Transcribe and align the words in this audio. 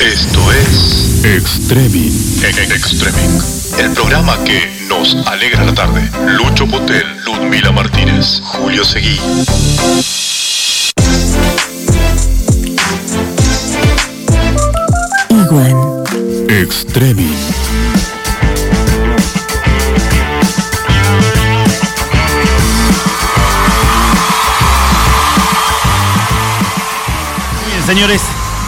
Esto 0.00 0.52
es 0.52 1.24
Extreming. 1.24 2.12
Extreming. 2.44 3.40
El 3.78 3.90
programa 3.92 4.36
que 4.44 4.70
nos 4.88 5.14
alegra 5.26 5.64
la 5.64 5.74
tarde. 5.74 6.08
Lucho 6.26 6.66
Potel, 6.66 7.04
Ludmila 7.24 7.70
Martínez, 7.72 8.40
Julio 8.42 8.84
Seguí. 8.84 9.18
Iguan. 15.28 16.04
Extreming. 16.48 17.36
Bien, 27.66 27.86
señores, 27.86 28.22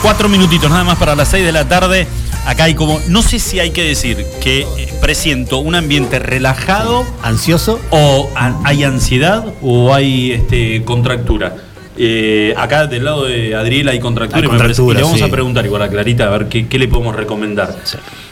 cuatro 0.05 0.29
minutitos 0.29 0.68
nada 0.68 0.84
más 0.84 0.98
para 0.98 1.16
las 1.16 1.29
seis 1.29 1.46
de 1.46 1.50
la 1.50 1.66
tarde. 1.66 2.07
Acá 2.45 2.64
hay 2.64 2.74
como, 2.74 3.01
no 3.09 3.23
sé 3.23 3.38
si 3.38 3.59
hay 3.59 3.70
que 3.70 3.83
decir 3.83 4.23
que 4.42 4.61
eh, 4.77 4.92
presiento 5.01 5.61
un 5.61 5.74
ambiente 5.74 6.19
relajado 6.19 7.06
¿Ansioso? 7.23 7.80
o 7.88 8.28
hay 8.37 8.84
ansiedad 8.84 9.47
o 9.62 9.95
hay 9.95 10.33
este, 10.33 10.84
contractura. 10.84 11.56
Eh, 11.97 12.52
acá 12.59 12.87
del 12.87 13.06
lado 13.06 13.25
de 13.25 13.55
Adriel 13.55 13.88
hay 13.88 13.98
contractura, 13.98 14.41
Hay 14.41 14.45
y 14.45 14.48
contractura, 14.48 14.98
le 14.98 15.05
vamos 15.05 15.19
sí. 15.20 15.25
a 15.25 15.30
preguntar 15.30 15.64
igual 15.64 15.80
a 15.80 15.88
Clarita 15.88 16.27
a 16.27 16.30
ver 16.36 16.48
qué, 16.50 16.69
qué 16.69 16.78
le 16.78 16.86
podemos 16.86 17.16
recomendar. 17.16 17.75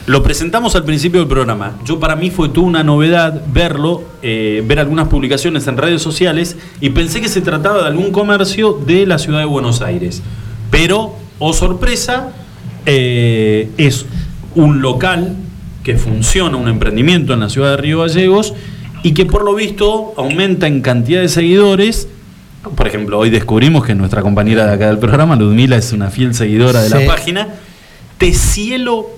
Lo 0.04 0.22
presentamos 0.22 0.76
al 0.76 0.84
principio 0.84 1.20
del 1.20 1.28
programa. 1.28 1.78
Yo 1.86 1.98
para 1.98 2.16
mí 2.16 2.30
fue 2.30 2.50
toda 2.50 2.66
una 2.66 2.84
novedad 2.84 3.40
verlo, 3.50 4.04
eh, 4.20 4.62
ver 4.66 4.78
algunas 4.78 5.08
publicaciones 5.08 5.66
en 5.68 5.78
redes 5.78 6.02
sociales 6.02 6.58
y 6.82 6.90
pensé 6.90 7.22
que 7.22 7.30
se 7.30 7.40
trataba 7.40 7.80
de 7.80 7.86
algún 7.86 8.12
comercio 8.12 8.74
de 8.74 9.06
la 9.06 9.18
ciudad 9.18 9.38
de 9.38 9.46
Buenos 9.46 9.80
Aires. 9.80 10.22
Pero, 10.70 11.21
oh 11.38 11.52
sorpresa, 11.52 12.30
eh, 12.86 13.70
es 13.78 14.06
un 14.54 14.82
local 14.82 15.36
que 15.82 15.96
funciona, 15.96 16.56
un 16.56 16.68
emprendimiento 16.68 17.32
en 17.32 17.40
la 17.40 17.48
ciudad 17.48 17.70
de 17.72 17.76
Río 17.78 18.00
Gallegos 18.00 18.54
y 19.02 19.14
que 19.14 19.26
por 19.26 19.44
lo 19.44 19.54
visto 19.54 20.14
aumenta 20.16 20.66
en 20.66 20.80
cantidad 20.80 21.20
de 21.20 21.28
seguidores. 21.28 22.08
Por 22.76 22.86
ejemplo, 22.86 23.18
hoy 23.18 23.30
descubrimos 23.30 23.84
que 23.84 23.94
nuestra 23.94 24.22
compañera 24.22 24.66
de 24.66 24.74
acá 24.74 24.86
del 24.86 24.98
programa, 24.98 25.34
Ludmila, 25.34 25.76
es 25.76 25.92
una 25.92 26.10
fiel 26.10 26.34
seguidora 26.34 26.82
de 26.82 26.88
Sí. 26.90 26.94
la 26.94 27.06
página. 27.06 27.48
Tecielo.rg 28.18 29.08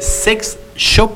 Sex 0.00 0.58
Shop, 0.76 1.12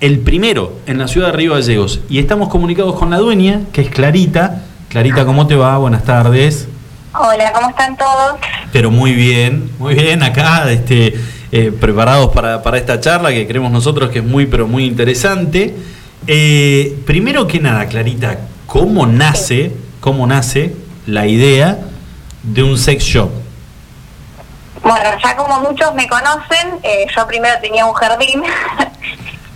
el 0.00 0.18
primero 0.18 0.74
en 0.86 0.98
la 0.98 1.08
ciudad 1.08 1.28
de 1.28 1.32
Río 1.34 1.54
Gallegos. 1.54 2.00
Y 2.10 2.18
estamos 2.18 2.50
comunicados 2.50 2.96
con 2.98 3.08
la 3.10 3.18
dueña, 3.18 3.62
que 3.72 3.80
es 3.80 3.88
Clarita. 3.88 4.62
Clarita, 4.90 5.24
¿cómo 5.24 5.46
te 5.46 5.54
va? 5.54 5.78
Buenas 5.78 6.04
tardes. 6.04 6.68
Hola, 7.16 7.52
¿cómo 7.52 7.68
están 7.70 7.96
todos? 7.96 8.36
Pero 8.72 8.90
muy 8.90 9.12
bien, 9.12 9.70
muy 9.78 9.94
bien 9.94 10.22
acá, 10.24 10.68
este, 10.70 11.14
eh, 11.52 11.70
preparados 11.70 12.32
para, 12.32 12.60
para 12.62 12.76
esta 12.76 13.00
charla 13.00 13.30
que 13.30 13.46
creemos 13.46 13.70
nosotros 13.70 14.10
que 14.10 14.18
es 14.18 14.24
muy, 14.24 14.46
pero 14.46 14.66
muy 14.66 14.84
interesante. 14.84 15.76
Eh, 16.26 16.98
primero 17.06 17.46
que 17.46 17.60
nada, 17.60 17.86
Clarita, 17.86 18.38
¿cómo 18.66 19.06
nace, 19.06 19.72
cómo 20.00 20.26
nace 20.26 20.74
la 21.06 21.26
idea 21.26 21.78
de 22.42 22.62
un 22.64 22.76
sex 22.76 23.04
shop? 23.04 23.30
Bueno, 24.82 25.10
ya 25.22 25.36
como 25.36 25.60
muchos 25.60 25.94
me 25.94 26.08
conocen, 26.08 26.80
eh, 26.82 27.06
yo 27.16 27.26
primero 27.28 27.54
tenía 27.62 27.86
un 27.86 27.94
jardín. 27.94 28.42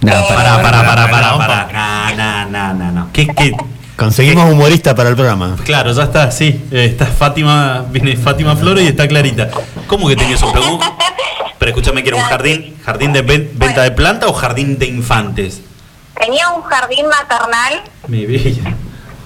No, 0.00 0.12
Eh, 0.12 0.24
Para, 0.28 0.62
para, 0.62 0.84
para, 0.84 1.10
para, 1.10 1.36
para, 1.38 1.68
para. 1.68 2.12
No, 2.14 2.50
no, 2.50 2.74
no, 2.74 2.92
no. 2.92 3.08
¿Qué, 3.12 3.26
qué? 3.26 3.52
Conseguimos 3.98 4.50
humorista 4.52 4.94
para 4.94 5.08
el 5.08 5.16
programa. 5.16 5.56
Claro, 5.64 5.90
ya 5.92 6.04
está, 6.04 6.30
sí. 6.30 6.68
eh, 6.70 6.84
está 6.84 7.06
Fátima, 7.06 7.84
viene 7.90 8.16
Fátima 8.16 8.54
Flores 8.54 8.84
y 8.84 8.88
está 8.88 9.08
Clarita. 9.08 9.50
¿Cómo 9.88 10.06
que 10.08 10.14
tenías 10.14 10.40
un 10.42 10.52
pero, 10.52 10.78
pero 11.58 11.70
escúchame 11.70 12.04
que 12.04 12.10
era 12.10 12.16
un 12.18 12.22
jardín, 12.22 12.80
jardín 12.84 13.12
de 13.12 13.22
ven- 13.22 13.50
venta 13.54 13.82
de 13.82 13.90
planta 13.90 14.28
o 14.28 14.32
jardín 14.32 14.78
de 14.78 14.86
infantes. 14.86 15.62
Tenía 16.14 16.48
un 16.50 16.62
jardín 16.62 17.06
maternal, 17.08 17.82
Mi 18.06 18.24
bella. 18.24 18.72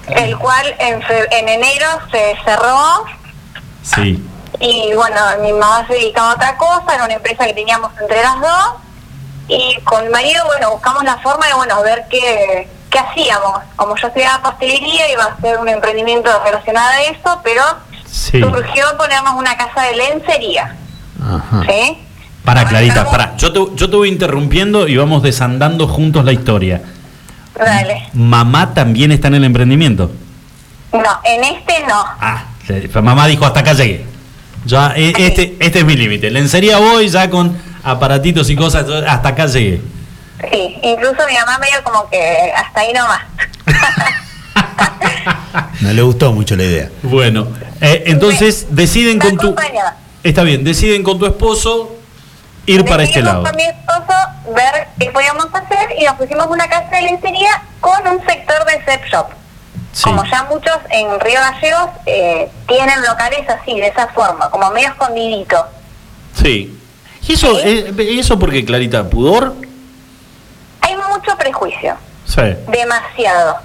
el 0.07 0.37
cual 0.39 0.65
en, 0.79 1.01
fe- 1.03 1.27
en 1.37 1.49
enero 1.49 1.87
se 2.11 2.33
cerró 2.43 3.05
Sí. 3.83 4.23
y 4.59 4.91
bueno, 4.95 5.15
mi 5.43 5.51
mamá 5.53 5.85
se 5.87 5.93
dedicaba 5.93 6.31
a 6.31 6.33
otra 6.35 6.57
cosa, 6.57 6.95
era 6.95 7.05
una 7.05 7.13
empresa 7.13 7.45
que 7.45 7.53
teníamos 7.53 7.91
entre 8.01 8.23
las 8.23 8.39
dos 8.41 8.73
y 9.49 9.77
con 9.83 10.03
mi 10.05 10.09
marido, 10.09 10.43
bueno, 10.47 10.71
buscamos 10.71 11.03
la 11.03 11.17
forma 11.17 11.45
de, 11.47 11.53
bueno, 11.53 11.81
ver 11.83 12.05
qué, 12.09 12.67
qué 12.93 12.99
hacíamos. 12.99 13.59
Como 13.75 13.95
yo 13.97 14.07
estudiaba 14.07 14.41
pastelería, 14.43 15.11
iba 15.11 15.23
a 15.25 15.41
ser 15.41 15.57
un 15.59 15.67
emprendimiento 15.67 16.29
relacionado 16.45 16.89
a 16.89 17.01
eso, 17.01 17.41
pero 17.43 17.63
Sí. 18.05 18.39
surgió 18.39 18.85
ponernos 18.97 19.33
una 19.35 19.57
casa 19.57 19.81
de 19.81 19.95
lencería, 19.95 20.75
Ajá. 21.19 21.63
¿sí? 21.67 21.97
Para 22.45 22.65
Clarita, 22.65 23.09
para. 23.09 23.35
Yo 23.37 23.51
te, 23.51 23.59
yo 23.75 23.89
te 23.89 23.95
voy 23.95 24.09
interrumpiendo 24.09 24.87
y 24.87 24.95
vamos 24.97 25.23
desandando 25.23 25.87
juntos 25.87 26.23
la 26.23 26.31
historia. 26.33 26.81
Dale. 27.55 28.09
Mamá 28.13 28.73
también 28.73 29.11
está 29.11 29.29
en 29.29 29.35
el 29.35 29.43
emprendimiento. 29.45 30.11
No, 30.91 31.19
en 31.23 31.43
este 31.43 31.85
no. 31.87 32.05
Ah, 32.19 32.43
mamá 33.01 33.27
dijo 33.27 33.45
hasta 33.45 33.61
acá 33.61 33.73
llegué. 33.73 34.05
Ya, 34.65 34.93
eh, 34.95 35.13
este, 35.17 35.55
este 35.59 35.79
es 35.79 35.85
mi 35.85 35.95
límite. 35.95 36.29
Lencería 36.29 36.77
voy 36.77 37.09
ya 37.09 37.29
con 37.29 37.57
aparatitos 37.83 38.49
y 38.49 38.55
cosas, 38.55 38.85
hasta 39.07 39.29
acá 39.29 39.45
llegué. 39.47 39.81
Sí, 40.51 40.77
incluso 40.83 41.25
mi 41.27 41.33
mamá 41.35 41.57
medio 41.59 41.83
como 41.83 42.09
que 42.09 42.51
hasta 42.55 42.81
ahí 42.81 42.93
nomás. 42.93 43.21
No 45.81 45.91
le 45.93 46.01
gustó 46.01 46.31
mucho 46.33 46.55
la 46.55 46.63
idea. 46.63 46.89
Bueno, 47.03 47.47
eh, 47.81 48.03
entonces 48.07 48.67
deciden 48.69 49.17
Me 49.17 49.25
con 49.25 49.37
tu. 49.37 49.47
acompaña. 49.47 49.95
Está 50.23 50.43
bien, 50.43 50.63
deciden 50.63 51.03
con 51.03 51.19
tu 51.19 51.25
esposo 51.25 51.95
ir 52.65 52.85
para 52.85 53.03
este 53.03 53.21
lado. 53.21 53.43
con 53.43 53.55
mi 53.55 53.63
esposo 53.63 54.13
ver 54.55 54.87
qué 54.99 55.11
podíamos 55.11 55.45
hacer 55.53 55.89
y 55.97 56.05
nos 56.05 56.15
pusimos 56.15 56.47
una 56.47 56.67
casa 56.69 56.89
de 56.95 57.01
lencería 57.03 57.61
con 57.81 58.07
un 58.07 58.25
sector 58.25 58.65
de 58.65 58.83
sex 58.85 59.09
shop. 59.11 59.27
Sí. 59.91 60.03
Como 60.03 60.23
ya 60.25 60.43
muchos 60.49 60.77
en 60.89 61.19
Río 61.19 61.39
Gallegos 61.39 61.89
eh, 62.05 62.49
tienen 62.67 63.01
locales 63.03 63.47
así, 63.49 63.79
de 63.79 63.87
esa 63.87 64.07
forma, 64.07 64.49
como 64.49 64.71
medio 64.71 64.87
escondidito. 64.87 65.65
Sí. 66.41 66.79
¿Y 67.27 67.33
eso, 67.33 67.55
Sí. 67.59 67.61
eh, 67.65 67.93
¿y 68.11 68.19
eso 68.19 68.39
porque, 68.39 68.63
Clarita? 68.65 69.09
¿Pudor? 69.09 69.53
Mucho 71.25 71.37
prejuicio. 71.37 71.95
Sí. 72.25 72.41
Demasiado. 72.69 73.57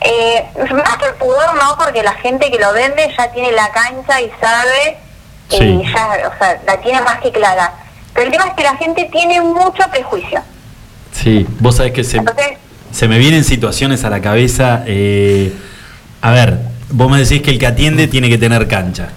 Eh, 0.00 0.44
más 0.74 0.96
que 0.98 1.06
el 1.06 1.14
pudor, 1.14 1.54
no, 1.54 1.76
porque 1.78 2.02
la 2.02 2.14
gente 2.14 2.50
que 2.50 2.58
lo 2.58 2.72
vende 2.72 3.08
ya 3.16 3.30
tiene 3.32 3.52
la 3.52 3.70
cancha 3.70 4.20
y 4.20 4.30
sabe, 4.40 4.96
Sí. 5.50 5.62
y 5.64 5.82
ya, 5.92 6.30
o 6.34 6.38
sea, 6.38 6.60
la 6.66 6.80
tiene 6.80 7.00
más 7.02 7.20
que 7.20 7.30
clara. 7.30 7.72
Pero 8.14 8.26
el 8.26 8.32
tema 8.32 8.46
es 8.48 8.54
que 8.54 8.62
la 8.62 8.76
gente 8.76 9.08
tiene 9.12 9.40
mucho 9.42 9.82
prejuicio. 9.90 10.40
Sí, 11.12 11.46
vos 11.60 11.76
sabés 11.76 11.92
que 11.92 12.04
se, 12.04 12.16
Entonces, 12.18 12.46
se 12.90 13.06
me 13.06 13.18
vienen 13.18 13.44
situaciones 13.44 14.04
a 14.04 14.10
la 14.10 14.20
cabeza. 14.20 14.82
eh, 14.86 15.52
a 16.22 16.30
ver, 16.30 16.58
vos 16.90 17.10
me 17.10 17.18
decís 17.18 17.42
que 17.42 17.50
el 17.50 17.58
que 17.58 17.66
atiende 17.66 18.06
tiene 18.08 18.28
que 18.30 18.38
tener 18.38 18.66
cancha. 18.66 19.08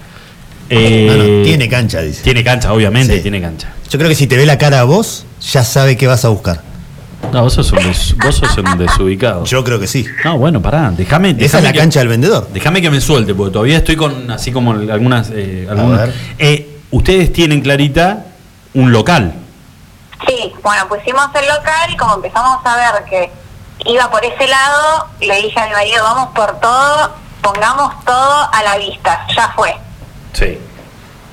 Eh, 0.68 1.06
No, 1.08 1.16
no, 1.16 1.44
tiene 1.44 1.68
cancha, 1.68 2.00
dice. 2.02 2.22
Tiene 2.22 2.44
cancha, 2.44 2.72
obviamente, 2.72 3.16
Sí. 3.16 3.22
tiene 3.22 3.40
cancha. 3.40 3.68
Yo 3.88 3.98
creo 3.98 4.08
que 4.10 4.14
si 4.16 4.26
te 4.26 4.36
ve 4.36 4.44
la 4.46 4.58
cara 4.58 4.80
a 4.80 4.84
vos, 4.84 5.24
ya 5.40 5.64
sabe 5.64 5.96
qué 5.96 6.06
vas 6.06 6.24
a 6.24 6.28
buscar. 6.28 6.60
No, 7.32 7.42
vos 7.42 7.52
sos 7.54 7.70
un, 7.72 7.78
des- 7.78 8.16
vos 8.24 8.34
sos 8.36 8.56
un 8.58 8.78
desubicado. 8.78 9.44
Yo 9.44 9.62
creo 9.64 9.78
que 9.80 9.86
sí. 9.86 10.06
No, 10.24 10.38
bueno, 10.38 10.60
pará, 10.62 10.90
déjame. 10.90 11.36
Esa 11.38 11.58
es 11.58 11.64
la 11.64 11.72
que- 11.72 11.78
cancha 11.78 12.00
del 12.00 12.08
vendedor. 12.08 12.48
Déjame 12.52 12.80
que 12.80 12.90
me 12.90 13.00
suelte, 13.00 13.34
porque 13.34 13.52
todavía 13.52 13.78
estoy 13.78 13.96
con 13.96 14.30
así 14.30 14.52
como 14.52 14.72
algunas. 14.72 15.30
eh, 15.32 15.66
A 15.68 15.72
algunas- 15.72 16.00
ver. 16.00 16.14
Eh, 16.38 16.80
ustedes 16.90 17.32
tienen, 17.32 17.60
Clarita, 17.60 18.26
un 18.74 18.92
local. 18.92 19.32
sí, 20.26 20.52
bueno, 20.62 20.88
pusimos 20.88 21.26
el 21.34 21.46
local 21.46 21.90
y 21.92 21.96
como 21.96 22.14
empezamos 22.16 22.58
a 22.64 22.76
ver 22.76 23.04
que 23.08 23.30
iba 23.90 24.10
por 24.10 24.24
ese 24.24 24.46
lado, 24.48 25.06
le 25.20 25.36
dije 25.42 25.60
a 25.60 25.66
mi 25.66 25.72
marido, 25.72 26.02
vamos 26.02 26.28
por 26.34 26.58
todo, 26.60 27.12
pongamos 27.42 27.92
todo 28.04 28.48
a 28.52 28.62
la 28.62 28.76
vista, 28.78 29.26
ya 29.36 29.52
fue. 29.54 29.74
Sí. 30.32 30.58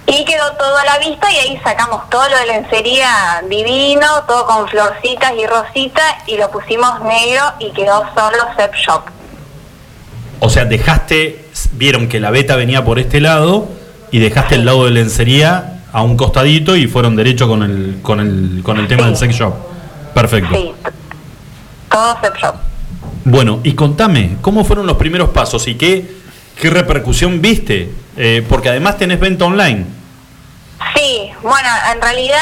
Y 0.06 0.26
quedó 0.26 0.52
todo 0.58 0.78
a 0.78 0.84
la 0.86 1.00
vista 1.00 1.32
y 1.32 1.38
ahí 1.38 1.60
sacamos 1.64 2.10
todo 2.10 2.28
lo 2.30 2.38
de 2.38 2.46
lencería 2.48 3.42
divino, 3.50 4.06
todo 4.28 4.46
con 4.46 4.68
florcitas 4.68 5.32
y 5.38 5.46
rositas 5.48 6.16
y 6.28 6.38
lo 6.38 6.52
pusimos 6.52 7.02
negro 7.02 7.44
y 7.60 7.72
quedó 7.72 8.04
solo 8.14 8.38
Sep 8.58 8.74
Shop. 8.76 9.02
O 10.40 10.50
sea, 10.50 10.66
dejaste, 10.66 11.46
vieron 11.74 12.10
que 12.10 12.20
la 12.20 12.32
beta 12.32 12.56
venía 12.58 12.84
por 12.84 13.00
este 13.00 13.22
lado 13.22 13.70
y 14.12 14.20
dejaste 14.20 14.56
el 14.56 14.66
lado 14.66 14.86
de 14.86 14.92
lencería 14.92 15.84
a 15.94 16.02
un 16.02 16.18
costadito 16.18 16.76
y 16.76 16.88
fueron 16.88 17.16
derecho 17.16 17.48
con 17.48 17.64
el, 17.64 18.00
con 18.02 18.20
el, 18.20 18.62
con 18.62 18.78
el 18.80 18.88
tema 18.88 19.04
Sí. 19.04 19.08
del 19.08 19.18
sex 19.18 19.36
shop. 19.36 19.54
Perfecto. 20.14 20.54
Sí, 20.54 20.74
todo 21.90 22.18
Sep 22.22 22.36
Shop. 22.36 22.56
Bueno, 23.26 23.62
y 23.64 23.74
contame, 23.74 24.38
¿cómo 24.42 24.66
fueron 24.66 24.86
los 24.86 24.98
primeros 24.98 25.30
pasos 25.30 25.66
y 25.70 25.76
qué, 25.76 26.14
qué 26.60 26.70
repercusión 26.70 27.42
viste? 27.42 27.90
Eh, 28.16 28.46
porque 28.48 28.70
además 28.70 28.98
tenés 28.98 29.20
venta 29.20 29.46
online. 29.46 29.86
Sí, 30.96 31.32
bueno, 31.42 31.70
en 31.94 32.02
realidad 32.02 32.38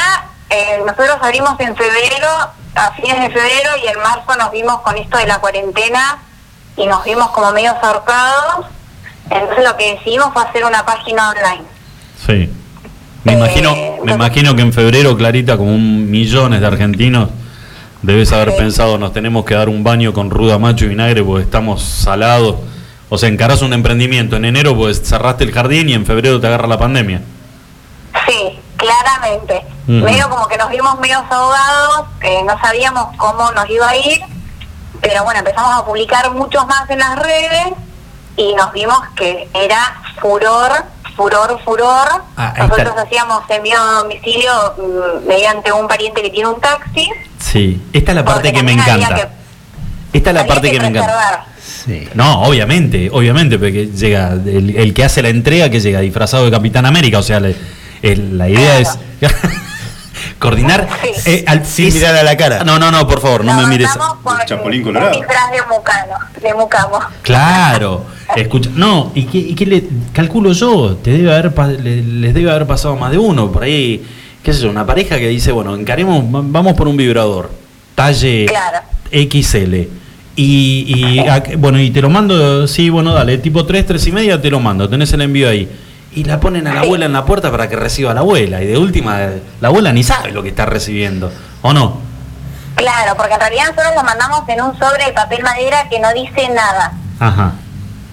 eh, 0.50 0.80
nosotros 0.86 1.18
abrimos 1.22 1.60
en 1.60 1.76
febrero, 1.76 2.28
a 2.76 2.92
fines 2.94 3.20
de 3.22 3.30
febrero 3.30 3.70
y 3.84 3.88
en 3.88 4.00
marzo 4.02 4.36
nos 4.38 4.52
vimos 4.52 4.82
con 4.82 4.98
esto 4.98 5.18
de 5.18 5.28
la 5.28 5.40
cuarentena 5.40 6.18
y 6.76 6.86
nos 6.88 7.04
vimos 7.04 7.30
como 7.32 7.52
medio 7.52 7.74
zarpados. 7.82 8.66
Entonces 9.30 9.64
lo 9.64 9.78
que 9.78 9.94
decidimos 9.96 10.34
fue 10.34 10.44
hacer 10.44 10.66
una 10.66 10.86
página 10.86 11.30
online. 11.30 11.64
Sí. 12.26 12.50
Me 13.24 13.34
Eh, 13.34 13.36
imagino, 13.38 13.72
me 13.76 13.88
entonces- 13.88 14.16
imagino 14.16 14.56
que 14.56 14.62
en 14.64 14.74
febrero, 14.74 15.16
Clarita, 15.16 15.56
como 15.58 15.72
un 15.74 16.10
millones 16.10 16.60
de 16.60 16.68
argentinos, 16.68 17.30
debes 18.02 18.32
haber 18.34 18.52
Sí. 18.52 18.58
pensado, 18.58 18.98
nos 18.98 19.14
tenemos 19.14 19.46
que 19.46 19.54
dar 19.54 19.70
un 19.70 19.84
baño 19.84 20.12
con 20.12 20.30
ruda 20.32 20.58
macho 20.58 20.86
y 20.86 20.90
vinagre 20.90 21.24
porque 21.24 21.44
estamos 21.44 21.82
salados. 21.84 22.56
O 23.14 23.18
sea, 23.18 23.28
encarás 23.28 23.62
un 23.62 23.74
emprendimiento 23.74 24.38
en 24.38 24.46
enero, 24.46 24.74
pues 24.74 25.02
cerraste 25.04 25.44
el 25.44 25.52
jardín 25.52 25.90
y 25.90 25.94
en 25.94 26.06
febrero 26.06 26.40
te 26.40 26.48
agarra 26.48 26.66
la 26.66 26.80
pandemia. 26.80 27.22
Sí, 28.26 28.58
claramente. 28.78 29.62
Ujú. 29.84 29.92
Medio 30.06 30.30
como 30.30 30.48
que 30.48 30.58
nos 30.58 30.70
vimos 30.70 30.98
medio 31.02 31.18
ahogados, 31.30 32.08
eh, 32.22 32.42
no 32.46 32.58
sabíamos 32.62 33.16
cómo 33.18 33.52
nos 33.52 33.70
iba 33.70 33.90
a 33.90 33.98
ir, 33.98 34.22
pero 35.02 35.26
bueno, 35.26 35.40
empezamos 35.40 35.76
a 35.78 35.84
publicar 35.86 36.32
muchos 36.32 36.66
más 36.68 36.90
en 36.90 37.00
las 37.00 37.18
redes 37.20 37.74
y 38.38 38.54
nos 38.56 38.72
vimos 38.72 38.98
que 39.18 39.50
era 39.54 40.02
furor, 40.22 40.72
furor, 41.18 41.60
furor. 41.66 42.08
Ah, 42.38 42.54
Nosotros 42.60 42.88
está. 42.92 43.02
hacíamos 43.02 43.44
envío 43.50 43.78
a 43.78 43.92
domicilio 44.04 44.52
mm, 44.78 45.28
mediante 45.28 45.70
un 45.74 45.86
pariente 45.86 46.22
que 46.22 46.30
tiene 46.30 46.48
un 46.48 46.62
taxi. 46.62 47.10
Sí, 47.40 47.82
esta 47.92 48.12
es 48.12 48.16
la 48.16 48.24
parte 48.24 48.54
que 48.54 48.64
me 48.64 48.72
encanta. 48.72 49.16
que- 49.16 49.28
Esta 50.14 50.30
es 50.30 50.36
la 50.38 50.46
parte 50.48 50.72
que 50.72 50.80
me 50.80 50.88
encanta. 50.88 51.46
Sí. 51.86 52.08
No, 52.14 52.44
obviamente, 52.44 53.10
obviamente, 53.12 53.58
porque 53.58 53.88
llega 53.88 54.34
el, 54.34 54.76
el 54.76 54.94
que 54.94 55.04
hace 55.04 55.22
la 55.22 55.30
entrega 55.30 55.70
que 55.70 55.80
llega 55.80 56.00
disfrazado 56.00 56.46
de 56.46 56.52
Capitán 56.52 56.86
América, 56.86 57.20
o 57.20 57.24
sea, 57.24 57.40
le- 57.40 57.56
el- 58.02 58.38
la 58.38 58.50
idea 58.50 58.80
es 58.80 58.90
coordinar 60.40 60.88
Sí. 61.04 61.32
eh, 61.32 61.44
al- 61.48 61.66
Sin 61.66 61.88
es- 61.88 61.96
mirar 61.96 62.16
a 62.16 62.24
la 62.24 62.36
cara. 62.38 62.64
No, 62.64 62.80
no, 62.80 62.92
no, 62.92 63.08
por 63.08 63.22
favor, 63.22 63.44
no 63.46 63.54
me 63.54 63.68
mires. 63.68 63.90
El 63.96 64.46
Chapulín 64.46 64.82
un 64.82 64.88
Colorado. 64.88 65.18
disfraz 65.20 65.52
de 65.52 65.58
mucano, 65.70 66.14
de 66.42 66.54
mucamo. 66.54 67.00
Claro, 67.22 68.06
escucha, 68.36 68.70
no, 68.76 69.12
y 69.16 69.24
qué, 69.26 69.38
y 69.40 69.56
qué 69.56 69.66
le 69.66 69.84
calculo 70.14 70.54
yo, 70.54 70.96
te 70.98 71.12
debe 71.12 71.34
haber 71.34 71.54
le- 71.82 72.02
les 72.04 72.34
debe 72.34 72.52
haber 72.52 72.68
pasado 72.68 72.96
más 72.96 73.12
de 73.12 73.18
uno 73.18 73.52
por 73.52 73.64
ahí, 73.64 74.04
qué 74.44 74.54
sé 74.54 74.62
yo, 74.62 74.70
una 74.70 74.86
pareja 74.86 75.18
que 75.18 75.28
dice, 75.28 75.52
bueno, 75.52 75.76
encaremos, 75.76 76.24
va- 76.26 76.42
vamos 76.44 76.74
por 76.74 76.88
un 76.88 76.98
vibrador, 76.98 77.52
talle 77.96 78.46
Claro. 78.48 78.80
XL. 79.12 79.88
Y, 80.44 80.86
y, 80.88 81.20
a- 81.28 81.44
bueno, 81.58 81.80
y 81.80 81.92
te 81.92 82.02
lo 82.02 82.10
mando, 82.10 82.68
sí, 82.68 82.90
bueno, 82.90 83.14
dale, 83.14 83.38
tipo 83.38 83.64
3, 83.66 83.86
3 83.86 84.08
y 84.08 84.12
media 84.12 84.42
te 84.42 84.50
lo 84.50 84.60
mando, 84.60 84.90
tenés 84.90 85.14
el 85.14 85.22
envío 85.22 85.48
ahí. 85.48 85.70
Y 86.14 86.24
la 86.24 86.40
ponen 86.40 86.68
a 86.68 86.74
la 86.74 86.82
abuela 86.82 87.06
en 87.06 87.14
la 87.14 87.24
puerta 87.26 87.52
para 87.52 87.70
que 87.70 87.76
reciba 87.76 88.12
a 88.12 88.14
la 88.14 88.20
abuela. 88.22 88.62
Y 88.62 88.66
de 88.68 88.78
última, 88.78 89.20
la 89.62 89.68
abuela 89.68 89.94
ni 89.94 90.04
sabe 90.04 90.32
lo 90.32 90.42
que 90.44 90.50
está 90.50 90.66
recibiendo. 90.66 91.32
¿O 91.62 91.72
no? 91.74 92.00
Claro, 92.76 93.16
porque 93.16 93.34
en 93.36 93.40
realidad 93.40 93.66
nosotros 93.70 93.94
lo 93.96 94.04
mandamos 94.04 94.42
en 94.50 94.62
un 94.62 94.78
sobre 94.80 95.06
de 95.06 95.14
papel 95.14 95.44
madera 95.44 95.88
que 95.90 96.00
no 96.00 96.12
dice 96.14 96.50
nada. 96.50 96.94
Ajá. 97.20 97.54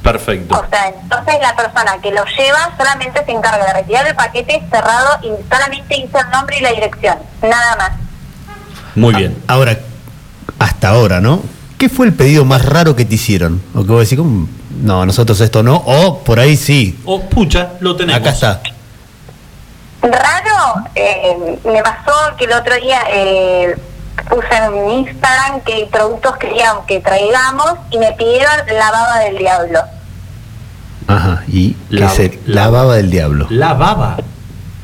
Perfecto. 0.02 0.54
O 0.54 0.70
sea, 0.70 0.88
entonces 1.02 1.34
la 1.40 1.56
persona 1.56 1.92
que 2.02 2.10
lo 2.12 2.24
lleva 2.36 2.72
solamente 2.76 3.24
se 3.24 3.32
encarga 3.32 3.64
de 3.66 3.72
retirar 3.72 4.06
el 4.06 4.14
paquete 4.14 4.62
cerrado 4.70 5.18
y 5.22 5.28
solamente 5.52 5.94
dice 5.96 6.18
el 6.24 6.30
nombre 6.30 6.56
y 6.58 6.62
la 6.62 6.70
dirección, 6.72 7.16
nada 7.42 7.76
más. 7.76 7.90
Muy 8.94 9.14
bien. 9.14 9.36
Ahora, 9.48 9.76
hasta 10.58 10.90
ahora, 10.90 11.20
¿no? 11.20 11.42
¿Qué 11.78 11.88
fue 11.88 12.06
el 12.06 12.12
pedido 12.12 12.44
más 12.44 12.64
raro 12.64 12.94
que 12.96 13.04
te 13.04 13.14
hicieron? 13.14 13.62
O 13.74 13.82
que 13.84 13.92
vos 13.92 14.00
decís, 14.08 14.18
"Mm, 14.24 14.46
no, 14.82 15.06
nosotros 15.06 15.40
esto 15.40 15.62
no, 15.62 15.76
o 15.76 16.18
por 16.24 16.40
ahí 16.40 16.56
sí. 16.56 16.98
O 17.04 17.20
pucha, 17.22 17.70
lo 17.80 17.94
tenemos. 17.96 18.20
Acá 18.20 18.30
está. 18.30 18.60
Raro, 20.02 20.84
eh, 20.94 21.58
me 21.64 21.82
pasó 21.82 22.12
que 22.36 22.44
el 22.44 22.52
otro 22.52 22.74
día 22.76 23.00
eh, 23.12 23.76
puse 24.28 24.46
en 24.56 24.86
mi 24.86 24.94
Instagram 25.00 25.60
que 25.62 25.88
productos 25.90 26.36
querían 26.36 26.76
que 26.86 27.00
traigamos 27.00 27.74
y 27.90 27.98
me 27.98 28.12
pidieron 28.12 28.54
la 28.76 28.90
baba 28.90 29.18
del 29.20 29.38
diablo. 29.38 29.80
Ajá, 31.08 31.42
y 31.48 31.76
La- 31.90 32.08
que 32.08 32.14
se 32.14 32.40
la- 32.46 32.62
la 32.64 32.70
baba 32.70 32.96
del 32.96 33.10
diablo. 33.10 33.46
La 33.50 33.74
baba. 33.74 34.16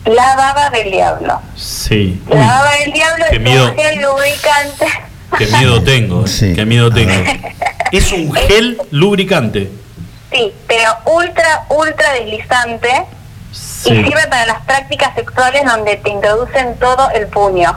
La 0.06 0.36
baba 0.36 0.70
del 0.70 0.90
diablo. 0.90 1.40
Sí. 1.56 2.20
La 2.28 2.34
Uy, 2.36 2.40
baba 2.46 2.70
del 2.82 2.92
diablo 2.92 3.24
qué 3.30 3.36
es 3.36 3.42
miedo. 3.42 3.68
un 3.70 3.76
gel 3.76 4.02
lubricante. 4.02 4.86
Qué 5.38 5.46
miedo 5.46 5.82
tengo. 5.82 6.24
eh, 6.24 6.28
Sí. 6.28 6.52
Qué 6.54 6.64
miedo 6.64 6.90
tengo. 6.90 7.12
Es 7.92 8.12
un 8.12 8.32
gel 8.32 8.78
lubricante. 8.90 9.70
Sí, 10.32 10.52
pero 10.66 10.90
ultra, 11.06 11.64
ultra 11.70 12.12
deslizante 12.14 12.88
y 13.52 13.54
Sí. 13.56 13.90
sirve 13.90 14.26
para 14.28 14.46
las 14.46 14.62
prácticas 14.62 15.14
sexuales 15.14 15.62
donde 15.64 15.96
te 15.96 16.10
introducen 16.10 16.74
todo 16.80 17.08
el 17.14 17.26
puño. 17.28 17.72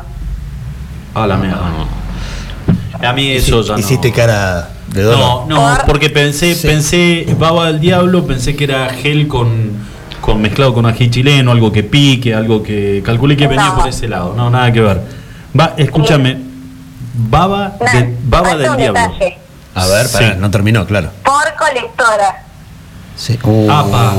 A 1.13 1.27
la 1.27 1.37
mierda. 1.37 1.59
A 3.07 3.13
mí 3.13 3.31
eso 3.31 3.61
ya 3.61 3.73
no. 3.73 3.79
Hiciste 3.79 4.11
cara 4.11 4.69
de 4.87 5.03
No, 5.03 5.09
dolor. 5.11 5.47
no, 5.47 5.75
Por- 5.77 5.85
porque 5.85 6.09
pensé, 6.09 6.55
Sí. 6.55 6.67
pensé, 6.67 7.35
baba 7.37 7.67
del 7.67 7.79
diablo, 7.79 8.25
pensé 8.25 8.55
que 8.55 8.63
era 8.63 8.89
gel 8.89 9.27
con, 9.27 9.71
con 10.21 10.41
mezclado 10.41 10.73
con 10.73 10.85
ají 10.87 11.09
chileno, 11.11 11.51
algo 11.51 11.71
que 11.71 11.83
pique, 11.83 12.33
algo 12.33 12.63
que 12.63 13.03
calculé 13.05 13.37
que 13.37 13.45
venía 13.47 13.65
No. 13.67 13.75
por 13.77 13.87
ese 13.87 14.07
lado. 14.07 14.33
No, 14.35 14.49
nada 14.49 14.71
que 14.71 14.81
ver. 14.81 15.01
Va, 15.59 15.73
escúchame, 15.77 16.37
baba, 17.17 17.73
Nah, 17.81 17.91
de, 17.91 18.15
baba 18.23 18.55
del 18.55 18.69
un 18.69 18.77
diablo. 18.77 18.99
detalle. 19.01 19.37
A 19.75 19.85
ver, 19.87 20.09
pará, 20.11 20.27
Sí. 20.33 20.35
no 20.39 20.49
terminó, 20.51 20.85
claro. 20.85 21.09
Por 21.23 21.55
colectora. 21.55 22.43
Sí. 23.15 23.37
Uh, 23.43 23.69
Apa. 23.71 24.13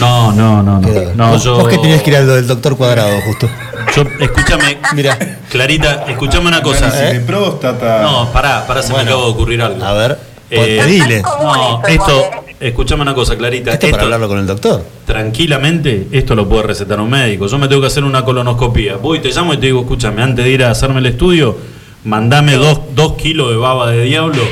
No, 0.00 0.32
no, 0.32 0.62
no, 0.62 0.78
no. 0.78 0.88
qué- 0.88 1.12
no 1.16 1.28
vos, 1.30 1.42
yo, 1.42 1.56
vos 1.56 1.68
que 1.68 1.78
tenías 1.78 2.02
que 2.02 2.10
ir 2.10 2.16
al 2.16 2.26
del 2.26 2.46
doctor 2.46 2.76
cuadrado, 2.76 3.20
justo. 3.22 3.48
yo- 3.96 4.04
escúchame, 4.20 4.78
Mira. 4.94 5.18
Clarita, 5.50 6.04
escúchame 6.08 6.46
una 6.48 6.62
cosa. 6.62 6.88
¿eh? 7.10 7.20
próstata. 7.20 8.02
No, 8.02 8.30
pará, 8.32 8.64
pará, 8.66 8.82
se 8.82 8.92
Bueno. 8.92 9.04
me 9.04 9.10
acaba 9.10 9.24
de 9.26 9.30
ocurrir 9.32 9.62
algo. 9.62 9.84
A 9.84 9.92
ver, 9.94 10.18
Eh, 10.50 10.78
pedile. 10.80 11.20
¿Cómo 11.22 11.54
No, 11.54 11.82
esto, 11.86 12.30
Jorge? 12.58 12.68
escúchame 12.68 13.02
una 13.02 13.14
cosa, 13.14 13.36
Clarita. 13.36 13.72
Esto 13.72 13.86
es 13.86 13.92
para 13.92 14.02
esto- 14.02 14.04
hablarlo 14.14 14.28
con 14.28 14.38
el 14.38 14.46
doctor. 14.46 14.84
tranquilamente 15.06 16.08
esto 16.12 16.34
lo 16.34 16.48
puede 16.48 16.64
recetar 16.64 17.00
un 17.00 17.10
médico. 17.10 17.46
Yo 17.46 17.58
me 17.58 17.68
tengo 17.68 17.80
que 17.80 17.86
hacer 17.88 18.04
una 18.04 18.24
colonoscopía. 18.24 18.96
Voy, 18.96 19.20
te 19.20 19.30
llamo 19.30 19.54
y 19.54 19.56
te 19.58 19.66
digo, 19.66 19.80
escúchame, 19.80 20.22
antes 20.22 20.44
de 20.44 20.50
ir 20.50 20.64
a 20.64 20.70
hacerme 20.70 21.00
el 21.00 21.06
estudio, 21.06 21.56
mandame 22.04 22.54
dos, 22.54 22.80
dos 22.94 23.14
kilos 23.14 23.50
de 23.50 23.56
baba 23.56 23.90
de 23.90 24.02
diablo. 24.02 24.42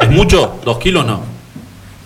¿Es 0.00 0.10
mucho? 0.10 0.60
¿Dos 0.64 0.78
kilos 0.78 1.06
no? 1.06 1.20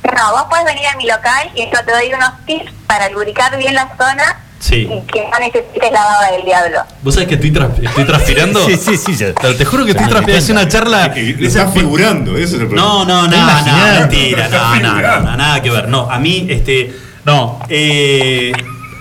No, 0.04 0.32
vos 0.32 0.44
puedes 0.48 0.64
venir 0.64 0.86
a 0.86 0.96
mi 0.96 1.06
local 1.06 1.50
y 1.54 1.62
yo 1.64 1.84
te 1.84 1.92
doy 1.92 2.12
unos 2.14 2.30
tips 2.46 2.72
para 2.86 3.08
lubricar 3.10 3.56
bien 3.58 3.74
la 3.74 3.88
zona 3.96 4.40
Sí. 4.60 4.88
y 4.90 5.00
que 5.12 5.20
no 5.30 5.38
necesites 5.38 5.92
la 5.92 6.00
baba 6.04 6.30
del 6.32 6.44
diablo. 6.44 6.78
¿Vos 7.02 7.14
sabés 7.14 7.28
que 7.28 7.34
estoy, 7.36 7.52
tra- 7.52 7.70
estoy 7.80 8.04
transpirando? 8.04 8.60
Sí, 8.66 8.76
sí, 8.76 8.96
sí. 8.96 9.14
ya. 9.16 9.32
Te 9.32 9.64
juro 9.64 9.84
que 9.84 9.92
estoy 9.92 10.08
transpirando. 10.08 10.44
Es 10.44 10.50
una 10.50 10.66
charla. 10.68 11.12
Que 11.14 11.22
le 11.38 11.46
está 11.46 11.68
figurando, 11.68 12.36
eso 12.36 12.56
es 12.56 12.62
el 12.62 12.66
problema. 12.68 12.86
No, 12.88 13.04
no, 13.04 13.28
no, 13.28 13.36
imaginando. 13.36 14.00
mentira, 14.00 14.48
no, 14.48 14.76
no, 14.80 14.94
no, 15.20 15.36
nada 15.36 15.62
que 15.62 15.70
ver. 15.70 15.88
No, 15.88 16.10
a 16.10 16.18
mí, 16.18 16.46
este, 16.50 16.92
no, 17.24 17.60
eh, 17.68 18.52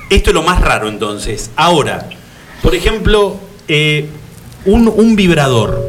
esto 0.09 0.29
es 0.29 0.33
lo 0.35 0.43
más 0.43 0.61
raro 0.61 0.87
entonces. 0.89 1.49
Ahora, 1.55 2.07
por 2.61 2.75
ejemplo, 2.75 3.37
eh, 3.67 4.09
un, 4.65 4.87
un 4.87 5.15
vibrador 5.15 5.83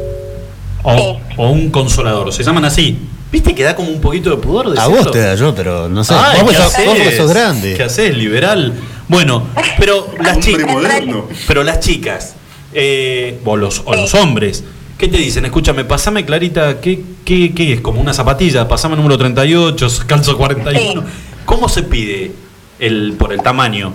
o, 0.81 0.95
Sí. 0.97 1.33
o 1.37 1.49
un 1.51 1.69
consolador, 1.69 2.33
se 2.33 2.43
llaman 2.43 2.65
así. 2.65 2.97
¿Viste 3.31 3.53
que 3.53 3.61
da 3.63 3.75
como 3.75 3.89
un 3.89 4.01
poquito 4.01 4.31
de 4.31 4.37
pudor 4.37 4.65
A 4.65 4.69
decirlo? 4.71 5.03
vos 5.03 5.11
te 5.11 5.19
da 5.19 5.35
yo, 5.35 5.53
pero 5.53 5.87
no 5.87 6.03
sé. 6.03 6.15
Ay, 6.15 6.41
vos, 6.41 6.49
¿qué 6.49 6.55
sos, 6.57 6.73
vos 6.85 6.99
haces? 6.99 7.17
sos 7.17 7.29
grande. 7.31 7.75
¿Qué 7.75 7.83
haces, 7.83 8.17
liberal? 8.17 8.73
Bueno, 9.09 9.47
pero 9.77 10.07
las 10.19 10.39
chicas, 10.39 10.71
moderno. 10.71 11.27
pero 11.47 11.63
las 11.63 11.79
chicas, 11.79 12.35
eh, 12.73 13.41
o, 13.43 13.57
los, 13.57 13.81
o 13.85 13.95
los 13.95 14.13
hombres, 14.13 14.63
¿qué 14.99 15.07
te 15.07 15.17
dicen? 15.17 15.45
Escúchame, 15.45 15.83
pasame 15.83 16.25
clarita, 16.25 16.79
¿qué, 16.79 17.03
qué, 17.25 17.53
qué 17.55 17.73
es? 17.73 17.81
Como 17.81 17.99
una 17.99 18.13
zapatilla, 18.13 18.67
pasame 18.67 18.95
número 18.95 19.17
38, 19.17 19.87
calzo 20.05 20.37
41. 20.37 21.01
Sí. 21.01 21.07
¿Cómo 21.43 21.67
se 21.67 21.81
pide 21.81 22.31
el, 22.77 23.15
por 23.17 23.33
el 23.33 23.41
tamaño? 23.41 23.93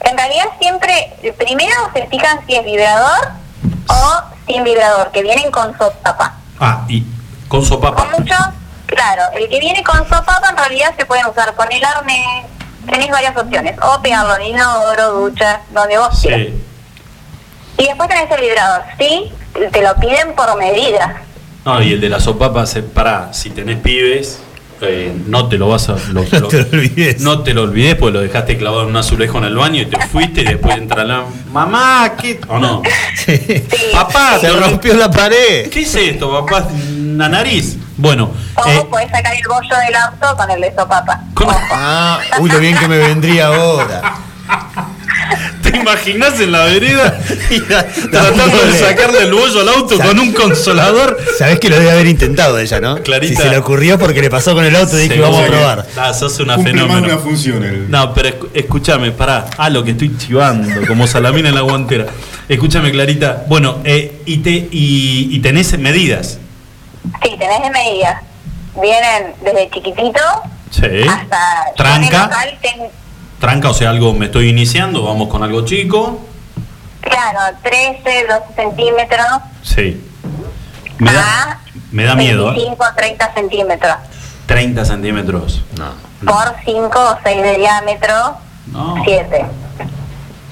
En 0.00 0.16
realidad 0.16 0.46
siempre, 0.60 1.12
primero 1.38 1.74
se 1.94 2.06
fijan 2.08 2.40
si 2.44 2.56
es 2.56 2.64
vibrador 2.64 3.28
o 3.86 4.20
sin 4.48 4.64
vibrador, 4.64 5.12
que 5.12 5.22
vienen 5.22 5.52
con 5.52 5.78
sopapa. 5.78 6.38
Ah, 6.58 6.84
y 6.88 7.04
con 7.46 7.64
sopapa. 7.64 8.02
Con 8.02 8.20
mucho, 8.22 8.34
claro, 8.86 9.22
el 9.36 9.48
que 9.48 9.60
viene 9.60 9.84
con 9.84 9.98
sopapa 10.08 10.48
en 10.50 10.56
realidad 10.56 10.92
se 10.98 11.06
pueden 11.06 11.26
usar 11.26 11.54
con 11.54 11.70
el 11.70 11.84
arnés, 11.84 12.46
tenés 12.88 13.10
varias 13.10 13.36
opciones, 13.36 13.74
o 13.82 14.00
pegarlo 14.02 14.36
en 14.36 14.54
inodoro, 14.54 15.12
ducha, 15.20 15.60
donde 15.72 15.98
vos 15.98 16.18
quieras. 16.20 16.40
Sí. 16.48 16.54
Y 17.78 17.84
después 17.86 18.08
tenés 18.08 18.30
el 18.30 18.40
vibrador, 18.40 18.82
¿sí? 18.98 19.32
Te 19.72 19.82
lo 19.82 19.94
piden 19.96 20.34
por 20.34 20.56
medida. 20.58 21.22
No, 21.64 21.82
y 21.82 21.92
el 21.92 22.00
de 22.00 22.08
la 22.08 22.18
sopapa, 22.20 22.66
se, 22.66 22.82
pará, 22.82 23.28
si 23.32 23.50
tenés 23.50 23.78
pibes, 23.78 24.40
eh, 24.80 25.12
no 25.26 25.48
te 25.48 25.58
lo 25.58 25.68
vas 25.68 25.88
a... 25.88 25.92
lo- 26.12 26.24
No 26.32 26.38
lo- 26.40 26.48
te 26.48 26.58
lo 26.62 26.68
olvides. 26.72 27.20
No 27.20 27.42
te 27.42 27.54
lo 27.54 27.62
olvides 27.62 27.94
porque 27.96 28.12
lo 28.14 28.20
dejaste 28.20 28.56
clavado 28.56 28.82
en 28.82 28.88
un 28.88 28.96
azulejo 28.96 29.38
en 29.38 29.44
el 29.44 29.56
baño 29.56 29.82
y 29.82 29.86
te 29.86 29.98
fuiste 30.06 30.40
y 30.42 30.44
después 30.44 30.76
entra 30.76 31.04
la... 31.04 31.24
Mamá, 31.52 32.14
¿qué...? 32.20 32.40
¿O 32.48 32.58
no? 32.58 32.82
Sí. 33.16 33.64
Papá, 33.92 34.38
Se 34.40 34.46
te- 34.48 34.52
rompió 34.52 34.94
la 34.94 35.10
pared. 35.10 35.68
¿Qué 35.68 35.82
es 35.82 35.94
esto, 35.94 36.30
papá? 36.32 36.66
¿Una 37.18 37.28
nariz? 37.28 37.76
Bueno, 37.96 38.30
O 38.54 38.68
eh, 38.68 38.86
podés 38.88 39.10
sacar 39.10 39.34
el 39.34 39.42
bollo 39.48 39.76
del 39.84 39.94
auto 39.96 40.36
con 40.36 40.48
el 40.52 40.60
de 40.60 40.70
sopapa. 40.70 41.20
con- 41.34 41.48
Ah, 41.72 42.20
uy, 42.38 42.48
lo 42.48 42.60
bien 42.60 42.76
que 42.78 42.86
me 42.86 42.96
vendría 42.96 43.46
ahora. 43.48 44.14
te 45.64 45.76
imaginás 45.76 46.38
en 46.40 46.52
la 46.52 46.62
vereda 46.66 47.18
tratando 48.12 48.56
de 48.64 48.72
sacarle 48.78 49.24
el 49.24 49.34
bollo 49.34 49.62
al 49.62 49.68
auto 49.68 49.98
con 49.98 50.16
un 50.20 50.32
consolador? 50.32 51.18
Sabés 51.36 51.58
que 51.58 51.68
lo 51.68 51.76
debe 51.76 51.90
haber 51.90 52.06
intentado 52.06 52.56
ella, 52.56 52.78
¿no? 52.80 53.02
Clarita. 53.02 53.34
Si 53.34 53.42
se 53.42 53.50
le 53.50 53.58
ocurrió 53.58 53.98
porque 53.98 54.20
le 54.22 54.30
pasó 54.30 54.54
con 54.54 54.64
el 54.64 54.76
auto 54.76 54.96
y 54.96 55.08
dije, 55.08 55.18
vamos 55.20 55.42
a 55.42 55.46
probar. 55.48 55.86
Ah, 55.96 56.14
sos 56.14 56.38
una 56.38 56.54
Cumple 56.54 56.72
más 56.74 56.82
de 56.82 56.86
fenómeno. 56.88 57.14
una 57.14 57.18
función. 57.18 57.64
El... 57.64 57.90
No, 57.90 58.14
pero 58.14 58.48
escúchame, 58.54 59.10
pará. 59.10 59.46
Ah, 59.58 59.68
lo 59.70 59.82
que 59.82 59.90
estoy 59.90 60.16
chivando, 60.16 60.86
como 60.86 61.04
salamina 61.08 61.48
en 61.48 61.56
la 61.56 61.62
guantera. 61.62 62.06
Escúchame, 62.48 62.92
Clarita. 62.92 63.42
Bueno, 63.48 63.78
eh, 63.82 64.22
y, 64.24 64.36
te, 64.36 64.50
y, 64.50 65.30
y 65.32 65.38
tenés 65.40 65.76
medidas. 65.80 66.38
Sí, 67.22 67.36
tenés 67.38 67.62
de 67.62 67.70
medidas. 67.70 68.22
Vienen 68.80 69.34
desde 69.42 69.70
chiquitito 69.70 70.20
Sí. 70.70 70.86
hasta... 71.08 71.64
Tranca. 71.76 72.24
local 72.24 72.58
ten- 72.62 72.90
Tranca, 73.40 73.70
o 73.70 73.74
sea, 73.74 73.90
algo 73.90 74.12
me 74.14 74.26
estoy 74.26 74.48
iniciando, 74.48 75.02
vamos 75.04 75.28
con 75.28 75.42
algo 75.42 75.64
chico. 75.64 76.20
claro, 77.00 77.56
13, 77.62 78.26
12 78.28 78.54
centímetros. 78.56 79.26
Sí. 79.62 80.04
Me 80.98 81.12
da, 81.12 81.22
a 81.52 81.60
me 81.92 82.04
da 82.04 82.14
miedo, 82.16 82.48
¿eh? 82.50 82.54
25, 82.56 82.84
30 82.96 83.34
centímetros. 83.34 83.96
30 84.46 84.84
centímetros. 84.84 85.62
No. 85.78 85.92
Por 86.32 86.54
5 86.64 86.90
o 86.98 87.18
6 87.22 87.42
de 87.42 87.58
diámetro, 87.58 88.36
No. 88.72 88.96
7. 89.04 89.44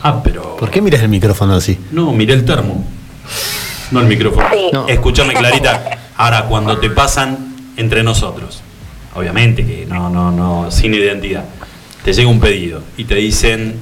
Ah, 0.02 0.20
pero. 0.22 0.56
¿Por 0.56 0.70
qué 0.70 0.80
miras 0.80 1.02
el 1.02 1.08
micrófono 1.08 1.54
así? 1.56 1.84
No, 1.90 2.12
miré 2.12 2.34
el 2.34 2.44
termo. 2.44 2.84
No 3.90 4.00
el 4.00 4.06
micrófono. 4.06 4.48
Sí. 4.52 4.70
No. 4.72 4.86
Escúchame, 4.88 5.34
Clarita. 5.34 5.82
Ahora, 6.16 6.44
cuando 6.44 6.78
te 6.78 6.90
pasan 6.90 7.54
entre 7.76 8.02
nosotros, 8.02 8.62
obviamente 9.14 9.64
que 9.66 9.86
no, 9.86 10.08
no, 10.10 10.30
no, 10.30 10.70
sin 10.70 10.94
identidad, 10.94 11.44
te 12.04 12.12
llega 12.12 12.28
un 12.28 12.40
pedido 12.40 12.82
y 12.96 13.04
te 13.04 13.16
dicen, 13.16 13.78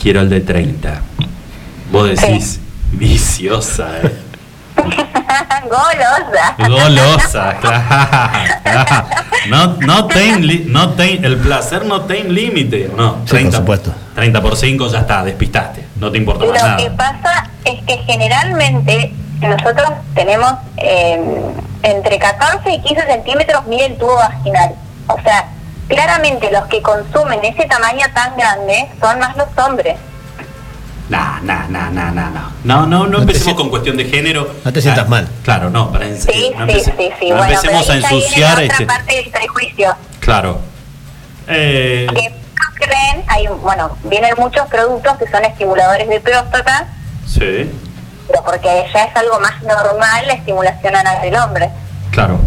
quiero 0.00 0.20
el 0.20 0.28
de 0.30 0.40
30. 0.40 1.00
Vos 1.90 2.08
decís, 2.08 2.60
viciosa, 2.92 3.98
¿eh? 4.02 4.12
Golosa. 5.64 6.56
Golosa, 6.68 7.56
claro, 7.60 8.60
claro. 8.64 9.06
No, 9.48 9.76
no 9.80 10.06
ten 10.06 10.46
li- 10.46 10.64
no 10.68 10.90
ten- 10.90 11.24
el 11.24 11.36
placer 11.36 11.84
no 11.84 12.02
tiene 12.02 12.30
límite, 12.30 12.90
no. 12.96 13.18
Sí, 13.26 13.36
por 13.44 13.52
supuesto. 13.52 13.94
30 14.14 14.42
por 14.42 14.56
5 14.56 14.88
ya 14.90 15.00
está, 15.00 15.24
despistaste, 15.24 15.84
no 15.96 16.10
te 16.10 16.18
importa 16.18 16.44
Lo 16.44 16.52
más 16.52 16.62
nada. 16.62 16.76
que 16.76 16.90
pasa 16.90 17.50
es 17.64 17.82
que 17.84 17.98
generalmente 18.06 19.12
nosotros 19.40 19.88
tenemos 20.14 20.52
eh, 20.76 21.20
entre 21.82 22.18
14 22.18 22.70
y 22.70 22.80
15 22.82 23.06
centímetros 23.06 23.66
mide 23.66 23.86
el 23.86 23.98
tubo 23.98 24.14
vaginal. 24.16 24.74
O 25.06 25.20
sea, 25.22 25.46
claramente 25.88 26.50
los 26.52 26.64
que 26.66 26.82
consumen 26.82 27.40
ese 27.44 27.64
tamaño 27.66 28.06
tan 28.14 28.36
grande 28.36 28.88
son 29.00 29.18
más 29.18 29.36
los 29.36 29.48
hombres. 29.64 29.96
Nah, 31.08 31.40
nah, 31.42 31.66
nah, 31.68 31.90
nah, 31.90 32.10
nah, 32.12 32.30
no. 32.30 32.50
No, 32.62 32.86
no, 32.86 33.06
no 33.08 33.18
empecemos 33.18 33.54
con 33.54 33.68
cuestión 33.68 33.96
de 33.96 34.04
género. 34.04 34.48
No 34.64 34.72
te 34.72 34.80
sientas 34.80 35.06
Ah, 35.06 35.10
mal. 35.10 35.28
Claro, 35.42 35.68
no, 35.68 35.90
para 35.90 36.06
en 36.06 36.20
Sí, 36.20 36.30
sí, 36.32 36.52
empece- 36.56 36.94
sí, 36.96 37.10
sí. 37.18 37.30
no 37.30 37.36
Bueno, 37.38 37.52
empecemos 37.52 37.90
a 37.90 37.94
ensuciar 37.96 38.60
este. 38.62 38.84
otra 38.84 38.94
parte 38.96 39.14
del 39.16 39.30
prejuicio. 39.30 39.96
Claro. 40.20 40.60
Eh, 41.48 42.06
creen, 42.76 43.24
hay, 43.26 43.46
bueno, 43.60 43.96
vienen 44.04 44.32
muchos 44.38 44.66
productos 44.68 45.16
que 45.18 45.26
son 45.28 45.44
estimuladores 45.44 46.08
de 46.08 46.20
próstata, 46.20 46.86
sí, 47.26 47.70
pero 48.30 48.44
porque 48.44 48.68
ya 48.92 49.04
es 49.04 49.16
algo 49.16 49.40
más 49.40 49.62
normal 49.62 50.26
la 50.26 50.34
estimulación 50.34 50.96
anal 50.96 51.20
del 51.22 51.34
hombre. 51.36 51.68
claro. 52.10 52.38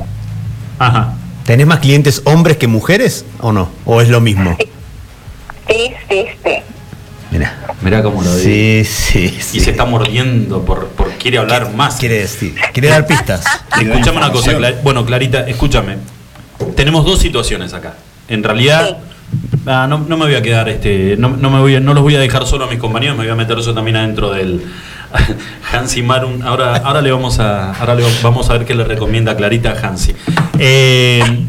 Ajá. 0.80 1.14
¿Tenés 1.46 1.68
más 1.68 1.80
clientes 1.80 2.22
hombres 2.26 2.58
que 2.58 2.68
mujeres 2.68 3.26
o 3.42 3.52
no? 3.52 3.70
¿O 3.86 4.02
es 4.02 4.08
lo 4.10 4.22
mismo? 4.22 4.56
Sí, 5.68 5.94
sí, 6.10 6.26
sí. 6.44 6.52
Mira. 7.32 7.54
Mirá 7.82 8.02
cómo 8.02 8.22
lo 8.22 8.30
digo. 8.36 8.44
Sí, 8.44 8.84
sí, 8.86 9.38
sí. 9.42 9.58
Y 9.58 9.60
se 9.60 9.72
está 9.72 9.86
mordiendo 9.86 10.64
por, 10.64 10.88
por 10.90 11.10
quiere 11.12 11.38
hablar 11.38 11.72
más. 11.74 11.96
Quiere 11.96 12.20
decir, 12.20 12.56
quiere 12.74 12.90
dar 12.90 13.06
pistas. 13.06 13.44
Escúchame 13.82 14.18
una 14.18 14.32
cosa. 14.32 14.52
Cla- 14.54 14.82
bueno, 14.84 15.06
Clarita, 15.06 15.42
escúchame. 15.48 15.98
Tenemos 16.76 17.06
dos 17.06 17.20
situaciones 17.20 17.74
acá. 17.74 17.94
En 18.30 18.42
realidad, 18.44 18.98
ah, 19.68 19.86
no, 19.90 20.00
no 20.00 20.16
me 20.18 20.26
voy 20.26 20.36
a 20.36 20.42
quedar, 20.42 20.70
este, 20.70 21.16
no, 21.18 21.30
no 21.30 21.50
me 21.50 21.60
voy 21.60 21.76
a- 21.76 21.80
no 21.82 21.94
los 21.94 22.04
voy 22.04 22.16
a 22.16 22.20
dejar 22.20 22.46
solo 22.46 22.66
a 22.66 22.68
mis 22.70 22.80
compañeros, 22.80 23.18
me 23.18 23.24
voy 23.26 23.32
a 23.32 23.36
meter 23.36 23.58
yo 23.60 23.74
también 23.74 23.98
adentro 23.98 24.32
del 24.32 24.64
Hansi 25.72 26.02
Marun. 26.02 26.42
Ahora, 26.44 26.78
ahora 26.78 27.02
le 27.02 27.12
vamos 27.12 27.40
a, 27.40 27.74
ahora 27.74 27.96
le 27.96 28.04
vamos 28.22 28.50
a 28.50 28.54
ver 28.54 28.66
qué 28.66 28.76
le 28.76 28.84
recomienda 28.84 29.36
Clarita 29.36 29.72
a 29.72 29.88
Hansi. 29.88 30.16
Eh, 30.60 31.46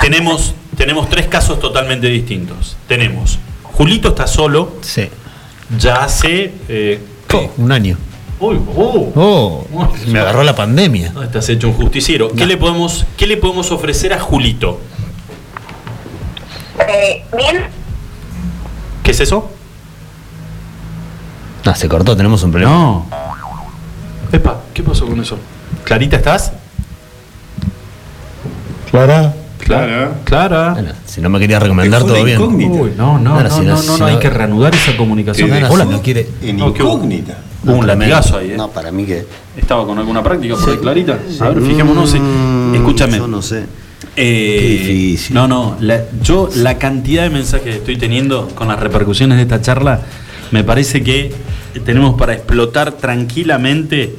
tenemos, 0.00 0.54
tenemos 0.76 1.08
tres 1.08 1.26
casos 1.26 1.60
totalmente 1.60 2.06
distintos. 2.08 2.76
Tenemos, 2.88 3.38
Julito 3.62 4.08
está 4.08 4.26
solo, 4.26 4.72
Sí. 4.80 5.08
ya 5.78 6.04
hace 6.04 6.52
eh, 6.68 7.00
¿qué? 7.28 7.36
Oh, 7.36 7.62
un 7.62 7.72
año. 7.72 7.96
Uy, 8.38 8.56
uh. 8.56 9.12
Oh, 9.16 9.66
me 10.08 10.18
agarró 10.18 10.42
la 10.42 10.54
pandemia. 10.54 11.10
No, 11.12 11.22
estás 11.22 11.48
hecho 11.48 11.68
un 11.68 11.74
justiciero. 11.74 12.30
¿Qué, 12.32 12.44
le 12.44 12.58
podemos, 12.58 13.06
¿Qué 13.16 13.26
le 13.26 13.38
podemos 13.38 13.70
ofrecer 13.70 14.12
a 14.12 14.20
Julito? 14.20 14.78
Eh, 16.86 17.24
bien, 17.36 17.64
¿Qué 19.02 19.12
es 19.12 19.20
eso? 19.20 19.50
No, 21.66 21.74
se 21.74 21.88
cortó, 21.88 22.16
tenemos 22.16 22.42
un 22.44 22.52
problema. 22.52 22.72
No. 22.72 23.06
Epa, 24.32 24.60
¿qué 24.72 24.82
pasó 24.84 25.04
con 25.06 25.20
eso? 25.20 25.36
¿Clarita 25.84 26.16
estás? 26.16 26.52
Clara. 28.90 29.34
Clara. 29.58 30.12
Clara. 30.24 30.72
Bueno, 30.74 30.90
si 31.06 31.20
no 31.20 31.28
me 31.28 31.40
quería 31.40 31.58
recomendar, 31.58 32.04
todo 32.04 32.22
bien. 32.22 32.40
Uy, 32.40 32.92
no, 32.96 33.18
no, 33.18 33.34
Ahora, 33.34 33.48
no, 33.48 33.54
si 33.56 33.60
no, 33.62 33.70
no- 33.70 33.76
no, 33.76 33.82
si 33.82 33.88
no, 33.88 33.98
no- 33.98 34.06
hay 34.06 34.18
que 34.18 34.30
reanudar 34.30 34.74
esa 34.76 34.96
comunicación. 34.96 35.50
Hola, 35.68 35.84
no 35.86 36.00
quiere. 36.02 36.28
En 36.42 36.60
incógnita. 36.60 37.38
Un 37.64 37.84
latigazo 37.84 38.38
ahí, 38.38 38.52
¿eh? 38.52 38.56
No, 38.56 38.70
para 38.70 38.92
mí 38.92 39.04
que. 39.04 39.26
Estaba 39.56 39.84
con 39.84 39.98
alguna 39.98 40.22
práctica 40.22 40.54
por 40.54 40.70
ahí, 40.70 40.76
Clarita. 40.78 41.18
A 41.40 41.48
ver, 41.48 41.62
fijémonos. 41.64 42.14
Mm, 42.14 42.74
Escúchame. 42.76 43.16
Yo 43.18 43.26
no 43.26 43.42
sé. 43.42 43.64
Eh, 44.14 44.58
Qué 44.60 44.68
difícil. 44.68 45.34
No, 45.34 45.48
no, 45.48 45.76
la- 45.80 46.04
yo 46.22 46.48
la 46.54 46.78
cantidad 46.78 47.24
de 47.24 47.30
mensajes 47.30 47.64
que 47.64 47.76
estoy 47.78 47.96
teniendo 47.96 48.48
con 48.54 48.68
las 48.68 48.78
repercusiones 48.78 49.36
de 49.36 49.42
esta 49.42 49.60
charla, 49.60 50.00
me 50.52 50.62
parece 50.62 51.02
que 51.02 51.34
tenemos 51.80 52.18
para 52.18 52.34
explotar 52.34 52.92
tranquilamente. 52.92 54.14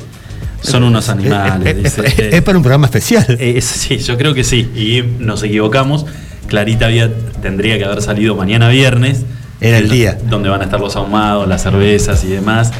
Son 0.62 0.84
unos 0.84 1.08
animales. 1.10 1.78
Es, 1.78 1.84
dice. 1.98 2.08
es- 2.08 2.34
es 2.34 2.42
para 2.42 2.58
un 2.58 2.64
programa 2.64 2.88
especial. 2.88 3.26
eh, 3.40 3.54
es- 3.58 3.66
sí, 3.66 3.98
yo 4.00 4.18
creo 4.18 4.34
que 4.34 4.44
sí. 4.44 4.70
Y 4.76 5.04
nos 5.24 5.44
equivocamos. 5.44 6.06
Clarita 6.48 6.86
había, 6.88 7.12
tendría 7.42 7.78
que 7.78 7.86
haber 7.86 8.02
salido 8.02 8.36
mañana 8.36 8.70
viernes. 8.70 9.22
Era 9.62 9.78
el 9.78 9.90
día. 9.90 10.18
Donde 10.30 10.50
van 10.50 10.62
a 10.62 10.66
estar 10.66 10.80
los 10.80 10.96
ahumados, 10.96 11.48
las 11.48 11.64
cervezas 11.64 12.24
y 12.24 12.28
demás. 12.28 12.72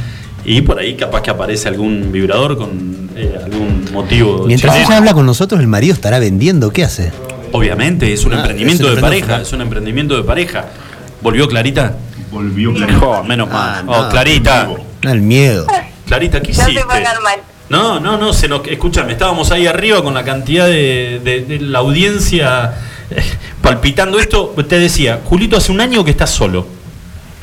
Y 0.46 0.62
por 0.62 0.80
ahí 0.80 0.96
capaz 0.96 1.22
que 1.22 1.30
aparece 1.32 1.68
algún 1.68 2.12
vibrador 2.12 2.58
con 2.58 3.10
eh, 3.16 3.36
algún 3.44 3.86
motivo. 3.92 4.46
Mientras 4.48 4.74
chileno. 4.74 4.90
ella 4.90 4.98
habla 5.00 5.14
con 5.14 5.26
nosotros, 5.26 5.60
el 5.60 5.68
marido 5.68 5.94
estará 5.94 6.20
vendiendo. 6.20 6.72
¿Qué 6.72 6.84
hace? 6.84 7.12
Obviamente, 7.52 8.12
es 8.14 8.26
un 8.26 8.34
Ah, 8.34 8.38
emprendimiento 8.38 8.94
de 8.94 9.02
pareja, 9.02 9.42
es 9.42 9.52
un 9.54 9.62
emprendimiento 9.62 10.16
de 10.16 10.24
pareja. 10.24 10.66
¿Volvió 11.22 11.48
Clarita? 11.48 11.96
Volvió 12.38 12.72
Oh, 13.02 13.24
menos 13.24 13.50
mal. 13.50 13.80
Ah, 13.80 13.84
oh, 13.88 14.02
no. 14.04 14.10
Clarita. 14.10 14.68
El 15.02 15.22
miedo. 15.22 15.66
Clarita, 16.06 16.40
¿qué 16.42 16.54
no 16.54 16.64
hiciste? 16.70 16.86
mal. 16.86 17.04
No, 17.70 18.00
no, 18.00 18.18
no, 18.18 18.32
se 18.32 18.48
nos, 18.48 18.66
escúchame, 18.68 19.12
estábamos 19.12 19.52
ahí 19.52 19.68
arriba 19.68 20.02
con 20.04 20.14
la 20.14 20.24
cantidad 20.24 20.66
de, 20.68 21.20
de- 21.24 21.42
de 21.42 21.60
la 21.60 21.80
audiencia 21.80 22.76
eh, 23.10 23.24
palpitando 23.62 24.20
esto. 24.20 24.54
Te 24.70 24.80
decía, 24.80 25.20
Julito, 25.26 25.58
hace 25.58 25.72
un 25.72 25.82
año 25.82 26.06
que 26.06 26.12
estás 26.12 26.30
solo. 26.30 26.66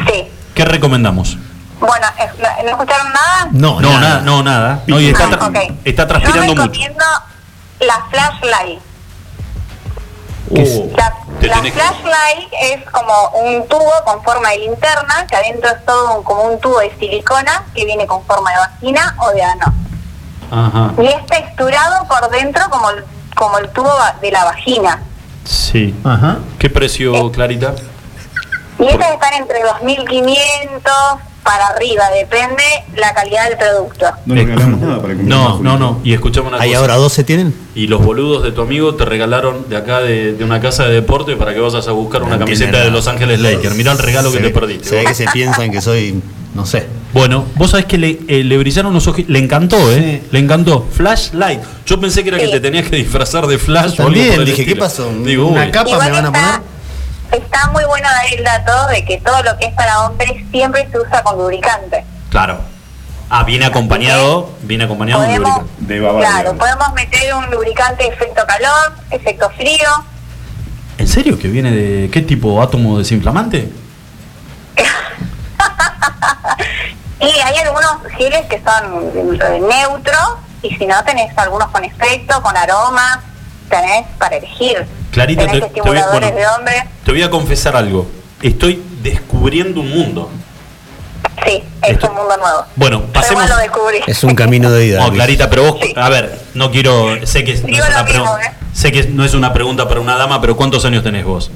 Sí. 0.06 0.24
¿Qué 0.54 0.64
recomendamos? 0.64 1.36
Bueno, 1.80 2.06
¿no, 2.40 2.62
¿no 2.64 2.70
escucharon 2.70 3.08
nada? 3.12 3.48
No, 3.52 3.80
No, 3.80 3.88
nada. 3.90 4.00
nada, 4.00 4.20
no, 4.22 4.42
nada. 4.42 4.82
No, 4.86 4.98
y 5.00 5.08
está, 5.08 5.28
Ah, 5.40 5.50
está 5.84 6.06
transpirando 6.06 6.46
Yo 6.46 6.50
mucho. 6.54 6.62
recomiendo 6.62 7.04
la 7.80 8.04
flashlight. 8.10 8.78
Uh, 10.62 10.92
La, 10.96 11.14
te 11.40 11.46
la 11.48 11.56
tenés 11.56 11.72
que- 11.72 11.80
flashlight 11.80 12.52
es 12.62 12.90
como 12.90 13.28
un 13.42 13.66
tubo 13.68 13.90
con 14.04 14.22
forma 14.22 14.50
de 14.50 14.58
linterna, 14.58 15.26
que 15.28 15.36
adentro 15.36 15.68
es 15.70 15.84
todo 15.84 16.18
un- 16.18 16.22
como 16.24 16.42
un 16.44 16.60
tubo 16.60 16.78
de 16.80 16.94
silicona 16.98 17.64
que 17.74 17.84
viene 17.84 18.06
con 18.06 18.24
forma 18.24 18.50
de 18.50 18.56
vagina 18.58 19.16
o 19.20 19.30
de 19.32 19.42
ano. 19.42 19.66
Ajá, 20.50 20.92
Y 21.02 21.06
es 21.06 21.26
texturado 21.26 22.06
por 22.06 22.30
dentro 22.30 22.62
como 22.70 22.90
el, 22.90 23.04
como 23.34 23.58
el 23.58 23.68
tubo 23.70 23.92
de 24.20 24.30
la 24.30 24.44
vagina. 24.44 25.02
sí. 25.44 25.94
Ajá. 26.04 26.38
¿Qué 26.58 26.70
precio, 26.70 27.30
Clarita? 27.32 27.74
Y 28.78 28.86
estas 28.86 29.10
están 29.12 29.34
entre 29.34 29.62
2.500 29.64 31.18
para 31.44 31.66
arriba, 31.68 32.04
depende 32.18 32.62
la 32.96 33.14
calidad 33.14 33.48
del 33.48 33.58
producto. 33.58 34.06
No 34.26 34.34
le 34.34 34.44
regalamos 34.44 34.80
nada 34.80 35.00
para 35.02 35.14
que 35.14 35.22
No, 35.22 35.60
no, 35.60 35.78
no. 35.78 36.00
Y 36.02 36.12
escuchame 36.14 36.48
una 36.48 36.58
¿Hay 36.60 36.70
cosa. 36.70 36.80
ahora 36.80 36.94
12 36.96 37.24
tienen? 37.24 37.54
Y 37.74 37.86
los 37.86 38.02
boludos 38.04 38.42
de 38.42 38.52
tu 38.52 38.62
amigo 38.62 38.94
te 38.94 39.04
regalaron 39.04 39.68
de 39.68 39.76
acá 39.76 40.00
de, 40.00 40.32
de 40.32 40.44
una 40.44 40.60
casa 40.60 40.86
de 40.86 40.94
deporte 40.94 41.36
para 41.36 41.52
que 41.54 41.60
vayas 41.60 41.86
a 41.86 41.92
buscar 41.92 42.22
una 42.22 42.38
camiseta 42.38 42.82
de. 42.82 42.90
Los 42.90 43.06
Ángeles 43.08 43.40
Lakers. 43.40 43.74
Mirá 43.76 43.92
el 43.92 43.98
regalo 43.98 44.32
que 44.32 44.38
te 44.38 44.50
perdiste. 44.50 44.88
Se 44.88 44.96
ve 44.96 45.04
que 45.04 45.14
se 45.14 45.26
piensan 45.32 45.70
que 45.70 45.80
soy, 45.80 46.20
no 46.54 46.64
sé. 46.66 46.86
Bueno, 47.12 47.44
vos 47.56 47.70
sabés 47.70 47.86
que 47.86 47.96
le, 47.98 48.18
eh, 48.26 48.42
le 48.42 48.58
brillaron 48.58 48.92
los 48.92 49.06
ojos. 49.06 49.22
Le 49.28 49.38
encantó, 49.38 49.76
¿eh? 49.92 50.22
Le 50.30 50.38
encantó. 50.38 50.86
Flashlight. 50.92 51.60
Yo 51.86 52.00
pensé 52.00 52.22
que 52.22 52.30
era 52.30 52.38
que 52.38 52.48
te 52.48 52.60
tenías 52.60 52.88
que 52.88 52.96
disfrazar 52.96 53.46
de 53.46 53.58
flash 53.58 54.00
o 54.00 54.02
algo 54.02 54.04
También 54.04 54.30
por 54.30 54.40
el 54.40 54.46
dije, 54.46 54.64
¿qué 54.64 54.76
pasó? 54.76 55.12
Digo, 55.24 55.46
¿Una 55.48 55.66
uy. 55.66 55.70
capa 55.70 55.90
Igual 55.90 56.04
me 56.06 56.10
van 56.12 56.26
a 56.26 56.32
poner? 56.32 56.73
Está 57.32 57.68
muy 57.68 57.84
bueno 57.84 58.08
dar 58.08 58.32
el 58.32 58.44
dato 58.44 58.86
de 58.88 59.04
que 59.04 59.20
todo 59.20 59.42
lo 59.42 59.56
que 59.58 59.66
es 59.66 59.74
para 59.74 60.02
hombres 60.02 60.32
siempre 60.50 60.88
se 60.90 60.98
usa 60.98 61.22
con 61.22 61.38
lubricante. 61.38 62.04
Claro. 62.30 62.58
Ah, 63.30 63.42
viene 63.44 63.64
acompañado, 63.66 64.50
viene 64.62 64.84
acompañado 64.84 65.22
de 65.22 65.28
un 65.28 65.34
lubricante. 65.36 65.72
De 65.78 65.98
claro, 65.98 66.56
podemos 66.56 66.92
meter 66.92 67.34
un 67.34 67.50
lubricante 67.50 68.06
efecto 68.06 68.42
calor, 68.46 68.92
efecto 69.10 69.50
frío. 69.50 69.88
¿En 70.98 71.08
serio 71.08 71.38
que 71.38 71.48
viene 71.48 71.70
de 71.72 72.10
qué 72.10 72.22
tipo 72.22 72.62
átomo 72.62 72.98
desinflamante? 72.98 73.72
Y 77.20 77.40
hay 77.40 77.56
algunos 77.58 78.12
geles 78.18 78.44
que 78.46 78.60
son 78.62 79.14
neutros 79.66 80.36
y 80.62 80.74
si 80.76 80.86
no 80.86 81.02
tenés 81.04 81.36
algunos 81.38 81.68
con 81.68 81.82
efecto, 81.84 82.42
con 82.42 82.54
aromas, 82.56 83.20
tenés 83.70 84.06
para 84.18 84.36
elegir. 84.36 84.86
Clarita, 85.14 85.46
te, 85.46 85.52
te 85.52 85.58
voy, 85.58 85.62
a- 85.62 85.66
estimuladores 85.66 86.20
bueno, 86.32 86.36
de 86.36 86.46
hombre. 86.46 86.74
te 87.04 87.10
voy 87.12 87.22
a 87.22 87.30
confesar 87.30 87.76
algo. 87.76 88.06
Estoy 88.42 88.82
descubriendo 89.02 89.80
un 89.80 89.90
mundo. 89.90 90.30
Sí, 91.46 91.62
es 91.82 91.90
Esto- 91.92 92.08
un 92.10 92.16
mundo 92.16 92.36
nuevo. 92.36 92.64
Bueno, 92.76 93.02
pasemos-. 93.12 93.50
Es 94.06 94.24
un 94.24 94.34
camino 94.34 94.70
de 94.70 94.86
ida. 94.86 95.00
No. 95.00 95.12
Clarita, 95.12 95.48
pero 95.50 95.72
vos, 95.72 95.80
Sí. 95.82 95.92
a 95.96 96.08
ver, 96.08 96.38
no 96.54 96.70
quiero, 96.70 97.24
sé 97.26 97.44
que 97.44 97.54
no 97.54 97.66
Digo 97.66 97.82
es 97.82 97.88
una 97.88 97.98
lo 97.98 98.04
mismo, 98.04 98.24
pregunta, 98.24 98.46
¿eh? 98.46 98.52
sé 98.72 98.92
que 98.92 99.04
no 99.08 99.24
es 99.24 99.34
una 99.34 99.52
pregunta 99.52 99.88
para 99.88 100.00
una 100.00 100.16
dama, 100.16 100.40
pero 100.40 100.56
¿cuántos 100.56 100.84
años 100.84 101.02
tenés 101.02 101.24
vos? 101.24 101.50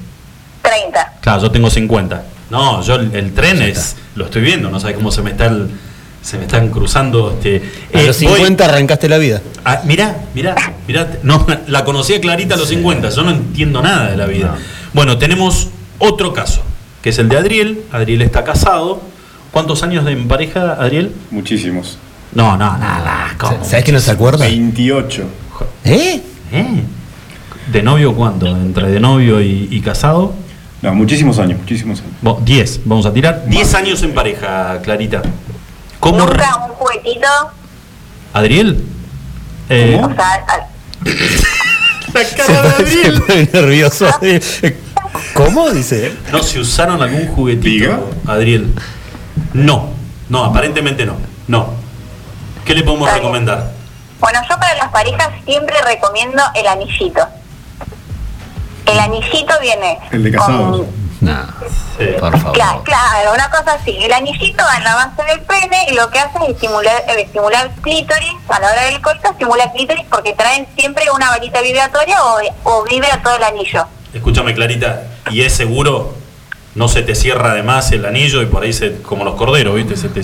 30. 0.61 1.13
Claro, 1.21 1.41
yo 1.41 1.51
tengo 1.51 1.69
50. 1.69 2.23
No, 2.49 2.81
yo 2.81 2.95
el, 2.95 3.13
el 3.15 3.33
tren 3.33 3.61
es, 3.61 3.95
lo 4.15 4.25
estoy 4.25 4.41
viendo, 4.41 4.69
no 4.69 4.79
sabes 4.79 4.95
cómo 4.95 5.11
se 5.11 5.21
me 5.21 5.31
está 5.31 5.45
el- 5.45 5.69
se 6.21 6.37
me 6.37 6.43
están 6.43 6.69
cruzando 6.69 7.31
este 7.31 7.61
A 7.93 8.01
eh, 8.01 8.07
los 8.07 8.21
voy- 8.21 8.33
50 8.35 8.65
arrancaste 8.65 9.07
la 9.09 9.17
vida. 9.17 9.41
Ah, 9.65 9.81
mirá, 9.85 10.15
mirá, 10.35 10.55
mirá, 10.87 11.09
no, 11.23 11.45
la 11.67 11.83
conocía 11.85 12.19
clarita 12.21 12.55
a 12.55 12.57
los 12.57 12.69
50, 12.69 13.09
yo 13.09 13.23
no 13.23 13.31
entiendo 13.31 13.81
nada 13.81 14.09
de 14.11 14.17
la 14.17 14.25
vida. 14.25 14.47
No. 14.47 14.57
Bueno, 14.93 15.17
tenemos 15.17 15.69
otro 15.97 16.33
caso, 16.33 16.61
que 17.01 17.09
es 17.09 17.19
el 17.19 17.29
de 17.29 17.37
Adriel. 17.37 17.81
Adriel 17.91 18.21
está 18.21 18.43
casado. 18.43 19.01
¿Cuántos 19.51 19.81
años 19.81 20.05
de 20.05 20.11
en 20.11 20.27
pareja, 20.27 20.73
Adriel? 20.73 21.11
Muchísimos. 21.31 21.97
No, 22.33 22.51
no, 22.57 22.77
nada. 22.77 23.33
¿cómo? 23.39 23.63
¿Sabes 23.65 23.83
que 23.83 23.91
no 23.91 23.99
se 23.99 24.11
acuerda? 24.11 24.45
28. 24.45 25.23
¿Eh? 25.85 26.21
¿Eh? 26.51 26.83
¿De 27.71 27.81
novio 27.83 28.13
cuánto? 28.13 28.45
¿Entre 28.47 28.87
de 28.91 28.99
novio 28.99 29.41
y, 29.41 29.67
y 29.71 29.81
casado? 29.81 30.33
No, 30.81 30.93
muchísimos 30.93 31.39
años, 31.39 31.59
muchísimos 31.59 31.99
años. 32.01 32.11
Bo- 32.21 32.39
10, 32.45 32.81
vamos 32.85 33.05
a 33.05 33.13
tirar. 33.13 33.43
10 33.47 33.73
años 33.73 34.01
en 34.03 34.13
pareja, 34.13 34.79
Clarita. 34.83 35.21
¿Cómo? 35.99 36.19
Nunca 36.25 36.55
un 36.65 36.69
juguetito, 36.75 37.27
¿Adriel? 38.33 38.85
Eh, 39.69 39.99
o 40.03 40.13
sea, 40.15 40.45
al- 40.47 40.65
la 42.13 42.23
Se 42.23 42.35
cara 42.35 42.61
de 42.63 42.69
se 42.71 42.75
Adriel. 42.83 43.21
pone 43.21 43.49
nervioso. 43.53 44.07
¿Cómo? 45.33 45.69
Dice. 45.71 46.13
¿No 46.31 46.41
se 46.43 46.59
usaron 46.59 47.01
algún 47.01 47.27
juguetito, 47.27 47.67
Diga. 47.69 47.99
Adriel? 48.27 48.73
No, 49.53 49.89
no, 50.29 50.45
aparentemente 50.45 51.05
no. 51.05 51.15
No. 51.47 51.73
¿Qué 52.65 52.73
le 52.75 52.83
podemos 52.83 53.11
recomendar? 53.11 53.71
Bueno, 54.19 54.39
yo 54.49 54.55
para 54.59 54.75
las 54.75 54.89
parejas 54.89 55.29
siempre 55.45 55.75
recomiendo 55.81 56.41
el 56.55 56.67
anillito. 56.67 57.25
El 58.85 58.99
anillito 58.99 59.53
viene. 59.61 59.97
El 60.11 60.23
de 60.23 60.31
casados. 60.31 60.77
con- 60.77 60.98
No, 61.21 61.37
Sí. 61.97 62.05
por 62.19 62.31
favor. 62.37 62.53
Claro, 62.53 62.83
claro, 62.83 63.33
una 63.33 63.49
cosa 63.51 63.73
así. 63.73 63.97
El 64.01 64.13
anillito 64.13 64.63
va 64.63 64.77
en 64.77 64.83
la 64.85 64.95
base 64.95 65.23
del 65.23 65.41
pene 65.41 65.87
y 65.89 65.95
lo 65.95 66.09
que 66.09 66.19
hace 66.19 66.37
es 66.43 66.49
estimular, 66.51 66.93
eh, 67.09 67.21
estimular 67.23 67.69
clítoris. 67.81 68.31
A 68.47 68.59
la 68.59 68.71
hora 68.71 68.83
del 68.85 69.01
coito 69.01 69.29
estimula 69.31 69.69
clítoris 69.73 70.05
porque 70.09 70.33
traen 70.33 70.65
siempre 70.77 71.05
una 71.13 71.29
varita 71.31 71.59
vibratoria 71.61 72.23
o, 72.23 72.37
o 72.63 72.83
vibra 72.85 73.21
todo 73.21 73.35
el 73.35 73.43
anillo. 73.43 73.85
Escúchame, 74.13 74.53
Clarita, 74.55 75.03
¿y 75.29 75.41
es 75.41 75.53
seguro? 75.53 76.15
No 76.75 76.87
se 76.87 77.01
te 77.01 77.15
cierra 77.15 77.51
además 77.51 77.91
el 77.91 78.05
anillo 78.05 78.41
y 78.41 78.45
por 78.45 78.63
ahí 78.63 78.71
se, 78.71 79.01
como 79.01 79.25
los 79.25 79.35
corderos, 79.35 79.75
¿viste? 79.75 79.97
Se 79.97 80.07
te- 80.07 80.21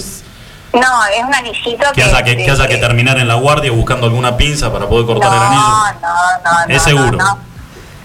No, 0.80 1.06
es 1.08 1.24
un 1.24 1.34
anillito 1.36 1.92
que, 1.94 2.04
haya 2.04 2.24
que, 2.24 2.38
que 2.38 2.50
haya 2.52 2.68
que 2.68 2.78
terminar 2.78 3.18
en 3.18 3.28
la 3.28 3.36
guardia 3.36 3.72
buscando 3.72 4.06
alguna 4.08 4.38
pinza 4.38 4.72
para 4.72 4.88
poder 4.88 5.06
cortar 5.06 5.30
no, 5.30 5.36
el 5.36 5.42
anillo. 5.44 5.62
No, 5.62 5.92
no, 6.02 6.66
no. 6.68 6.74
Es 6.74 6.78
no, 6.78 6.84
seguro. 6.84 7.18
no. 7.18 7.55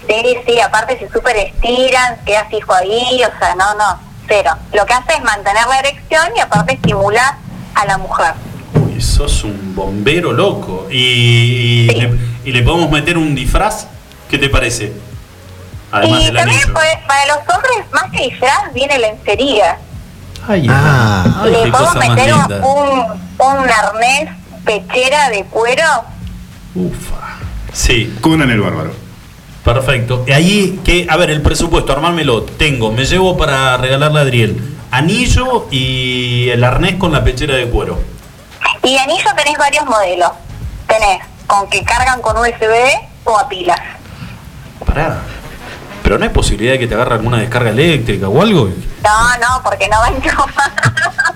Sí, 0.07 0.35
sí, 0.45 0.59
aparte 0.59 0.97
se 0.99 1.09
súper 1.09 1.37
estiran, 1.37 2.17
queda 2.25 2.45
fijo 2.45 2.73
ahí, 2.73 3.21
o 3.23 3.37
sea, 3.39 3.55
no, 3.55 3.73
no, 3.75 3.99
cero. 4.27 4.51
Lo 4.73 4.85
que 4.85 4.93
hace 4.93 5.13
es 5.13 5.23
mantener 5.23 5.65
la 5.67 5.79
erección 5.79 6.27
y 6.35 6.39
aparte 6.39 6.73
estimula 6.73 7.37
a 7.75 7.85
la 7.85 7.97
mujer. 7.97 8.33
Uy, 8.73 8.99
sos 9.01 9.43
un 9.43 9.75
bombero 9.75 10.31
loco. 10.33 10.87
¿Y, 10.89 10.97
y, 10.97 11.89
Sí. 11.89 11.95
le, 12.01 12.17
y 12.45 12.51
le 12.51 12.61
podemos 12.63 12.89
meter 12.89 13.17
un 13.17 13.35
disfraz? 13.35 13.85
¿Qué 14.29 14.37
te 14.37 14.49
parece? 14.49 14.93
Además 15.91 16.21
y 16.21 16.25
del 16.25 16.35
también 16.35 16.59
anillo. 16.61 16.73
para 17.07 17.25
los 17.27 17.37
hombres, 17.55 17.85
más 17.93 18.11
que 18.11 18.23
disfraz, 18.29 18.73
viene 18.73 18.97
lencería. 18.97 19.77
Ay, 20.47 20.65
Ah. 20.69 21.41
ay, 21.43 21.51
Le 21.51 21.71
podemos 21.71 21.95
meter 21.95 22.33
un, 22.33 23.05
un 23.37 23.69
arnés 23.69 24.29
pechera 24.65 25.29
de 25.29 25.43
cuero. 25.45 25.83
Ufa. 26.73 27.37
Sí, 27.73 28.17
Conan 28.21 28.49
el 28.49 28.61
bárbaro. 28.61 28.93
Perfecto. 29.63 30.23
Y 30.27 30.31
ahí, 30.31 30.79
que, 30.83 31.07
a 31.09 31.17
ver, 31.17 31.29
el 31.31 31.41
presupuesto, 31.41 31.91
armármelo. 31.93 32.43
Tengo, 32.43 32.91
me 32.91 33.05
llevo 33.05 33.37
para 33.37 33.77
regalarle 33.77 34.19
a 34.19 34.21
Adriel 34.23 34.77
anillo 34.91 35.67
y 35.71 36.49
el 36.49 36.61
arnés 36.63 36.95
con 36.95 37.13
la 37.13 37.23
pechera 37.23 37.55
de 37.55 37.69
cuero. 37.69 37.97
Y 38.83 38.97
anillo 38.97 39.29
tenés 39.37 39.57
varios 39.57 39.85
modelos. 39.85 40.31
Tenés 40.87 41.23
con 41.47 41.69
que 41.69 41.83
cargan 41.83 42.21
con 42.21 42.35
USB 42.37 42.73
o 43.23 43.37
a 43.37 43.47
pilas. 43.47 43.79
Pará. 44.85 45.19
Pero 46.03 46.17
no 46.17 46.23
hay 46.25 46.29
posibilidad 46.31 46.73
de 46.73 46.79
que 46.79 46.87
te 46.87 46.95
agarre 46.95 47.13
alguna 47.15 47.37
descarga 47.37 47.69
eléctrica 47.69 48.27
o 48.27 48.41
algo. 48.41 48.65
No, 49.03 49.37
no, 49.37 49.63
porque 49.63 49.87
no 49.87 49.97
va 49.99 50.07
enchufado. 50.09 50.71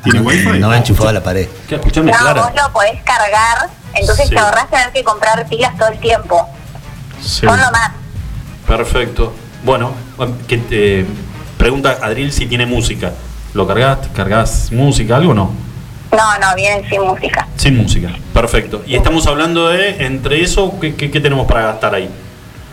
¿Tiene 0.04 0.20
wifi? 0.20 0.60
No 0.60 0.68
va 0.70 0.78
enchufado 0.78 1.10
a 1.10 1.14
la 1.14 1.24
pared. 1.24 1.48
¿Qué? 1.70 1.76
Escuchame, 1.76 2.12
No, 2.12 2.18
Clara. 2.18 2.42
vos 2.42 2.52
lo 2.62 2.74
podés 2.74 3.02
cargar, 3.04 3.70
entonces 3.94 4.28
Sí. 4.28 4.36
te 4.36 4.40
ahorrás 4.42 4.70
tener 4.70 4.92
que 4.92 5.04
comprar 5.04 5.48
pilas 5.48 5.78
todo 5.78 5.88
el 5.90 6.00
tiempo. 6.00 6.50
Sí. 7.22 7.46
Son 7.46 7.58
lo 7.60 7.72
más. 7.72 7.92
Perfecto. 8.68 9.34
Bueno, 9.64 9.92
que 10.48 10.58
te 10.58 11.06
pregunta 11.58 11.98
Adriel 12.02 12.32
si 12.32 12.46
tiene 12.48 12.66
música. 12.66 13.12
¿Lo 13.54 13.68
cargas? 13.68 14.00
¿Cargas 14.14 14.72
música? 14.72 15.16
¿Algo 15.18 15.32
o 15.32 15.36
no? 15.36 15.52
No, 16.12 16.40
no, 16.40 16.56
vienen 16.56 16.88
sin 16.90 17.02
música. 17.02 17.48
Sin 17.58 17.78
música. 17.78 18.10
Perfecto. 18.34 18.84
Y 18.86 18.96
estamos 18.96 19.28
hablando 19.28 19.70
de, 19.70 20.06
entre 20.06 20.42
eso, 20.44 20.74
¿qué, 20.80 20.96
qué- 20.96 21.12
qué 21.12 21.20
tenemos 21.20 21.48
para 21.48 21.62
gastar 21.64 21.96
ahí? 21.96 22.10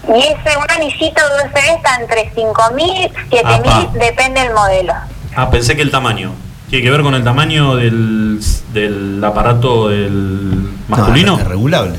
Y 0.08 0.18
ese, 0.20 0.56
un 0.58 0.66
anillito 0.68 1.20
de 1.28 1.44
USB 1.48 1.58
está 1.76 1.96
entre 2.00 2.32
5.000, 2.34 3.10
7.000, 3.30 3.42
Apa. 3.70 3.90
depende 3.98 4.40
del 4.42 4.52
modelo. 4.52 4.92
Ah, 5.34 5.50
pensé 5.50 5.76
que 5.76 5.82
el 5.82 5.90
tamaño. 5.90 6.32
¿Tiene 6.68 6.84
que 6.84 6.90
ver 6.90 7.02
con 7.02 7.14
el 7.14 7.22
tamaño 7.24 7.76
del, 7.76 8.40
del 8.72 9.22
aparato 9.24 9.88
del 9.88 10.68
masculino? 10.88 11.32
No, 11.36 11.38
es 11.42 11.46
regulable. 11.48 11.98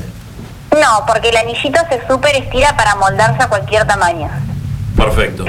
No, 0.80 1.04
porque 1.06 1.28
el 1.30 1.36
anillito 1.36 1.78
se 1.88 2.06
super 2.06 2.34
estira 2.36 2.76
para 2.76 2.94
moldarse 2.96 3.42
a 3.42 3.48
cualquier 3.48 3.86
tamaño. 3.86 4.28
Perfecto. 4.96 5.44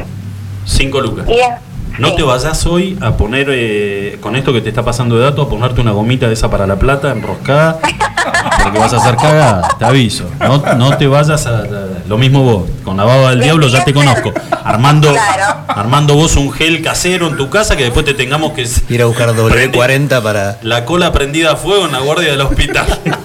Cinco 0.65 1.01
lucas. 1.01 1.25
Es, 1.29 1.99
No 1.99 2.09
sí. 2.09 2.15
te 2.17 2.23
vayas 2.23 2.65
hoy 2.65 2.97
a 3.01 3.11
poner, 3.11 3.47
eh, 3.49 4.17
con 4.21 4.35
esto 4.35 4.51
que 4.53 4.61
te 4.61 4.69
está 4.69 4.83
pasando 4.83 5.15
de 5.17 5.23
dato, 5.23 5.41
a 5.43 5.49
ponerte 5.49 5.81
una 5.81 5.91
gomita 5.91 6.27
de 6.27 6.33
esa 6.33 6.49
para 6.49 6.67
la 6.67 6.75
plata 6.75 7.11
enroscada, 7.11 7.77
porque 8.63 8.79
vas 8.79 8.93
a 8.93 8.97
hacer 8.97 9.15
cagada, 9.15 9.67
te 9.79 9.85
aviso. 9.85 10.25
No, 10.39 10.57
no 10.75 10.97
te 10.97 11.07
vayas 11.07 11.45
a, 11.45 11.59
a- 11.59 11.63
Lo 12.07 12.17
mismo 12.17 12.43
vos, 12.43 12.69
con 12.83 12.97
la 12.97 13.03
baba 13.05 13.29
del 13.31 13.41
diablo 13.41 13.67
ya 13.67 13.83
te 13.85 13.93
conozco. 13.93 14.33
Armando, 14.63 15.11
Claro. 15.13 15.57
armando 15.67 16.15
vos 16.15 16.35
un 16.35 16.51
gel 16.51 16.81
casero 16.81 17.27
en 17.27 17.37
tu 17.37 17.49
casa 17.49 17.75
que 17.77 17.83
después 17.83 18.03
te 18.05 18.13
tengamos 18.15 18.53
que... 18.53 18.67
Ir 18.89 19.01
a 19.01 19.05
buscar 19.05 19.29
W40 19.33 20.21
para. 20.23 20.57
La 20.63 20.85
cola 20.85 21.11
prendida 21.11 21.51
a 21.53 21.55
fuego 21.55 21.85
en 21.85 21.91
la 21.93 21.99
guardia 21.99 22.31
del 22.31 22.41
hospital. 22.41 22.99
¿no? 23.05 23.15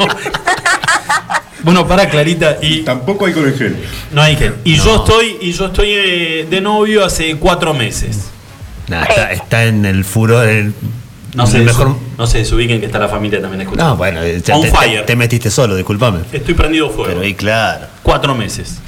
Bueno, 1.73 1.87
para 1.89 2.09
Clarita, 2.09 2.57
y 2.61 2.83
Tampoco 2.83 3.27
hay 3.27 3.33
con 3.33 3.45
el 3.47 3.57
gel. 3.57 3.77
no 4.13 4.23
hay 4.23 4.37
gel. 4.37 4.57
Y 4.65 4.77
yo 4.77 4.97
estoy, 4.97 5.39
y 5.41 5.53
yo 5.53 5.67
estoy 5.67 5.89
eh, 5.93 6.47
de 6.51 6.61
novio 6.61 7.05
hace 7.05 7.37
cuatro 7.37 7.75
meses. 7.75 8.19
Nah, 8.89 9.03
está, 9.05 9.33
está 9.33 9.65
en 9.65 9.85
el 9.85 10.05
furor. 10.05 10.47
el- 10.49 10.75
No 11.35 11.47
se, 11.47 11.59
el 11.59 11.65
mejor. 11.65 11.95
no 12.19 12.27
se 12.27 12.39
desubiquen 12.39 12.81
que 12.81 12.87
está 12.87 12.99
la 12.99 13.09
familia 13.09 13.41
también 13.41 13.61
escuchando. 13.61 13.91
No, 13.93 13.97
bueno, 13.97 14.21
eh, 14.23 14.41
ya 14.45 14.57
On 14.57 14.63
te, 14.63 14.71
fire. 14.71 15.01
te- 15.03 15.07
te 15.07 15.17
metiste 15.17 15.51
solo, 15.51 15.77
discúlpame. 15.77 16.21
Estoy 16.33 16.55
prendido 16.55 16.89
fuego. 16.91 17.05
Pero 17.07 17.21
ahí, 17.21 17.35
claro. 17.35 17.87
Cuatro 18.03 18.35
meses. 18.35 18.79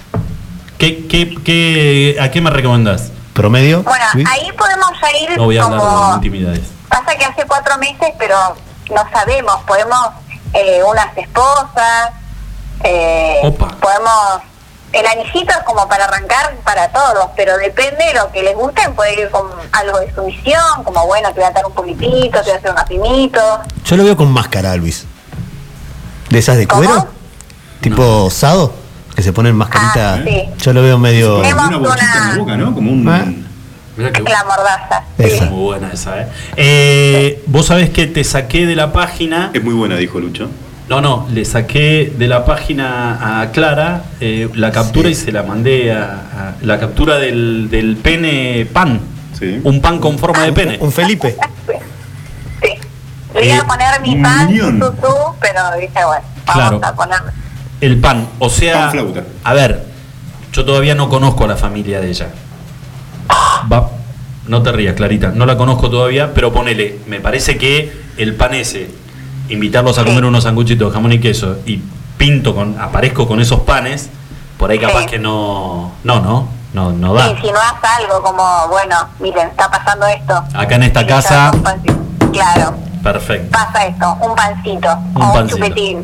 ¿Qué, 0.78 1.06
qué, 1.06 1.36
qué, 1.44 2.16
¿A 2.20 2.30
qué 2.32 2.40
me 2.40 2.50
recomendás? 2.50 3.12
¿Promedio? 3.32 3.82
Bueno, 3.84 4.04
ahí 4.28 4.48
podemos 4.58 4.88
ya 5.00 5.18
ir 5.32 5.36
No 5.38 5.44
voy 5.44 5.56
a 5.56 5.64
hablar 5.64 5.78
como... 5.78 6.08
de 6.08 6.14
intimidades. 6.16 6.60
Pasa 6.88 7.16
que 7.16 7.24
hace 7.24 7.44
cuatro 7.46 7.78
meses, 7.78 8.08
pero 8.18 8.36
no 8.92 9.02
sabemos. 9.12 9.54
Podemos 9.66 9.98
eh, 10.54 10.80
unas 10.86 11.16
esposas, 11.16 12.10
eh, 12.84 13.36
Opa. 13.42 13.68
podemos... 13.80 14.42
El 14.92 15.06
anillito 15.06 15.50
es 15.52 15.64
como 15.64 15.88
para 15.88 16.04
arrancar 16.04 16.54
para 16.64 16.88
todos, 16.92 17.28
pero 17.34 17.56
depende 17.56 18.04
de 18.04 18.12
lo 18.12 18.30
que 18.30 18.42
les 18.42 18.54
guste. 18.54 18.82
Puede 18.94 19.22
ir 19.22 19.30
con 19.30 19.46
algo 19.72 19.98
de 20.00 20.14
sumisión, 20.14 20.84
como 20.84 21.06
bueno, 21.06 21.28
te 21.30 21.36
voy 21.40 21.44
a 21.44 21.50
dar 21.50 21.64
un 21.64 21.72
poquitito, 21.72 22.38
te 22.40 22.42
voy 22.42 22.50
a 22.50 22.56
hacer 22.56 22.70
un 22.72 22.78
apimito. 22.78 23.40
Yo 23.86 23.96
lo 23.96 24.04
veo 24.04 24.16
con 24.18 24.30
máscara, 24.30 24.76
Luis. 24.76 25.06
¿De 26.28 26.38
esas 26.38 26.58
de 26.58 26.66
¿Cómo? 26.66 26.82
cuero? 26.84 27.08
¿Tipo 27.80 28.24
osado? 28.24 28.74
Que 29.16 29.22
se 29.22 29.32
ponen 29.32 29.54
mascarita. 29.56 30.14
Ah, 30.14 30.20
sí. 30.26 30.44
Yo 30.58 30.72
lo 30.74 30.82
veo 30.82 30.98
medio. 30.98 31.40
Tenemos 31.40 31.64
Como 31.64 31.78
una 31.78 31.88
bolsita 31.88 32.18
en 32.18 32.28
la 32.28 32.36
boca, 32.36 32.56
¿no? 32.58 32.74
Como 32.74 32.90
un. 32.92 33.46
Que 33.96 34.22
La 34.22 34.44
mordaza. 34.44 35.04
Esa. 35.16 35.44
muy 35.46 35.64
buena 35.64 35.90
esa, 35.92 36.20
¿eh? 36.20 36.28
Eh, 36.56 37.42
Vos 37.46 37.66
sabés 37.66 37.88
que 37.90 38.06
te 38.06 38.24
saqué 38.24 38.66
de 38.66 38.74
la 38.76 38.92
página. 38.92 39.50
Es 39.54 39.62
muy 39.62 39.72
buena, 39.74 39.96
dijo 39.96 40.18
Lucho. 40.20 40.48
No, 40.88 41.00
no, 41.00 41.26
le 41.32 41.44
saqué 41.44 42.12
de 42.16 42.28
la 42.28 42.44
página 42.44 43.40
a 43.40 43.50
Clara 43.52 44.04
eh, 44.20 44.48
la 44.54 44.70
captura 44.72 45.06
Sí. 45.08 45.12
y 45.12 45.14
se 45.14 45.32
la 45.32 45.42
mandé 45.42 45.92
a, 45.92 46.04
a- 46.04 46.54
la 46.62 46.78
captura 46.78 47.16
del, 47.18 47.68
del 47.70 47.96
pene 47.96 48.66
pan. 48.72 49.00
Sí. 49.38 49.60
Un 49.64 49.80
pan 49.80 49.98
con 49.98 50.18
forma 50.18 50.42
de 50.44 50.52
pene. 50.52 50.78
Un 50.80 50.92
Felipe. 50.92 51.36
Sí. 52.62 52.68
Le 53.34 53.46
iba 53.46 53.54
Eh, 53.56 53.58
a 53.60 53.66
poner 53.66 54.00
mi 54.02 54.16
pan, 54.22 54.46
minion. 54.46 54.78
tu, 54.78 54.90
tu, 54.92 55.08
pero 55.40 55.60
dije, 55.80 56.04
bueno, 56.04 56.22
vamos 56.46 56.80
Claro. 56.80 56.80
a. 57.12 57.32
El 57.80 57.98
pan. 57.98 58.28
O 58.38 58.48
sea, 58.50 58.74
Pan 58.82 58.90
flauta. 58.90 59.22
a 59.42 59.54
ver, 59.54 59.84
yo 60.52 60.64
todavía 60.64 60.94
no 60.94 61.08
conozco 61.08 61.44
a 61.44 61.48
la 61.48 61.56
familia 61.56 62.00
de 62.00 62.10
ella. 62.10 62.28
Va, 63.72 63.90
no 64.46 64.62
te 64.62 64.70
rías, 64.72 64.94
Clarita, 64.94 65.32
no 65.34 65.46
la 65.46 65.56
conozco 65.56 65.88
todavía, 65.90 66.34
pero 66.34 66.52
ponele, 66.52 66.98
me 67.06 67.20
parece 67.20 67.56
que 67.56 67.90
el 68.18 68.34
pan 68.34 68.54
ese, 68.54 68.90
invitarlos 69.48 69.98
a 69.98 70.04
comer 70.04 70.24
unos 70.24 70.44
sanguchitos 70.44 70.88
de 70.88 70.94
jamón 70.94 71.12
y 71.12 71.18
queso 71.20 71.56
y 71.66 71.80
pinto 72.16 72.54
con, 72.54 72.78
aparezco 72.80 73.26
con 73.26 73.40
esos 73.40 73.60
panes, 73.60 74.08
por 74.58 74.70
ahí 74.70 74.78
capaz 74.78 75.00
Sí. 75.02 75.06
que 75.06 75.18
no, 75.18 75.92
no, 76.04 76.20
no, 76.20 76.48
no, 76.72 76.92
no 76.92 77.12
Sí, 77.12 77.18
da. 77.18 77.30
insinuás 77.30 77.74
algo 77.98 78.22
como, 78.22 78.68
bueno, 78.70 78.96
miren, 79.20 79.48
está 79.48 79.70
pasando 79.70 80.06
esto. 80.06 80.34
Acá 80.54 80.76
en 80.76 80.82
esta 80.84 81.02
Y 81.02 81.06
casa- 81.06 81.50
un. 81.52 82.30
Claro, 82.32 82.74
Perfecto. 83.02 83.50
pasa 83.50 83.86
esto, 83.86 84.16
un 84.20 84.34
pancito, 84.34 84.88
Un 85.14 85.22
o 85.22 85.32
un 85.34 85.48
chupetín, 85.48 86.02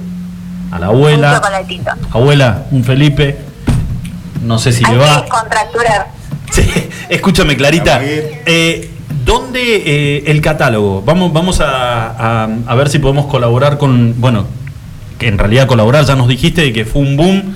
A 0.73 0.79
la 0.79 0.91
un 0.91 0.97
abuela, 0.97 1.35
chocolatito. 1.37 1.91
abuela, 2.13 2.65
un 2.71 2.85
Felipe, 2.85 3.39
no 4.43 4.59
sé 4.59 4.73
si 4.73 4.85
Hay 4.85 4.93
le 4.95 4.99
que 4.99 5.05
va. 5.07 5.21
descontracturar. 5.23 6.09
Sí, 6.51 6.89
escúchame, 7.11 7.57
Clarita. 7.57 8.01
Eh, 8.03 8.91
¿Dónde 9.29 9.61
eh, 9.85 10.23
el 10.29 10.41
catálogo? 10.41 11.03
Vamos, 11.05 11.35
vamos 11.35 11.61
a, 11.61 12.45
a- 12.45 12.49
a 12.67 12.75
ver 12.75 12.89
si 12.89 12.99
podemos 12.99 13.27
colaborar 13.27 13.77
con. 13.77 14.15
Bueno, 14.19 14.47
que 15.19 15.29
en 15.29 15.37
realidad 15.37 15.67
colaborar, 15.67 16.07
ya 16.07 16.17
nos 16.17 16.29
dijiste 16.29 16.63
de 16.63 16.73
que 16.73 16.87
fue 16.87 17.03
un 17.03 17.15
boom 17.19 17.55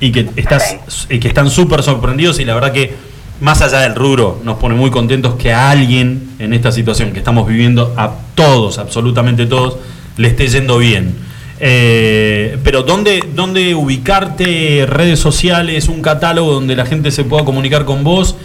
y 0.00 0.12
que, 0.12 0.28
estás, 0.36 0.76
y 1.08 1.18
que 1.20 1.28
están 1.28 1.48
súper 1.48 1.82
sorprendidos 1.82 2.40
y 2.40 2.44
la 2.44 2.52
verdad 2.54 2.72
que 2.72 2.92
más 3.40 3.62
allá 3.62 3.80
del 3.80 3.94
rubro 3.94 4.38
nos 4.44 4.58
pone 4.58 4.74
muy 4.74 4.90
contentos 4.90 5.36
que 5.36 5.50
a 5.50 5.70
alguien 5.70 6.28
en 6.38 6.52
esta 6.52 6.70
situación 6.70 7.12
que 7.12 7.20
estamos 7.20 7.48
viviendo, 7.48 7.94
a 7.96 8.10
todos, 8.34 8.76
absolutamente 8.78 9.46
todos, 9.46 9.78
le 10.18 10.28
esté 10.28 10.46
yendo 10.48 10.76
bien. 10.76 11.14
Eh, 11.58 12.58
pero 12.64 12.82
¿dónde, 12.82 13.24
¿dónde 13.34 13.74
ubicarte? 13.74 14.84
Redes 14.86 15.20
sociales, 15.20 15.88
un 15.88 16.02
catálogo 16.02 16.52
donde 16.52 16.76
la 16.76 16.84
gente 16.84 17.10
se 17.10 17.24
pueda 17.24 17.44
comunicar 17.46 17.86
con 17.86 18.04
vos 18.04 18.36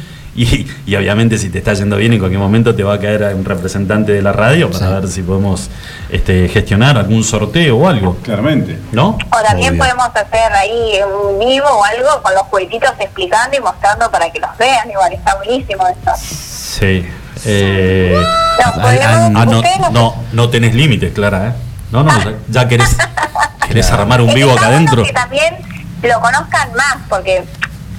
y, 0.44 0.68
y 0.86 0.96
obviamente 0.96 1.38
si 1.38 1.50
te 1.50 1.58
está 1.58 1.74
yendo 1.74 1.98
bien 1.98 2.14
en 2.14 2.20
cualquier 2.20 2.40
momento 2.40 2.74
te 2.76 2.84
va 2.84 2.94
a 2.94 3.00
caer 3.00 3.34
un 3.36 3.44
representante 3.44 4.12
de 4.14 4.22
la 4.22 4.32
radio 4.32 4.70
para 4.72 4.88
Sí. 4.88 4.94
ver 4.94 5.08
si 5.10 5.22
podemos 5.24 5.70
este, 6.10 6.48
gestionar 6.48 6.98
algún 6.98 7.24
sorteo 7.24 7.78
o 7.78 7.88
algo, 7.90 8.16
Claramente. 8.24 8.78
¿no? 8.92 9.18
O 9.32 9.42
también 9.44 9.72
Obvio. 9.72 9.84
podemos 9.84 10.08
hacer 10.16 10.54
ahí 10.54 10.94
un 11.04 11.40
vivo 11.40 11.68
o 11.68 11.84
algo 11.84 12.22
con 12.24 12.34
los 12.34 12.44
juguetitos 12.44 12.92
explicando 13.00 13.58
y 13.58 13.60
mostrando 13.60 14.10
para 14.10 14.30
que 14.32 14.40
los 14.40 14.58
vean. 14.58 14.90
Igual 14.90 15.14
está 15.14 15.36
buenísimo 15.36 15.84
eso. 15.88 16.12
Sí. 16.24 17.06
Eh, 17.46 18.16
No, 18.20 18.66
Ah, 18.66 18.82
podemos- 18.82 19.54
no, 19.54 19.90
no- 19.92 20.16
no, 20.34 20.50
tenés 20.50 20.74
límites, 20.76 21.14
Clara, 21.14 21.48
¿eh? 21.48 21.54
No, 21.92 22.04
no, 22.04 22.12
ya, 22.24 22.34
ya 22.50 22.68
querés, 22.68 22.96
querés 23.68 23.90
armar 23.92 24.22
un 24.22 24.34
vivo 24.34 24.52
acá 24.52 24.68
adentro. 24.68 25.04
Que 25.04 25.14
también 25.14 25.56
lo 26.04 26.20
conozcan 26.22 26.70
más, 26.76 26.98
porque 27.10 27.44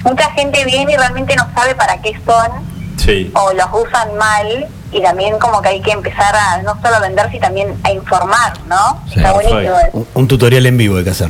mucha 0.03 0.31
gente 0.31 0.63
viene 0.65 0.93
y 0.93 0.97
realmente 0.97 1.35
no 1.35 1.47
sabe 1.55 1.75
para 1.75 2.01
qué 2.01 2.13
son 2.25 2.69
Sí. 2.97 3.31
o 3.33 3.51
los 3.53 3.65
usan 3.73 4.15
mal 4.17 4.67
y 4.91 5.01
también 5.01 5.39
como 5.39 5.61
que 5.61 5.69
hay 5.69 5.81
que 5.81 5.91
empezar 5.91 6.35
a 6.35 6.61
no 6.61 6.77
solo 6.83 6.99
vender, 7.01 7.27
sino 7.31 7.41
también 7.41 7.75
a 7.83 7.91
informar, 7.91 8.53
¿no? 8.67 9.01
Sí, 9.07 9.15
Está 9.17 9.31
buenísimo. 9.31 9.75
Un, 9.93 10.07
un 10.13 10.27
tutorial 10.27 10.65
en 10.67 10.77
vivo 10.77 10.97
hay 10.97 11.03
que 11.03 11.09
hacer. 11.09 11.29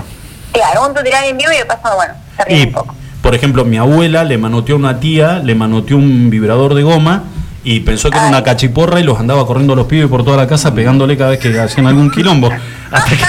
Claro, 0.51 0.81
un 0.87 0.93
tutorial 0.93 1.23
en 1.25 1.37
vivo 1.37 1.51
y 1.53 1.57
de 1.57 1.65
paso, 1.65 1.95
bueno, 1.95 2.13
se 2.35 2.43
ríe 2.43 2.57
Y, 2.59 2.63
un 2.67 2.71
poco. 2.73 2.93
por 3.21 3.35
ejemplo, 3.35 3.63
mi 3.63 3.77
abuela 3.77 4.23
le 4.25 4.37
manoteó 4.37 4.75
a 4.75 4.79
una 4.79 4.99
tía, 4.99 5.39
le 5.39 5.55
manoteó 5.55 5.95
un 5.95 6.29
vibrador 6.29 6.73
de 6.73 6.83
goma 6.83 7.23
y 7.63 7.79
pensó 7.81 8.09
que 8.09 8.17
era 8.17 8.27
una 8.27 8.43
cachiporra 8.43 8.99
y 8.99 9.03
los 9.03 9.17
andaba 9.19 9.45
corriendo 9.47 9.73
a 9.73 9.75
los 9.77 9.85
pibes 9.85 10.09
por 10.09 10.25
toda 10.25 10.35
la 10.35 10.47
casa 10.47 10.73
pegándole 10.73 11.15
cada 11.15 11.29
vez 11.29 11.39
que 11.39 11.57
hacían 11.57 11.87
algún 11.87 12.11
quilombo. 12.11 12.49
Hasta 12.91 13.09
que, 13.15 13.23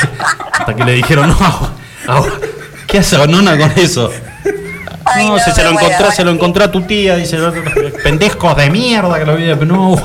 hasta 0.53 0.75
que 0.75 0.85
le 0.85 0.93
dijeron, 0.95 1.29
no, 1.29 1.37
agua, 2.09 2.31
¿qué 2.89 2.99
hace 2.99 3.25
nona 3.29 3.57
con 3.57 3.71
eso? 3.77 4.11
Ay, 5.05 5.27
no, 5.27 5.37
no, 5.37 5.39
si 5.43 5.51
se 5.53 5.63
lo 5.63 5.71
encontró, 5.71 6.11
se 6.13 6.25
lo 6.25 6.31
encontró 6.31 6.65
a 6.65 6.71
tu 6.71 6.83
tía, 6.83 7.17
dice, 7.17 7.39
pendejos 8.03 8.57
de 8.57 8.71
mierda 8.71 9.19
que 9.19 9.25
lo 9.25 9.37
vi. 9.37 9.67
No, 9.67 10.01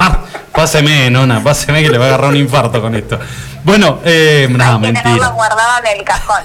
páseme, 0.54 1.10
nona, 1.10 1.44
páseme 1.44 1.82
que 1.84 1.90
le 1.90 1.98
va 1.98 2.06
a 2.06 2.08
agarrar 2.10 2.30
un 2.32 2.38
infarto 2.38 2.82
con 2.82 2.96
esto. 2.96 3.20
Bueno, 3.64 4.00
eh, 4.06 4.48
no, 4.50 4.80
mentira. 4.80 5.28
guardado 5.30 5.84
en 5.92 6.00
el 6.00 6.04
cajón. 6.06 6.44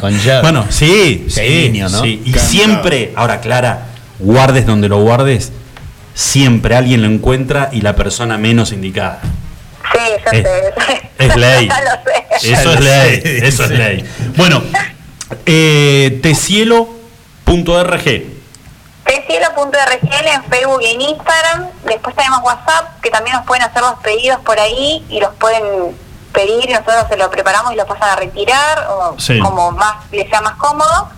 Con 0.00 0.18
llave. 0.18 0.42
Bueno, 0.42 0.66
sí, 0.68 1.26
Sí, 1.28 1.40
sí, 1.40 1.68
niño, 1.70 1.88
¿no? 1.88 2.02
sí. 2.02 2.22
Y 2.24 2.32
Cantado. 2.32 2.48
siempre, 2.50 3.12
ahora 3.16 3.40
Clara, 3.40 3.86
guardes 4.18 4.66
donde 4.66 4.88
lo 4.88 5.00
guardes, 5.00 5.52
siempre 6.14 6.74
alguien 6.76 7.02
lo 7.02 7.08
encuentra 7.08 7.68
y 7.72 7.80
la 7.80 7.94
persona 7.96 8.36
menos 8.38 8.72
indicada. 8.72 9.20
Sí, 9.92 9.98
yo 10.24 10.30
Es- 10.32 10.44
sé. 10.44 11.10
es 11.18 11.36
ley. 11.36 11.68
Ya 11.68 11.80
lo 11.80 11.90
sé. 11.90 12.26
Eso 12.30 12.46
Ya 12.50 12.58
es 12.58 12.64
lo 12.64 12.74
ley, 12.80 13.20
sé, 13.22 13.46
eso 13.46 13.64
es 13.64 13.70
ley. 13.70 14.04
Bueno, 14.36 14.62
eh, 15.46 16.18
tecielo.rg. 17.64 18.26
Tecielo.rgl 19.04 20.26
en 20.34 20.42
Facebook 20.44 20.80
y 20.82 20.86
en 20.86 21.00
Instagram. 21.02 21.66
Después 21.84 22.16
tenemos 22.16 22.40
WhatsApp, 22.42 23.00
que 23.02 23.10
también 23.10 23.36
nos 23.36 23.44
pueden 23.46 23.62
hacer 23.64 23.82
los 23.82 23.94
pedidos 24.02 24.40
por 24.40 24.58
ahí 24.58 25.04
y 25.08 25.20
los 25.20 25.32
pueden 25.34 25.62
pedir 26.32 26.68
y 26.70 26.72
nosotros 26.72 27.04
se 27.10 27.16
lo 27.16 27.30
preparamos 27.30 27.72
y 27.72 27.76
lo 27.76 27.86
pasan 27.86 28.10
a 28.10 28.16
retirar, 28.16 28.86
o 28.88 29.14
Sí. 29.18 29.38
como 29.38 29.70
más 29.72 29.96
les 30.12 30.28
sea 30.30 30.40
más 30.40 30.54
cómodo. 30.56 31.08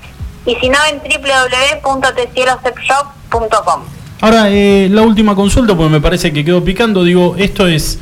Y 0.46 0.56
si 0.56 0.68
no, 0.68 0.78
en 0.90 0.98
www.tecielosepshop.com. 1.00 3.82
Ahora, 4.20 4.48
eh, 4.50 4.88
la 4.90 5.02
última 5.02 5.34
consulta, 5.34 5.74
porque 5.76 5.90
me 5.90 6.00
parece 6.00 6.32
que 6.32 6.44
quedó 6.44 6.62
picando, 6.64 7.02
digo, 7.04 7.34
esto 7.38 7.66
es, 7.68 7.98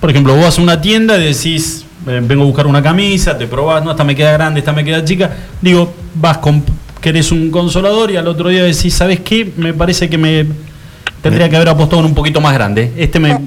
por 0.00 0.10
ejemplo, 0.10 0.34
vos 0.34 0.44
vas 0.44 0.58
a 0.58 0.62
una 0.62 0.80
tienda 0.80 1.16
y 1.18 1.24
decís, 1.32 1.84
eh, 2.06 2.20
vengo 2.22 2.42
a 2.42 2.46
buscar 2.46 2.66
una 2.66 2.82
camisa, 2.82 3.36
te 3.38 3.46
probás, 3.46 3.82
no, 3.84 3.90
esta 3.92 4.04
me 4.04 4.14
queda 4.14 4.32
grande, 4.32 4.60
esta 4.60 4.72
me 4.72 4.84
queda 4.84 5.02
chica, 5.04 5.30
digo, 5.60 5.92
vas 6.14 6.38
con, 6.38 6.64
querés 7.04 7.32
un 7.32 7.50
consolador 7.50 8.10
y 8.10 8.16
al 8.16 8.26
otro 8.26 8.48
día 8.48 8.64
decís, 8.64 8.94
¿sabes 8.94 9.20
qué? 9.20 9.52
Me 9.58 9.74
parece 9.74 10.08
que 10.08 10.16
me 10.16 10.46
tendría 11.20 11.50
que 11.50 11.56
haber 11.56 11.68
apostado 11.68 12.00
en 12.00 12.06
un 12.06 12.14
poquito 12.14 12.40
más 12.40 12.54
grande, 12.54 12.94
este 12.96 13.20
me, 13.20 13.40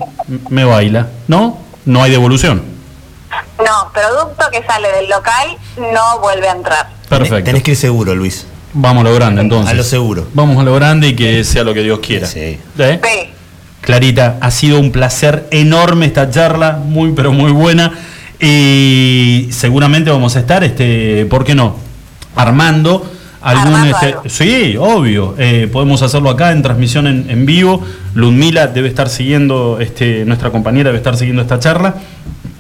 me 0.52 0.64
baila, 0.64 1.08
¿no? 1.28 1.58
No 1.84 2.04
hay 2.04 2.12
devolución. 2.12 2.62
No, 3.58 3.92
producto 3.92 4.46
que 4.52 4.62
sale 4.64 4.90
del 4.92 5.10
local 5.10 5.58
no 5.92 6.20
vuelve 6.20 6.48
a 6.48 6.52
entrar. 6.52 6.90
Perfecto. 7.10 7.46
Tenés 7.46 7.64
que 7.64 7.72
ir 7.72 7.78
seguro, 7.78 8.14
Luis. 8.14 8.46
Vamos 8.74 9.02
a 9.02 9.10
lo 9.10 9.16
grande 9.16 9.42
entonces. 9.42 9.72
A 9.72 9.74
lo 9.74 9.84
seguro. 9.84 10.28
Vamos 10.36 10.60
a 10.60 10.64
lo 10.64 10.76
grande 10.76 11.08
y 11.08 11.16
que 11.16 11.44
sea 11.44 11.64
lo 11.64 11.74
que 11.74 11.82
Dios 11.82 11.98
quiera. 11.98 12.28
Sí. 12.28 12.60
¿Eh? 12.78 13.02
Sí. 13.04 13.30
Clarita, 13.82 14.38
ha 14.40 14.52
sido 14.52 14.80
un 14.80 14.92
placer 14.92 15.48
enorme 15.50 16.06
esta 16.06 16.30
charla, 16.30 16.74
muy 16.74 17.14
pero 17.14 17.32
muy 17.32 17.52
buena. 17.52 17.92
Y 18.40 19.48
seguramente 19.50 20.12
vamos 20.12 20.36
a 20.36 20.42
estar, 20.42 20.64
este, 20.64 21.26
¿por 21.26 21.44
qué 21.44 21.56
no? 21.56 21.76
Armando 22.36 23.17
algún 23.42 23.86
este, 23.86 24.16
sí, 24.30 24.76
obvio. 24.78 25.36
eh, 25.38 25.70
podemos 25.72 26.02
hacerlo 26.02 26.30
acá 26.30 26.52
en 26.52 26.62
transmisión 26.62 27.08
en, 27.08 27.30
en 27.30 27.46
vivo. 27.46 27.84
Ludmila 28.14 28.68
debe 28.68 28.88
estar 28.88 29.10
siguiendo, 29.10 29.80
este, 29.80 30.26
nuestra 30.26 30.50
compañera 30.52 30.90
debe 30.90 30.98
estar 30.98 31.16
siguiendo 31.18 31.42
esta 31.42 31.60
charla. 31.60 31.96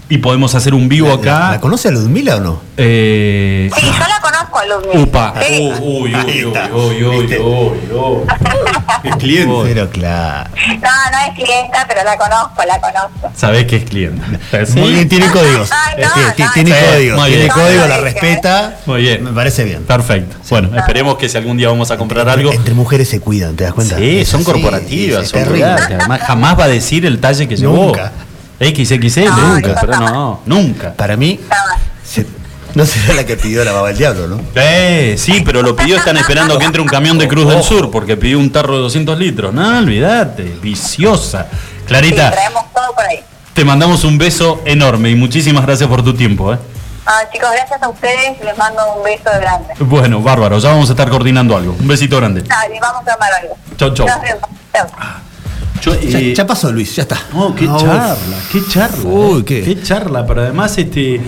Y 0.10 0.20
podemos 0.20 0.56
hacer 0.56 0.74
un 0.74 0.88
vivo 0.88 1.10
¿La, 1.10 1.16
acá. 1.16 1.52
la 1.52 1.60
conoce 1.60 1.90
a 1.90 1.92
Ludmila 1.92 2.38
o 2.38 2.40
no? 2.40 2.62
eh, 2.78 3.70
Sí, 3.76 3.86
yo 3.86 3.92
la 4.08 4.22
conozco 4.22 4.60
a 4.60 4.66
Ludmila. 4.66 5.00
upa. 5.02 5.34
Sí. 5.46 5.70
Uy, 5.82 6.16
uy, 6.16 6.46
uy, 6.46 6.54
uy, 6.74 7.04
uy, 7.04 7.22
¿Viste? 7.22 7.40
uy, 7.40 7.78
uy. 7.92 8.20
Es 9.04 9.16
cliente. 9.18 9.54
Uy. 9.54 9.70
Pero 9.74 9.90
claro. 9.90 10.50
No, 10.56 10.90
no 11.12 11.18
es 11.28 11.34
clienta, 11.36 11.86
pero 11.88 12.04
la 12.04 12.18
conozco, 12.18 12.64
la 12.66 12.80
conozco. 12.80 13.32
Sabés 13.36 13.66
que 13.66 13.76
es 13.78 13.84
cliente. 13.84 14.22
¿Sí? 14.66 14.80
Muy 14.80 14.94
bien, 14.94 15.08
tiene 15.10 15.28
códigos. 15.30 15.70
Ay, 15.72 15.96
no, 16.04 16.14
Tiene- 16.14 16.28
no, 16.48 16.54
tiene 16.54 16.72
sí, 16.72 16.86
códigos. 16.92 17.20
muy 17.20 17.28
Tiene 17.30 17.44
bien. 17.44 17.54
código, 17.54 17.82
No, 17.82 17.88
la 17.88 17.98
respeta. 17.98 18.80
Muy 18.86 19.02
bien. 19.02 19.24
Me 19.24 19.32
parece 19.34 19.64
bien. 19.66 19.84
Perfecto. 19.84 20.38
Bueno, 20.50 20.76
esperemos 20.78 21.18
que 21.18 21.30
si 21.30 21.38
algún 21.38 21.58
día 21.58 21.68
vamos 21.68 21.92
a 21.92 21.98
comprar 21.98 22.28
algo. 22.30 22.52
Entre 22.52 22.74
mujeres 22.74 23.08
se 23.10 23.20
cuidan, 23.20 23.56
¿te 23.56 23.66
das 23.66 23.74
cuenta? 23.74 23.98
Sí, 23.98 24.26
son 24.26 24.44
corporativas, 24.44 25.28
son. 25.28 25.42
Además, 25.42 26.22
jamás 26.26 26.58
va 26.60 26.64
a 26.64 26.68
decir 26.70 27.06
el 27.06 27.20
talle 27.20 27.48
que 27.48 27.56
llevó. 27.58 27.88
Nunca. 27.88 28.12
XXL, 28.60 29.26
No, 29.26 29.54
nunca, 29.56 29.76
pero 29.82 29.98
no, 30.00 30.42
nunca. 30.46 30.94
Para 30.94 31.16
mí, 31.18 31.40
se- 32.04 32.26
no 32.74 32.86
será 32.86 33.14
la 33.16 33.26
que 33.26 33.38
pidió 33.38 33.64
la 33.64 33.72
baba 33.72 33.88
del 33.90 33.98
diablo, 33.98 34.28
¿no? 34.28 34.42
Eh, 34.56 35.16
sí, 35.18 35.42
pero 35.46 35.62
lo 35.62 35.76
pidió, 35.76 35.98
están 35.98 36.18
esperando 36.18 36.58
que 36.60 36.66
entre 36.66 36.82
un 36.82 36.88
camión 36.88 37.18
de 37.18 37.28
Cruz 37.28 37.48
del 37.48 37.64
Sur, 37.64 37.90
porque 37.92 38.18
pidió 38.18 38.38
un 38.40 38.52
tarro 38.52 38.76
de 38.76 38.82
200 38.82 39.18
litros. 39.18 39.54
No, 39.54 39.78
olvídate, 39.80 40.44
viciosa. 40.62 41.48
Sí, 41.52 41.58
Clarita, 41.88 42.32
traemos 42.32 42.66
todo 42.74 42.94
por 42.94 43.06
ahí. 43.06 43.20
te 43.54 43.64
mandamos 43.66 44.04
un 44.04 44.18
beso 44.18 44.62
enorme 44.66 45.10
y 45.10 45.16
muchísimas 45.16 45.66
gracias 45.66 45.90
por 45.90 46.04
tu 46.04 46.14
tiempo. 46.14 46.54
¿eh? 46.54 46.58
Ah, 47.06 47.22
chicos, 47.32 47.50
gracias 47.54 47.82
a 47.82 47.88
ustedes. 47.88 48.38
Les 48.44 48.58
mando 48.58 48.82
un 48.96 49.04
beso 49.04 49.24
grande. 49.40 49.74
Bueno, 49.80 50.22
bárbaro, 50.22 50.60
ya 50.60 50.70
vamos 50.70 50.90
a 50.90 50.94
estar 50.94 51.10
coordinando 51.10 51.56
algo. 51.56 51.76
Un 51.80 51.88
besito 51.88 52.18
grande. 52.18 52.42
Dale, 52.42 52.78
vamos 52.82 53.08
a 53.08 53.14
armar 53.14 53.32
algo. 53.42 53.58
Chau, 53.78 53.94
chau. 53.94 54.06
Nos 54.06 54.22
vemos. 54.22 54.42
Chau. 54.74 54.88
Yo, 55.82 56.00
Ya, 56.02 56.20
eh, 56.20 56.34
ya 56.36 56.46
pasó, 56.48 56.72
Luis, 56.72 56.96
ya 56.96 57.04
está. 57.04 57.18
No, 57.34 57.54
qué 57.56 57.66
Ah, 57.70 57.78
charla, 57.80 58.16
qué 58.52 58.60
charla. 58.70 59.10
Uy, 59.10 59.40
eh. 59.42 59.44
qué- 59.46 59.82
charla, 59.82 60.26
pero 60.26 60.42
además, 60.42 60.78
este. 60.78 61.22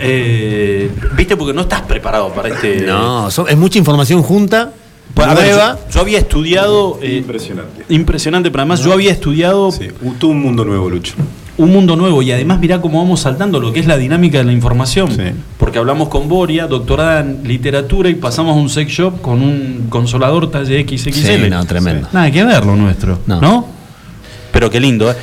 eh, 0.00 0.90
Viste, 1.16 1.36
porque 1.36 1.52
no 1.54 1.62
estás 1.62 1.82
preparado 1.82 2.32
para 2.32 2.48
este. 2.48 2.82
No, 2.86 3.30
son- 3.30 3.48
es 3.48 3.56
mucha 3.56 3.78
información 3.78 4.22
junta. 4.22 4.72
Pues, 5.14 5.28
a 5.28 5.34
ver, 5.34 5.50
yo, 5.56 5.78
yo 5.92 6.00
había 6.00 6.18
estudiado. 6.18 6.98
eh, 7.02 7.16
Impresionante. 7.18 7.84
Impresionante, 7.88 8.50
pero 8.50 8.62
además 8.62 8.80
yo 8.80 8.92
había 8.92 9.12
estudiado 9.12 9.70
Sí, 9.70 9.88
todo 10.18 10.30
un 10.32 10.40
mundo 10.42 10.64
nuevo, 10.64 10.90
Lucho. 10.90 11.14
un 11.56 11.70
mundo 11.72 11.94
nuevo 11.94 12.20
y 12.20 12.32
además 12.32 12.58
mirá 12.58 12.80
cómo 12.80 12.98
vamos 13.00 13.20
saltando 13.20 13.60
lo 13.60 13.72
que 13.72 13.78
es 13.78 13.86
la 13.86 13.96
dinámica 13.96 14.38
de 14.38 14.44
la 14.44 14.52
información. 14.52 15.12
Sí. 15.12 15.22
Porque 15.56 15.78
hablamos 15.78 16.08
con 16.08 16.28
Boria, 16.28 16.66
doctorada 16.66 17.20
en 17.20 17.46
literatura, 17.46 18.08
y 18.08 18.16
pasamos 18.16 18.56
a 18.56 18.58
un 18.60 18.68
sex 18.68 18.90
shop 18.90 19.20
con 19.20 19.40
un 19.40 19.86
consolador 19.88 20.50
talle 20.50 20.82
XXL. 20.84 21.12
Sí, 21.44 21.48
no, 21.50 21.64
tremendo. 21.64 22.08
Nada 22.12 22.28
que 22.32 22.42
ver 22.42 22.66
lo 22.66 22.74
nuestro, 22.74 23.20
No. 23.28 23.40
¿no? 23.40 23.66
Pero 24.54 24.70
qué 24.70 24.80
lindo, 24.80 25.10
¿eh? 25.10 25.16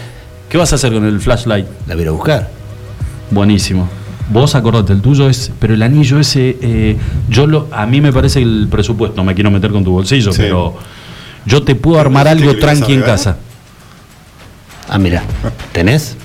¿Qué 0.49 0.57
vas 0.59 0.71
a 0.73 0.75
hacer 0.75 0.93
con 0.93 1.03
el 1.05 1.19
flashlight? 1.19 1.65
La 1.87 1.95
voy 1.95 2.05
a 2.05 2.11
buscar. 2.11 2.49
Buenísimo. 3.31 3.89
Vos 4.29 4.53
acordate, 4.55 4.93
el 4.93 5.01
tuyo 5.01 5.27
es, 5.29 5.51
pero 5.59 5.73
el 5.73 5.81
anillo 5.81 6.19
ese, 6.19 6.57
eh, 6.61 6.97
yo 7.27 7.47
lo, 7.47 7.67
a 7.71 7.85
mí 7.85 7.99
me 8.01 8.13
parece 8.13 8.41
el 8.41 8.67
presupuesto, 8.69 9.17
no 9.17 9.23
me 9.23 9.33
quiero 9.33 9.49
meter 9.51 9.71
con 9.71 9.83
tu 9.83 9.91
bolsillo, 9.91 10.31
Sí. 10.31 10.41
pero 10.43 10.75
yo 11.45 11.63
te 11.63 11.73
puedo 11.75 11.99
armar 11.99 12.27
algo 12.27 12.55
tranqui 12.57 12.93
en 12.93 13.01
casa. 13.01 13.37
Ah, 14.87 14.99
mira. 14.99 15.23
¿Tenés? 15.71 16.15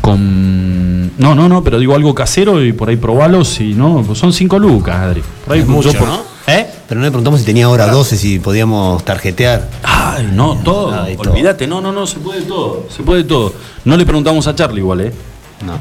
Con. 0.00 1.16
No, 1.18 1.34
no, 1.34 1.48
no, 1.48 1.62
pero 1.62 1.78
digo 1.78 1.94
algo 1.94 2.14
casero 2.14 2.62
y 2.64 2.72
por 2.72 2.88
ahí 2.88 2.96
probalo. 2.96 3.44
Si 3.44 3.74
no, 3.74 4.02
pues 4.06 4.18
son 4.18 4.32
cinco 4.32 4.58
lucas, 4.58 4.96
Adri. 4.96 5.22
Por 5.46 5.54
ahí 5.54 5.60
Es 5.60 5.66
mucho, 5.66 5.92
yo 5.92 5.98
por- 5.98 6.08
¿no? 6.08 6.22
¿Eh? 6.46 6.66
Pero 6.88 7.00
no 7.00 7.04
le 7.06 7.10
preguntamos 7.10 7.40
si 7.40 7.46
tenía 7.46 7.68
hora 7.70 7.86
12, 7.86 8.16
si 8.18 8.38
podíamos 8.38 9.02
tarjetear. 9.04 9.68
Ay, 10.16 10.30
no, 10.32 10.56
todo. 10.64 11.02
Ay, 11.02 11.16
todo. 11.16 11.32
Olvídate, 11.32 11.66
no, 11.66 11.80
no, 11.80 11.92
no, 11.92 12.06
se 12.06 12.18
puede 12.18 12.42
todo. 12.42 12.86
Se 12.94 13.02
puede 13.02 13.24
todo. 13.24 13.52
No 13.84 13.96
le 13.96 14.04
preguntamos 14.04 14.46
a 14.46 14.54
Charlie 14.54 14.80
igual, 14.80 15.00
¿eh? 15.02 15.12
No. 15.66 15.78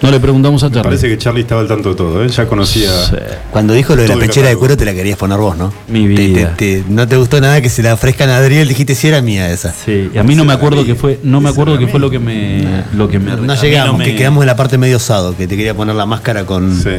No 0.00 0.10
le 0.10 0.18
preguntamos 0.18 0.60
a 0.64 0.66
Me 0.68 0.74
Charlie. 0.74 0.88
parece 0.88 1.08
que 1.08 1.16
Charlie 1.16 1.42
estaba 1.42 1.60
al 1.60 1.68
tanto 1.68 1.90
de 1.90 1.94
todo, 1.94 2.24
¿eh? 2.24 2.28
Ya 2.28 2.48
conocía. 2.48 2.90
Sí. 3.06 3.14
Cuando 3.52 3.72
dijo 3.72 3.94
lo 3.94 4.02
de 4.02 4.08
la 4.08 4.16
pechera 4.16 4.48
de 4.48 4.56
cuero, 4.56 4.76
te 4.76 4.84
la 4.84 4.92
querías 4.94 5.16
poner 5.16 5.38
vos, 5.38 5.56
¿no? 5.56 5.72
Mi 5.86 6.08
vida. 6.08 6.56
te- 6.56 6.82
te- 6.82 6.84
no 6.90 7.06
te 7.06 7.16
gustó 7.16 7.40
nada 7.40 7.60
que 7.60 7.68
se 7.68 7.84
la 7.84 7.94
ofrezcan 7.94 8.28
a 8.28 8.38
Adriel, 8.38 8.66
dijiste 8.66 8.96
si 8.96 9.06
era 9.06 9.22
mía 9.22 9.48
esa. 9.52 9.72
Sí, 9.72 10.10
y 10.12 10.18
a 10.18 10.24
mí 10.24 10.34
no 10.34 10.44
me 10.44 10.54
acuerdo 10.54 10.84
que 10.84 10.96
fue, 10.96 11.20
no 11.22 11.40
me 11.40 11.50
acuerdo 11.50 11.78
que 11.78 11.86
fue 11.86 12.00
lo 12.00 12.10
que 12.10 12.18
me, 12.18 12.82
lo 12.94 13.08
que 13.08 13.20
me. 13.20 13.36
No 13.36 13.54
llegamos, 13.54 13.96
me- 13.98 14.04
que 14.06 14.16
quedamos 14.16 14.42
en 14.42 14.48
la 14.48 14.56
parte 14.56 14.76
medio 14.76 14.96
osado, 14.96 15.36
que 15.36 15.46
te 15.46 15.56
quería 15.56 15.74
poner 15.74 15.94
la 15.94 16.04
máscara 16.06 16.44
con. 16.46 16.76
Sí. 16.82 16.90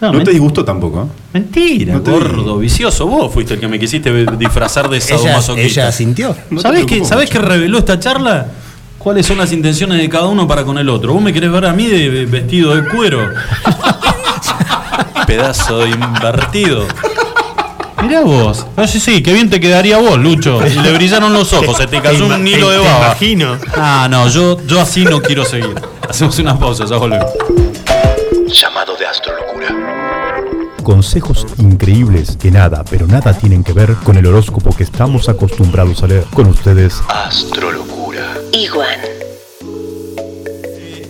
No, 0.00 0.12
No, 0.12 0.24
te 0.24 0.30
disgustó 0.30 0.64
tampoco, 0.64 1.02
¿eh? 1.02 1.06
Mentira, 1.34 1.94
No 1.94 2.00
gordo, 2.00 2.58
vicioso. 2.58 3.06
Vos 3.06 3.32
fuiste 3.32 3.54
el 3.54 3.60
que 3.60 3.68
me 3.68 3.78
quisiste 3.78 4.10
disfrazar 4.36 4.88
de 4.88 4.96
Ella, 4.96 5.06
sadomasoquista. 5.06 5.82
ella 5.82 5.92
sintió. 5.92 6.34
No 6.50 6.60
¿Sabés 6.60 6.86
qué, 6.86 7.04
¿Sabés 7.04 7.28
qué 7.28 7.38
reveló 7.38 7.78
esta 7.78 7.98
charla? 8.00 8.46
¿Cuáles 8.98 9.26
son 9.26 9.38
las 9.38 9.52
intenciones 9.52 9.98
de 9.98 10.08
cada 10.08 10.26
uno 10.26 10.46
para 10.46 10.64
con 10.64 10.76
el 10.78 10.88
otro? 10.88 11.12
¿Vos 11.14 11.22
me 11.22 11.32
querés 11.32 11.50
ver 11.52 11.66
a 11.66 11.72
mí 11.72 11.86
de 11.86 12.26
vestido 12.26 12.74
de 12.74 12.88
cuero? 12.88 13.20
Pedazo 15.26 15.78
de 15.80 15.90
invertido. 15.90 16.86
Mirá 18.02 18.22
vos. 18.22 18.66
Ah, 18.76 18.86
sí, 18.86 18.98
sí, 18.98 19.22
qué 19.22 19.32
bien 19.32 19.50
te 19.50 19.60
quedaría 19.60 19.98
vos, 19.98 20.18
Lucho. 20.18 20.60
Y 20.66 20.70
le 20.80 20.92
brillaron 20.92 21.32
los 21.32 21.52
ojos, 21.52 21.76
se 21.76 21.86
te 21.86 22.00
cayó 22.00 22.26
un 22.26 22.46
hilo 22.46 22.70
de 22.70 22.78
baba. 22.78 23.06
imagino. 23.08 23.56
Ah, 23.76 24.08
no, 24.10 24.28
yo, 24.28 24.58
yo 24.66 24.80
así 24.80 25.04
no 25.04 25.20
quiero 25.20 25.44
seguir. 25.44 25.74
Hacemos 26.08 26.38
una 26.38 26.58
pausa, 26.58 26.86
ya 26.86 26.96
volvemos. 26.96 27.30
Llamado 28.48 28.96
de 28.96 29.06
Astrolocura. 29.06 29.39
Consejos 30.82 31.46
increíbles 31.58 32.36
que 32.36 32.50
nada, 32.50 32.84
pero 32.88 33.06
nada 33.06 33.32
tienen 33.36 33.62
que 33.62 33.72
ver 33.72 33.94
con 33.96 34.16
el 34.16 34.26
horóscopo 34.26 34.74
que 34.74 34.82
estamos 34.82 35.28
acostumbrados 35.28 36.02
a 36.02 36.06
leer. 36.06 36.24
Con 36.34 36.46
ustedes, 36.46 37.00
Astrolocura. 37.08 38.38
Iguan. 38.52 38.98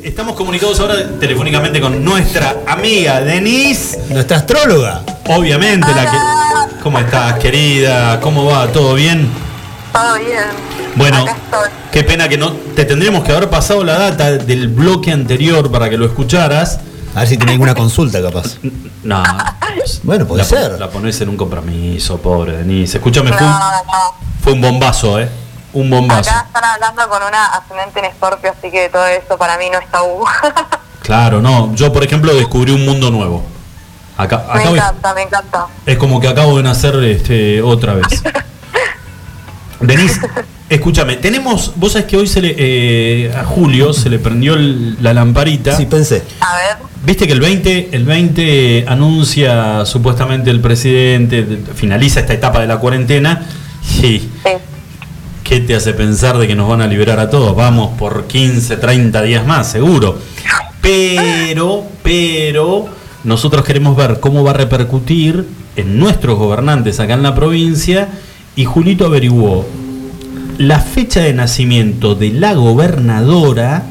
Estamos 0.03 0.35
comunicados 0.35 0.81
ahora 0.81 1.19
telefónicamente 1.19 1.81
con 1.81 2.05
nuestra 2.05 2.57
amiga 2.67 3.21
Denise. 3.21 3.99
Nuestra 4.11 4.39
astróloga. 4.39 5.03
Obviamente, 5.29 5.87
la 5.95 6.11
que. 6.11 6.81
¿Cómo 6.83 6.99
estás, 6.99 7.39
querida? 7.39 8.21
¿Cómo 8.21 8.47
va? 8.47 8.67
¿Todo 8.69 8.95
bien? 8.95 9.29
Todo 9.93 10.15
bien. 10.17 10.71
Bueno, 10.97 11.25
qué 11.93 12.03
pena 12.03 12.29
que 12.29 12.37
no. 12.37 12.53
Te 12.75 12.85
tendríamos 12.85 13.23
que 13.25 13.33
haber 13.33 13.49
pasado 13.49 13.85
la 13.85 13.99
data 13.99 14.33
del 14.33 14.69
bloque 14.69 15.13
anterior 15.13 15.71
para 15.71 15.89
que 15.89 15.97
lo 15.97 16.07
escucharas. 16.07 16.81
A 17.15 17.21
ver 17.21 17.29
si 17.29 17.37
tiene 17.37 17.53
alguna 17.53 17.75
consulta, 17.75 18.23
capaz. 18.23 18.57
No. 19.03 19.23
Bueno, 20.03 20.27
puede 20.27 20.43
la, 20.43 20.49
ser. 20.49 20.79
La 20.79 20.89
pones 20.89 21.21
en 21.21 21.29
un 21.29 21.37
compromiso, 21.37 22.19
pobre 22.19 22.57
Denise. 22.59 22.99
Escúchame, 22.99 23.31
No, 23.31 23.37
fue 23.39 23.47
un, 23.47 23.53
no. 23.53 24.15
fue 24.43 24.53
un 24.53 24.61
bombazo, 24.61 25.21
¿eh? 25.21 25.29
Un 25.73 25.91
bombazo. 25.91 26.31
Acá 26.31 26.45
están 26.47 26.65
hablando 26.65 27.09
con 27.09 27.23
una 27.23 27.47
ascendente 27.47 27.99
en 28.01 28.05
Escorpio, 28.07 28.53
así 28.57 28.71
que 28.71 28.89
todo 28.89 29.07
eso 29.07 29.37
para 29.39 29.57
mí 29.59 29.67
no 29.71 29.79
es 29.79 29.91
tabú. 29.91 30.25
Claro, 31.03 31.41
no. 31.41 31.75
Yo, 31.75 31.93
por 31.93 32.05
ejemplo, 32.05 32.33
descubrí 32.35 32.73
un 32.73 32.85
mundo 32.85 33.11
nuevo. 33.11 33.43
Acá, 34.17 34.45
me 34.55 34.61
acabo 34.61 34.77
encanta, 34.77 35.15
me 35.15 35.23
encanta. 35.23 35.67
Es 35.87 35.97
como 35.99 36.21
que 36.21 36.29
acabo 36.29 36.59
de 36.59 36.63
nacer 36.63 36.95
este, 37.03 37.63
otra 37.63 37.95
vez. 37.95 38.07
Denise, 39.81 40.21
escúchame, 40.71 41.17
tenemos, 41.17 41.73
vos 41.77 41.93
sabés 41.93 42.07
que 42.07 42.17
hoy 42.17 42.27
se 42.27 42.41
le, 42.41 42.55
eh, 42.57 43.33
a 43.37 43.45
Julio 43.45 43.93
se 43.93 44.09
le 44.09 44.19
prendió 44.19 44.55
el- 44.55 44.97
la 45.03 45.13
lamparita. 45.13 45.77
Sí, 45.77 45.85
pensé. 45.87 46.23
A 46.41 46.57
ver, 46.57 46.91
Viste 47.03 47.27
que 47.27 47.33
el 47.33 47.41
20, 47.41 47.89
el 47.93 48.05
20 48.05 48.85
anuncia 48.87 49.85
supuestamente 49.87 50.51
el 50.51 50.61
presidente, 50.61 51.43
de- 51.45 51.57
finaliza 51.75 52.21
esta 52.21 52.35
etapa 52.35 52.61
de 52.61 52.67
la 52.67 52.77
cuarentena. 52.79 53.47
Y 53.83 54.01
sí. 54.01 54.29
¿qué 55.43 55.61
te 55.61 55.75
hace 55.75 55.95
pensar 55.95 56.37
de 56.39 56.47
que 56.47 56.55
nos 56.55 56.69
van 56.69 56.81
a 56.83 56.87
liberar 56.87 57.19
a 57.19 57.29
todos? 57.31 57.57
Vamos 57.57 57.99
por 57.99 58.27
15, 58.27 58.77
30 58.77 59.23
días 59.23 59.47
más, 59.47 59.71
seguro. 59.71 60.19
Pero, 60.83 61.85
pero, 62.03 62.87
nosotros 63.25 63.65
queremos 63.65 63.97
ver 63.97 64.21
cómo 64.21 64.45
va 64.45 64.51
a 64.51 64.55
repercutir 64.55 65.47
en 65.77 65.99
nuestros 65.99 66.39
gobernantes 66.39 67.01
acá 67.01 67.15
en 67.15 67.23
la 67.23 67.35
provincia. 67.35 68.09
Y 68.57 68.65
Julito 68.67 69.07
averiguó 69.07 69.67
la 70.61 70.79
fecha 70.79 71.21
de 71.21 71.33
nacimiento 71.33 72.15
de 72.15 72.33
la 72.33 72.53
gobernadora 72.53 73.83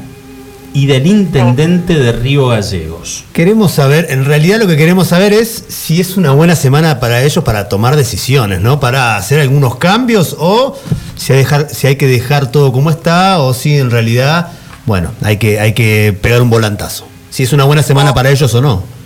y 0.72 0.86
del 0.86 1.08
intendente 1.08 1.98
de 1.98 2.12
Río 2.12 2.46
Gallegos. 2.46 3.24
Queremos 3.32 3.72
saber, 3.72 4.06
en 4.10 4.24
realidad 4.24 4.60
lo 4.60 4.68
que 4.68 4.76
queremos 4.76 5.08
saber 5.08 5.32
es 5.32 5.64
si 5.66 6.00
es 6.00 6.16
una 6.16 6.30
buena 6.30 6.54
semana 6.54 7.00
para 7.00 7.24
ellos 7.24 7.42
para 7.42 7.68
tomar 7.68 7.96
decisiones, 7.96 8.60
¿no? 8.60 8.78
Para 8.78 9.16
hacer 9.16 9.40
algunos 9.40 9.78
cambios 9.78 10.36
o 10.38 10.78
si 11.16 11.32
hay, 11.32 11.40
dejar, 11.40 11.68
si 11.68 11.88
hay 11.88 11.96
que 11.96 12.06
dejar 12.06 12.52
todo 12.52 12.70
como 12.70 12.90
está 12.90 13.40
o 13.40 13.52
si 13.52 13.76
en 13.76 13.90
realidad, 13.90 14.52
bueno, 14.86 15.10
hay 15.22 15.38
que, 15.38 15.58
hay 15.58 15.72
que 15.72 16.16
pegar 16.22 16.40
un 16.40 16.50
volantazo. 16.50 17.04
Si 17.30 17.42
es 17.42 17.52
una 17.52 17.64
buena 17.64 17.82
semana 17.82 18.14
para 18.14 18.30
ellos 18.30 18.54
o 18.54 18.62
no. 18.62 18.99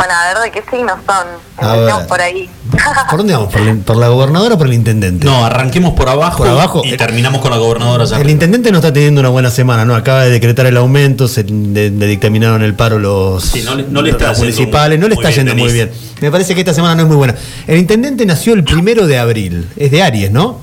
Bueno, 0.00 0.14
a 0.14 0.32
ver 0.32 0.42
de 0.44 0.50
qué 0.50 0.70
signos 0.70 0.96
son. 1.06 1.26
A 1.58 1.74
Empecemos 1.74 1.98
ver. 1.98 2.06
por 2.08 2.20
ahí. 2.22 2.48
¿Por 3.10 3.18
dónde 3.18 3.34
vamos? 3.34 3.52
¿Por, 3.52 3.60
la- 3.60 3.74
por 3.74 3.96
la 3.96 4.08
gobernadora 4.08 4.54
o 4.54 4.58
por 4.58 4.66
el 4.66 4.72
intendente? 4.72 5.26
No, 5.26 5.44
arranquemos 5.44 5.92
por 5.92 6.08
abajo, 6.08 6.38
Por 6.38 6.48
abajo. 6.48 6.80
y 6.84 6.96
terminamos 6.96 7.42
con 7.42 7.50
la 7.50 7.58
gobernadora 7.58 8.06
ya. 8.06 8.18
El 8.18 8.30
intendente 8.30 8.72
no 8.72 8.78
está 8.78 8.92
teniendo 8.94 9.20
una 9.20 9.28
buena 9.28 9.50
semana, 9.50 9.84
¿no? 9.84 9.94
Acaba 9.94 10.22
de 10.24 10.30
decretar 10.30 10.64
el 10.64 10.78
aumento, 10.78 11.28
se 11.28 11.44
le, 11.44 11.90
le 11.90 12.06
dictaminaron 12.06 12.62
el 12.62 12.72
paro 12.74 12.98
los, 12.98 13.44
Sí, 13.44 13.62
no 13.62 13.74
le- 13.74 13.82
no 13.82 14.00
le 14.00 14.12
los 14.12 14.20
está 14.20 14.32
yendo 14.32 14.38
municipales, 14.46 14.98
no 14.98 15.08
le 15.08 15.14
muy 15.16 15.22
está 15.24 15.34
bien, 15.34 15.46
yendo 15.48 15.62
muy 15.62 15.72
bien. 15.72 15.90
Me 16.22 16.30
parece 16.30 16.54
que 16.54 16.60
esta 16.60 16.72
semana 16.72 16.94
no 16.94 17.02
es 17.02 17.08
muy 17.08 17.16
buena. 17.16 17.34
El 17.66 17.78
intendente 17.78 18.24
nació 18.24 18.54
el 18.54 18.64
primero 18.64 19.06
de 19.06 19.18
abril, 19.18 19.68
es 19.76 19.90
de 19.90 20.02
Aries, 20.02 20.30
¿no? 20.30 20.60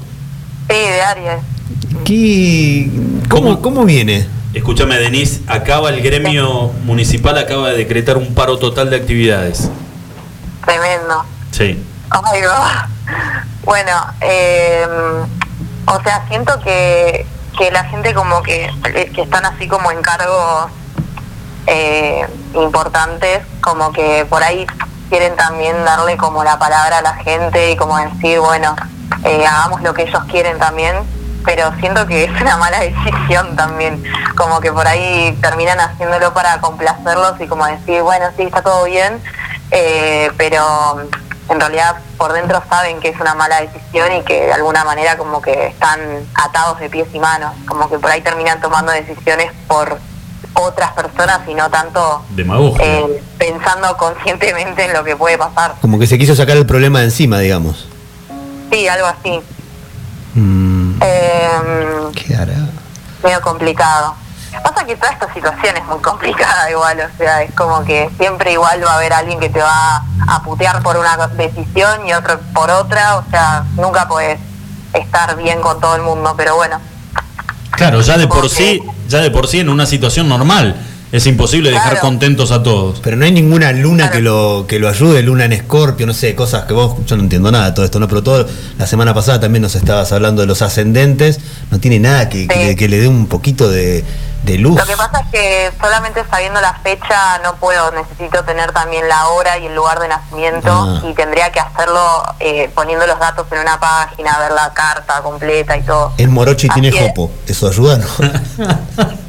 Sí, 0.67 0.76
de 0.76 1.02
Aries. 1.02 1.34
¿Qué, 2.06 2.89
cómo, 3.30 3.43
¿Cómo? 3.43 3.62
¿Cómo 3.62 3.86
viene? 3.86 4.26
Escúchame, 4.53 4.97
Denise, 4.97 5.41
acaba 5.47 5.89
el 5.89 6.01
gremio 6.01 6.71
municipal, 6.83 7.38
acaba 7.38 7.69
de 7.69 7.77
decretar 7.77 8.17
un 8.17 8.33
paro 8.33 8.57
total 8.57 8.89
de 8.89 8.95
actividades. 8.95 9.69
Tremendo. 10.65 11.23
Sí. 11.51 11.83
Va. 12.12 12.88
Bueno, 13.63 13.91
eh, 14.21 14.88
o 15.86 16.01
sea, 16.01 16.25
siento 16.29 16.60
que, 16.62 17.25
que 17.57 17.71
la 17.71 17.83
gente 17.86 18.13
como 18.13 18.41
que, 18.41 18.69
que 19.13 19.21
están 19.21 19.45
así 19.45 19.67
como 19.67 19.91
en 19.91 20.01
cargos 20.01 20.71
eh, 21.67 22.25
importantes, 22.55 23.41
como 23.62 23.91
que 23.91 24.25
por 24.29 24.41
ahí 24.41 24.65
quieren 25.10 25.36
también 25.36 25.83
darle 25.86 26.17
como 26.17 26.43
la 26.43 26.57
palabra 26.57 26.99
a 26.99 27.01
la 27.01 27.15
gente 27.15 27.71
y 27.71 27.75
como 27.75 27.97
decir, 27.97 28.39
bueno, 28.39 28.75
eh, 29.23 29.45
hagamos 29.45 29.81
lo 29.81 29.93
que 29.93 30.03
ellos 30.03 30.23
quieren 30.29 30.57
también, 30.60 30.95
pero 31.47 31.71
siento 31.79 32.05
que 32.05 32.25
es 32.25 32.41
una 32.41 32.57
mala 32.57 32.81
decisión 32.81 33.55
también, 33.55 34.03
como 34.36 34.60
que 34.60 34.69
por 34.69 34.86
ahí 34.86 35.31
terminan 35.41 35.79
haciéndolo 35.79 36.33
para 36.33 36.60
complacerlos 36.60 37.39
y 37.39 37.47
como 37.47 37.65
decir, 37.65 38.01
bueno, 38.01 38.25
sí, 38.36 38.43
está 38.43 38.62
todo 38.62 38.83
bien, 38.83 39.21
eh, 39.71 40.29
pero 40.36 41.07
en 41.49 41.60
realidad 41.60 41.95
por 42.17 42.33
dentro 42.33 42.62
saben 42.69 42.99
que 42.99 43.07
es 43.07 43.19
una 43.21 43.33
mala 43.33 43.62
decisión 43.62 44.12
y 44.12 44.23
que 44.23 44.47
de 44.47 44.53
alguna 44.53 44.83
manera 44.83 45.17
como 45.17 45.41
que 45.41 45.67
están 45.67 46.01
atados 46.36 46.81
de 46.81 46.89
pies 46.89 47.07
y 47.13 47.19
manos, 47.19 47.53
como 47.65 47.89
que 47.89 47.97
por 47.97 48.12
ahí 48.12 48.19
terminan 48.19 48.60
tomando 48.60 48.91
decisiones 48.91 49.49
por 49.69 49.99
otras 50.53 50.91
personas 50.91 51.39
y 51.47 51.53
no 51.53 51.69
tanto 51.69 52.25
Demagogia. 52.31 52.83
eh, 52.86 53.23
pensando 53.38 53.95
conscientemente 53.95 54.83
en 54.83 54.91
lo 54.91 55.01
que 55.05 55.15
puede 55.15 55.38
pasar. 55.38 55.75
Como 55.79 55.97
que 55.97 56.07
se 56.07 56.17
quiso 56.17 56.36
sacar 56.36 56.57
el 56.57 56.65
problema 56.65 56.99
de 56.99 57.05
encima, 57.05 57.39
digamos. 57.39 57.88
Sí, 58.69 58.86
algo 58.89 59.07
así. 59.07 59.39
Mm, 60.36 60.76
Eh, 61.01 62.12
¿Qué 62.15 62.36
hará? 62.36 62.55
medio 63.23 63.41
complicado. 63.41 64.15
Pasa 64.63 64.86
que 64.86 64.95
toda 64.95 65.12
esta 65.12 65.31
situación 65.33 65.77
es 65.77 65.86
muy 65.86 65.99
complicada 65.99 66.69
igual, 66.71 66.99
o 66.99 67.17
sea, 67.17 67.43
es 67.43 67.53
como 67.53 67.83
que 67.83 68.10
siempre 68.17 68.53
igual 68.53 68.83
va 68.83 68.93
a 68.93 68.95
haber 68.95 69.13
alguien 69.13 69.39
que 69.39 69.49
te 69.49 69.60
va 69.60 70.03
a 70.27 70.41
putear 70.43 70.81
por 70.81 70.97
una 70.97 71.15
decisión 71.27 72.07
y 72.07 72.13
otro 72.13 72.39
por 72.53 72.71
otra, 72.71 73.17
o 73.17 73.23
sea, 73.29 73.65
nunca 73.75 74.07
puedes 74.07 74.39
estar 74.93 75.36
bien 75.36 75.62
con 75.62 75.79
todo 75.79 75.95
el 75.95 76.01
mundo, 76.01 76.33
pero 76.36 76.55
bueno. 76.55 76.79
Claro, 77.71 78.01
ya 78.01 78.17
de 78.17 78.27
por 78.27 78.49
sí, 78.49 78.81
ya 79.07 79.19
de 79.19 79.29
por 79.29 79.47
sí 79.47 79.60
en 79.60 79.69
una 79.69 79.86
situación 79.86 80.27
normal 80.27 80.75
es 81.12 81.26
imposible 81.28 81.70
dejar 81.72 81.91
Claro. 81.91 82.08
contentos 82.08 82.52
a 82.52 82.63
todos. 82.63 83.00
Pero 83.02 83.15
no 83.17 83.26
hay 83.26 83.32
ninguna 83.32 83.72
luna 83.72 84.06
Claro. 84.10 84.12
que 84.13 84.22
lo 84.22 84.65
que 84.67 84.80
lo 84.80 84.89
ayude, 84.89 85.22
luna 85.24 85.46
en 85.46 85.54
escorpio, 85.54 86.06
no 86.06 86.13
sé, 86.13 86.36
cosas 86.36 86.65
que 86.65 86.74
vos, 86.74 86.96
yo 87.06 87.15
no 87.17 87.24
entiendo 87.24 87.52
nada 87.52 87.67
de 87.67 87.72
todo 87.72 87.86
esto, 87.86 88.00
¿no? 88.00 88.08
Pero 88.08 88.24
todo, 88.24 88.48
la 88.78 88.88
semana 88.88 89.13
pasada 89.13 89.39
también 89.39 89.62
nos 89.62 89.76
estabas 89.76 90.12
hablando 90.12 90.41
de 90.41 90.48
los 90.48 90.62
ascendentes, 90.62 91.39
no 91.72 91.80
tiene 91.80 92.00
nada 92.00 92.30
que, 92.30 92.48
que, 92.48 92.54
Sí. 92.54 92.60
le- 92.65 92.76
que 92.76 92.88
le 92.89 93.00
dé 93.00 93.08
un 93.08 93.28
poquito 93.28 93.70
de, 93.70 94.04
de 94.43 94.58
luz. 94.58 94.78
Lo 94.78 94.86
que 94.86 94.96
pasa 94.98 95.22
es 95.22 95.28
que 95.32 95.72
solamente 95.82 96.24
sabiendo 96.30 96.62
la 96.62 96.74
fecha 96.84 97.39
no 97.43 97.56
puedo, 97.56 97.91
necesito 97.91 98.43
tener 98.43 98.72
también 98.72 99.08
la 99.08 99.28
hora 99.30 99.58
y 99.58 99.65
el 99.65 99.76
lugar 99.76 100.00
de 100.00 100.08
nacimiento 100.10 100.70
Ah. 100.72 101.02
y 101.10 101.13
tendría 101.13 101.52
que 101.52 101.60
hacerlo 101.60 102.02
eh, 102.39 102.70
poniendo 102.76 103.08
los 103.08 103.20
datos 103.20 103.48
en 103.52 103.60
una 103.60 103.80
página, 103.80 104.38
ver 104.39 104.52
la 104.52 104.72
carta 104.74 105.22
completa 105.24 105.76
y 105.78 105.82
todo. 105.84 106.13
Es 106.17 106.30
morocho 106.30 106.67
y 106.67 106.70
tiene 106.70 106.89
es. 106.89 106.96
jopo, 107.00 107.32
¿eso 107.48 107.67
ayuda, 107.70 107.98
no? 107.98 108.06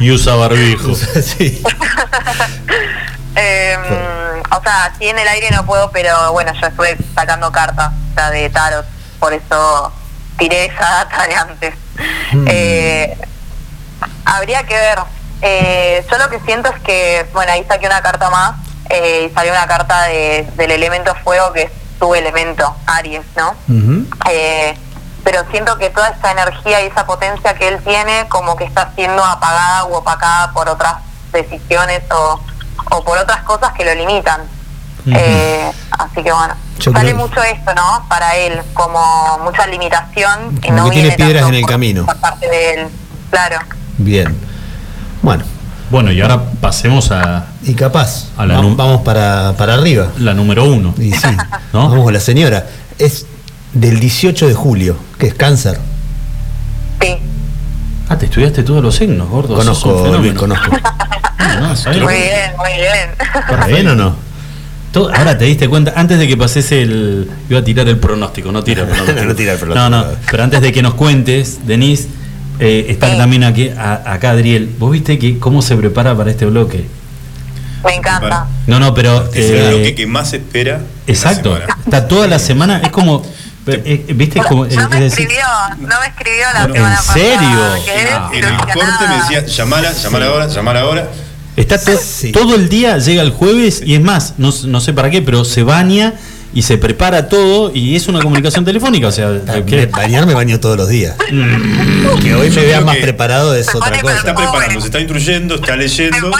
Y 0.00 0.10
usa 0.10 0.34
barbijo. 0.34 0.94
sí. 1.22 1.62
Eh, 3.40 3.76
o 4.50 4.62
sea, 4.62 4.86
así 4.86 5.06
en 5.06 5.16
el 5.16 5.28
aire 5.28 5.50
no 5.52 5.64
puedo, 5.64 5.92
pero 5.92 6.32
bueno, 6.32 6.52
yo 6.60 6.66
estuve 6.66 6.96
sacando 7.14 7.52
cartas 7.52 7.92
o 8.10 8.14
sea, 8.14 8.30
de 8.30 8.50
tarot, 8.50 8.84
por 9.20 9.32
eso 9.32 9.92
tiré 10.38 10.64
esa 10.64 11.04
data 11.04 11.26
de 11.26 11.34
antes. 11.36 11.74
Eh, 12.46 13.16
habría 14.24 14.64
que 14.64 14.74
ver. 14.74 14.98
Eh, 15.42 16.04
yo 16.10 16.18
lo 16.18 16.28
que 16.30 16.40
siento 16.40 16.68
es 16.68 16.80
que, 16.80 17.26
bueno, 17.32 17.52
ahí 17.52 17.64
saqué 17.68 17.86
una 17.86 18.02
carta 18.02 18.28
más 18.30 18.56
eh, 18.90 19.28
y 19.30 19.34
salió 19.34 19.52
una 19.52 19.66
carta 19.66 20.08
de, 20.08 20.48
del 20.56 20.72
elemento 20.72 21.14
fuego 21.22 21.52
que 21.52 21.62
es 21.62 21.70
tu 21.98 22.14
elemento, 22.14 22.76
Aries, 22.86 23.24
¿no? 23.36 23.54
Eh, 24.30 24.76
pero 25.24 25.42
siento 25.50 25.76
que 25.78 25.90
toda 25.90 26.08
esa 26.08 26.30
energía 26.32 26.82
y 26.82 26.86
esa 26.86 27.04
potencia 27.06 27.54
que 27.54 27.68
él 27.68 27.78
tiene 27.84 28.26
como 28.28 28.56
que 28.56 28.64
está 28.64 28.92
siendo 28.94 29.22
apagada 29.24 29.84
u 29.86 29.94
opacada 29.94 30.52
por 30.52 30.68
otras 30.68 30.94
decisiones 31.32 32.02
o, 32.10 32.40
o 32.90 33.04
por 33.04 33.18
otras 33.18 33.42
cosas 33.42 33.72
que 33.72 33.84
lo 33.84 33.94
limitan. 33.94 34.42
Eh, 35.10 35.70
así 35.90 36.22
que 36.22 36.30
bueno, 36.32 36.54
Yo 36.80 36.92
sale 36.92 37.12
creo- 37.12 37.16
mucho 37.26 37.42
esto, 37.42 37.74
¿no? 37.74 38.04
Para 38.08 38.36
él, 38.36 38.60
como 38.74 39.38
mucha 39.42 39.66
limitación. 39.66 40.58
Como 40.62 40.76
no 40.76 40.84
que 40.86 40.90
tiene 40.90 41.08
viene 41.08 41.16
piedras 41.16 41.48
en 41.48 41.54
el 41.54 41.60
por- 41.62 41.70
camino. 41.70 42.04
Por 42.06 42.16
parte 42.16 42.48
de 42.48 42.74
él, 42.74 42.88
claro. 43.30 43.58
Bien. 43.96 44.38
Bueno, 45.22 45.44
Bueno, 45.90 46.12
y 46.12 46.20
ahora 46.20 46.38
pasemos 46.60 47.10
a 47.10 47.46
y 47.62 47.74
capaz, 47.74 48.26
A 48.36 48.44
la 48.44 48.56
vamos 48.60 49.00
para, 49.00 49.54
para 49.56 49.74
arriba. 49.74 50.08
la 50.18 50.34
número 50.34 50.64
uno. 50.64 50.94
Y 50.98 51.12
sí, 51.12 51.28
¿No? 51.72 51.88
vamos 51.88 52.04
con 52.04 52.12
la 52.12 52.20
señora. 52.20 52.66
Es 52.98 53.24
del 53.72 54.00
18 54.00 54.48
de 54.48 54.54
julio, 54.54 54.96
que 55.18 55.26
es 55.28 55.34
cáncer. 55.34 55.78
Sí, 57.00 57.16
Ah, 58.10 58.16
te 58.16 58.24
estudiaste 58.26 58.62
todos 58.62 58.82
los 58.82 58.94
signos, 58.96 59.28
gordo. 59.28 59.54
Conozco. 59.54 60.16
Luis, 60.20 60.32
conozco. 60.34 60.76
Ah, 61.40 61.74
muy 61.86 62.14
bien, 62.14 62.52
muy 62.58 62.72
bien. 62.74 63.10
¿Está 63.50 63.66
bien 63.66 63.88
o 63.88 63.94
no? 63.94 64.14
Todo- 64.92 65.12
ahora 65.14 65.36
te 65.38 65.44
diste 65.46 65.68
cuenta, 65.68 65.92
antes 65.96 66.18
de 66.18 66.28
que 66.28 66.36
pases 66.36 66.70
el. 66.72 67.28
Iba 67.48 67.60
a 67.60 67.64
tirar 67.64 67.88
el 67.88 67.96
pronóstico, 67.98 68.52
no 68.52 68.62
tira 68.62 68.82
el 68.82 68.88
pronóstico. 68.90 69.24
No 69.24 69.34
tira 69.34 69.52
el 69.52 69.58
pronóstico. 69.58 69.88
No, 69.90 70.04
no, 70.04 70.06
pero 70.30 70.42
antes 70.44 70.60
de 70.60 70.72
que 70.72 70.82
nos 70.82 70.94
cuentes, 70.94 71.66
Denise, 71.66 72.08
eh, 72.60 72.86
está 72.90 73.10
Sí. 73.12 73.18
también 73.18 73.44
aquí, 73.44 73.70
a- 73.70 74.02
acá 74.12 74.30
Adriel. 74.32 74.70
¿Vos 74.78 74.92
viste 74.92 75.18
que 75.18 75.38
cómo 75.38 75.62
se 75.62 75.76
prepara 75.76 76.14
para 76.16 76.30
este 76.30 76.44
bloque? 76.46 76.86
Me 77.84 77.94
encanta. 77.94 78.46
No, 78.66 78.78
no, 78.78 78.94
pero. 78.94 79.28
Es 79.32 79.50
el 79.50 79.56
eh, 79.56 79.68
bloque 79.70 79.94
que 79.94 80.06
más 80.06 80.30
se 80.30 80.36
espera. 80.36 80.80
exacto, 81.06 81.58
está 81.84 82.06
toda 82.08 82.26
la 82.26 82.38
semana, 82.38 82.78
es 82.82 82.90
como. 82.90 83.22
Eh, 83.72 84.04
¿Viste? 84.14 84.38
Es 84.40 84.46
como, 84.46 84.66
No 84.66 84.88
me 84.88 85.00
decir, 85.00 85.22
escribió, 85.26 85.44
no 85.80 86.00
me 86.00 86.06
escribió 86.06 86.44
la 86.54 86.60
Bueno, 86.66 86.74
semana 86.74 86.94
¿en 86.94 86.96
pasada. 86.96 87.14
serio? 87.14 87.84
quedé 87.84 88.10
No. 88.18 88.32
En 88.32 88.44
el 88.44 88.56
corte 88.58 89.08
me 89.08 89.16
decía, 89.16 89.46
llamala, 89.46 89.92
llamala 89.92 90.26
ahora, 90.26 90.46
llamala 90.48 90.80
ahora. 90.80 91.08
Está 91.56 91.78
to- 91.80 91.98
Sí. 91.98 92.30
todo 92.32 92.54
el 92.54 92.68
día, 92.68 92.98
llega 92.98 93.22
el 93.22 93.30
jueves 93.30 93.82
y 93.84 93.94
es 93.94 94.00
más, 94.00 94.34
no, 94.38 94.52
no 94.66 94.80
sé 94.80 94.92
para 94.92 95.10
qué, 95.10 95.22
pero 95.22 95.44
se 95.44 95.62
baña 95.64 96.14
y 96.54 96.62
se 96.62 96.78
prepara 96.78 97.28
todo 97.28 97.72
y 97.74 97.94
es 97.96 98.08
una 98.08 98.20
comunicación 98.20 98.64
telefónica. 98.64 99.08
O 99.08 99.12
sea. 99.12 99.28
Bañar 99.90 100.24
me 100.26 100.34
baño 100.34 100.58
todos 100.60 100.76
los 100.76 100.88
días. 100.88 101.14
Mm. 101.30 102.18
que 102.20 102.34
hoy 102.34 102.50
me 102.50 102.62
vea 102.62 102.80
más 102.80 102.96
preparado 102.96 103.54
es 103.54 103.68
otra 103.74 104.00
cosa. 104.00 104.16
Está 104.16 104.34
preparando, 104.34 104.80
se 104.80 104.86
está 104.86 104.98
instruyendo, 105.00 105.56
está 105.56 105.76
leyendo. 105.76 106.30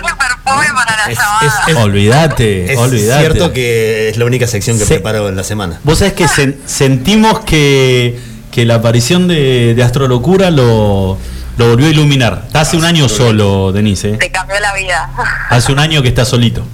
Perfume 0.57 0.67
para 0.75 0.97
la 1.07 1.13
Es- 1.13 1.19
llamada. 1.19 1.63
es- 1.69 1.77
olvídate, 1.77 2.73
Es 2.73 2.79
olvídate. 2.79 3.21
cierto 3.21 3.53
que 3.53 4.09
es 4.09 4.17
la 4.17 4.25
única 4.25 4.47
sección 4.47 4.79
que 4.79 4.85
Se- 4.85 4.95
preparo 4.95 5.29
en 5.29 5.37
la 5.37 5.45
semana. 5.45 5.81
Vos 5.85 5.99
sabés 5.99 6.15
que 6.15 6.25
sen- 6.27 6.57
sentimos 6.67 7.41
que, 7.41 8.19
que 8.51 8.65
la 8.65 8.77
aparición 8.77 9.29
de, 9.29 9.75
de 9.75 9.83
Astrolocura 9.83 10.51
lo, 10.51 11.19
lo 11.57 11.69
volvió 11.69 11.87
a 11.87 11.91
iluminar. 11.91 12.43
Está 12.47 12.63
hace 12.63 12.77
un 12.77 12.85
año 12.85 13.09
solo, 13.09 13.73
Denise. 13.73 14.11
¿eh? 14.11 14.17
Te 14.19 14.31
cambió 14.31 14.59
la 14.61 14.75
vida. 14.75 15.11
Hace 15.51 15.73
un 15.73 15.79
año 15.79 16.03
que 16.03 16.09
está 16.09 16.25
solito. 16.25 16.65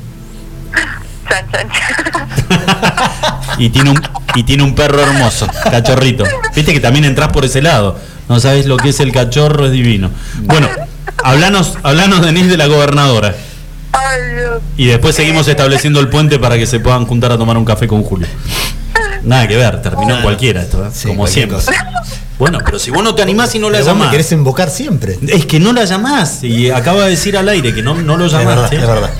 Chan, 1.28 1.46
chan, 1.50 1.68
chan. 1.70 2.28
Y 3.58 3.68
tiene 3.70 3.90
un, 3.90 4.02
y 4.34 4.42
tiene 4.42 4.62
un 4.62 4.74
perro 4.74 5.00
hermoso, 5.00 5.46
cachorrito. 5.70 6.24
Viste 6.54 6.72
que 6.72 6.80
también 6.80 7.04
entras 7.04 7.28
por 7.30 7.44
ese 7.44 7.62
lado. 7.62 7.98
No 8.28 8.40
sabes 8.40 8.66
lo 8.66 8.76
que 8.76 8.88
es 8.90 9.00
el 9.00 9.12
cachorro, 9.12 9.66
es 9.66 9.72
divino. 9.72 10.10
Bueno, 10.42 10.68
hablanos, 11.22 11.74
hablanos 11.82 12.22
Denise 12.22 12.48
de 12.48 12.56
la 12.56 12.66
gobernadora. 12.66 13.34
Ay, 13.96 14.34
Dios. 14.34 14.62
Y 14.76 14.86
después 14.86 15.14
seguimos 15.14 15.46
estableciendo 15.48 16.00
el 16.00 16.08
puente 16.08 16.38
para 16.38 16.56
que 16.56 16.66
se 16.66 16.80
puedan 16.80 17.06
juntar 17.06 17.32
a 17.32 17.38
tomar 17.38 17.56
un 17.56 17.64
café 17.64 17.86
con 17.86 18.02
Julio. 18.02 18.26
Nada 19.22 19.48
que 19.48 19.56
ver, 19.56 19.80
terminó 19.80 20.16
en 20.16 20.22
cualquiera 20.22 20.62
esto, 20.62 20.84
¿eh? 20.84 20.90
Sí, 20.92 21.08
como 21.08 21.26
siempre. 21.26 21.56
cosa. 21.56 21.72
Bueno, 22.38 22.58
pero 22.64 22.78
si 22.78 22.90
vos 22.90 23.02
no 23.02 23.14
te 23.14 23.22
animás 23.22 23.54
y 23.54 23.58
no 23.58 23.70
la 23.70 23.78
Pero 23.78 23.84
vos 23.90 23.94
me 23.94 24.00
llamás. 24.00 24.10
querés 24.12 24.32
invocar 24.32 24.68
siempre. 24.68 25.18
Es 25.28 25.46
que 25.46 25.60
no 25.60 25.72
la 25.72 25.84
llamás. 25.84 26.42
Y 26.42 26.70
acaba 26.70 27.04
de 27.04 27.10
decir 27.10 27.36
al 27.38 27.48
aire 27.48 27.72
que 27.72 27.80
no, 27.80 27.94
no 27.94 28.16
lo 28.16 28.26
Es 28.26 28.32
verdad, 28.32 28.54
llamaste. 28.54 28.76
es 28.76 28.86
verdad. 28.86 29.10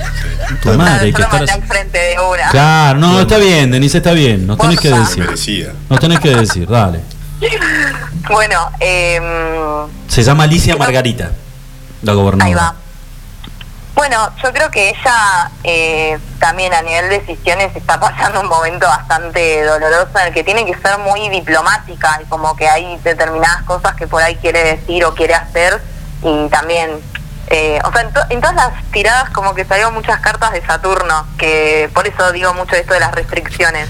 Tu 0.61 0.73
madre, 0.73 1.13
que 1.13 1.21
estar 1.21 1.45
de. 1.45 2.15
Claro, 2.51 2.99
no, 2.99 3.21
está 3.21 3.37
bien, 3.37 3.71
Denise, 3.71 3.97
está 3.97 4.11
bien. 4.11 4.45
Nos 4.45 4.57
tenés 4.57 4.79
que 4.79 4.89
decir. 4.91 5.71
Nos 5.89 5.99
tenés 5.99 6.19
que 6.19 6.35
decir, 6.35 6.67
dale. 6.69 6.99
Bueno, 8.29 8.69
eh, 8.79 9.19
Se 10.07 10.21
llama 10.23 10.43
Alicia 10.43 10.75
Margarita, 10.75 11.31
la 12.01 12.13
gobernadora. 12.13 12.45
ahí 12.45 12.53
va. 12.53 12.75
Bueno, 13.95 14.29
yo 14.43 14.51
creo 14.51 14.69
que 14.69 14.89
ella 14.89 15.49
eh, 15.63 16.19
también 16.39 16.73
a 16.73 16.81
nivel 16.81 17.09
de 17.09 17.19
decisiones 17.19 17.73
está 17.75 17.99
pasando 17.99 18.41
un 18.41 18.47
momento 18.47 18.85
bastante 18.87 19.63
doloroso 19.63 20.09
en 20.19 20.27
el 20.27 20.33
que 20.33 20.43
tiene 20.43 20.65
que 20.65 20.75
ser 20.79 20.97
muy 20.99 21.29
diplomática 21.29 22.19
y 22.21 22.25
como 22.25 22.55
que 22.55 22.67
hay 22.67 22.97
determinadas 23.03 23.63
cosas 23.63 23.95
que 23.95 24.05
por 24.07 24.21
ahí 24.21 24.35
quiere 24.37 24.63
decir 24.63 25.05
o 25.05 25.15
quiere 25.15 25.33
hacer 25.35 25.81
y 26.21 26.47
también, 26.49 26.89
eh, 27.47 27.79
o 27.85 27.91
sea, 27.91 28.01
en, 28.01 28.11
to- 28.13 28.25
en 28.29 28.41
todas 28.41 28.55
las 28.55 28.83
tiradas 28.91 29.29
como 29.29 29.53
que 29.53 29.63
salieron 29.63 29.93
muchas 29.93 30.19
cartas 30.19 30.51
de 30.51 30.65
Saturno, 30.65 31.25
que 31.37 31.89
por 31.93 32.05
eso 32.07 32.31
digo 32.33 32.53
mucho 32.53 32.75
esto 32.75 32.93
de 32.93 32.99
las 32.99 33.11
restricciones. 33.13 33.87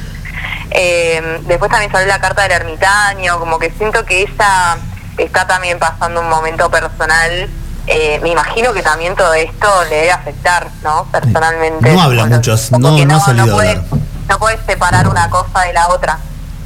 Eh, 0.72 1.40
después 1.44 1.72
también 1.72 1.92
salió 1.92 2.08
la 2.08 2.20
carta 2.20 2.44
del 2.44 2.52
ermitaño, 2.52 3.40
como 3.40 3.58
que 3.58 3.72
siento 3.72 4.06
que 4.06 4.22
ella 4.22 4.78
está 5.18 5.48
también 5.48 5.80
pasando 5.80 6.22
un 6.22 6.30
momento 6.30 6.70
personal. 6.70 7.50
Eh, 7.88 8.20
me 8.24 8.30
imagino 8.30 8.74
que 8.74 8.82
también 8.82 9.16
todo 9.16 9.34
esto 9.34 9.68
le 9.90 9.96
debe 9.98 10.12
afectar, 10.12 10.68
¿no? 10.84 11.06
Personalmente. 11.12 11.92
No 11.94 12.02
habla 12.02 12.22
Bueno, 12.24 12.36
mucho, 12.38 12.56
no- 12.80 12.96
que 12.96 13.06
no 13.06 13.18
ha 13.18 13.20
salido 13.20 13.54
a 13.54 13.58
puede, 13.58 13.70
hablar. 13.72 13.86
no 14.30 14.40
puedes 14.40 14.60
separar 14.66 15.08
una 15.08 15.30
cosa 15.30 15.62
de 15.62 15.74
la 15.74 15.88
otra. 15.90 16.18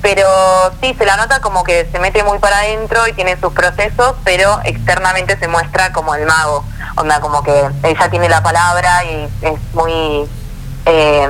Pero 0.01 0.25
sí, 0.81 0.95
se 0.97 1.05
la 1.05 1.17
nota 1.17 1.41
como 1.41 1.63
que 1.65 1.89
se 1.91 1.99
mete 1.99 2.23
muy 2.23 2.39
para 2.39 2.59
adentro 2.59 3.05
y 3.07 3.11
tiene 3.13 3.37
sus 3.37 3.51
procesos, 3.51 4.15
pero 4.23 4.61
externamente 4.63 5.37
se 5.37 5.49
muestra 5.49 5.91
como 5.91 6.15
el 6.15 6.25
mago. 6.25 6.63
Onda, 6.95 7.19
como 7.19 7.43
que 7.43 7.69
ella 7.83 8.09
tiene 8.09 8.29
la 8.29 8.41
palabra 8.41 9.03
y 9.03 9.27
es 9.41 9.59
muy 9.73 10.25
eh, 10.85 11.27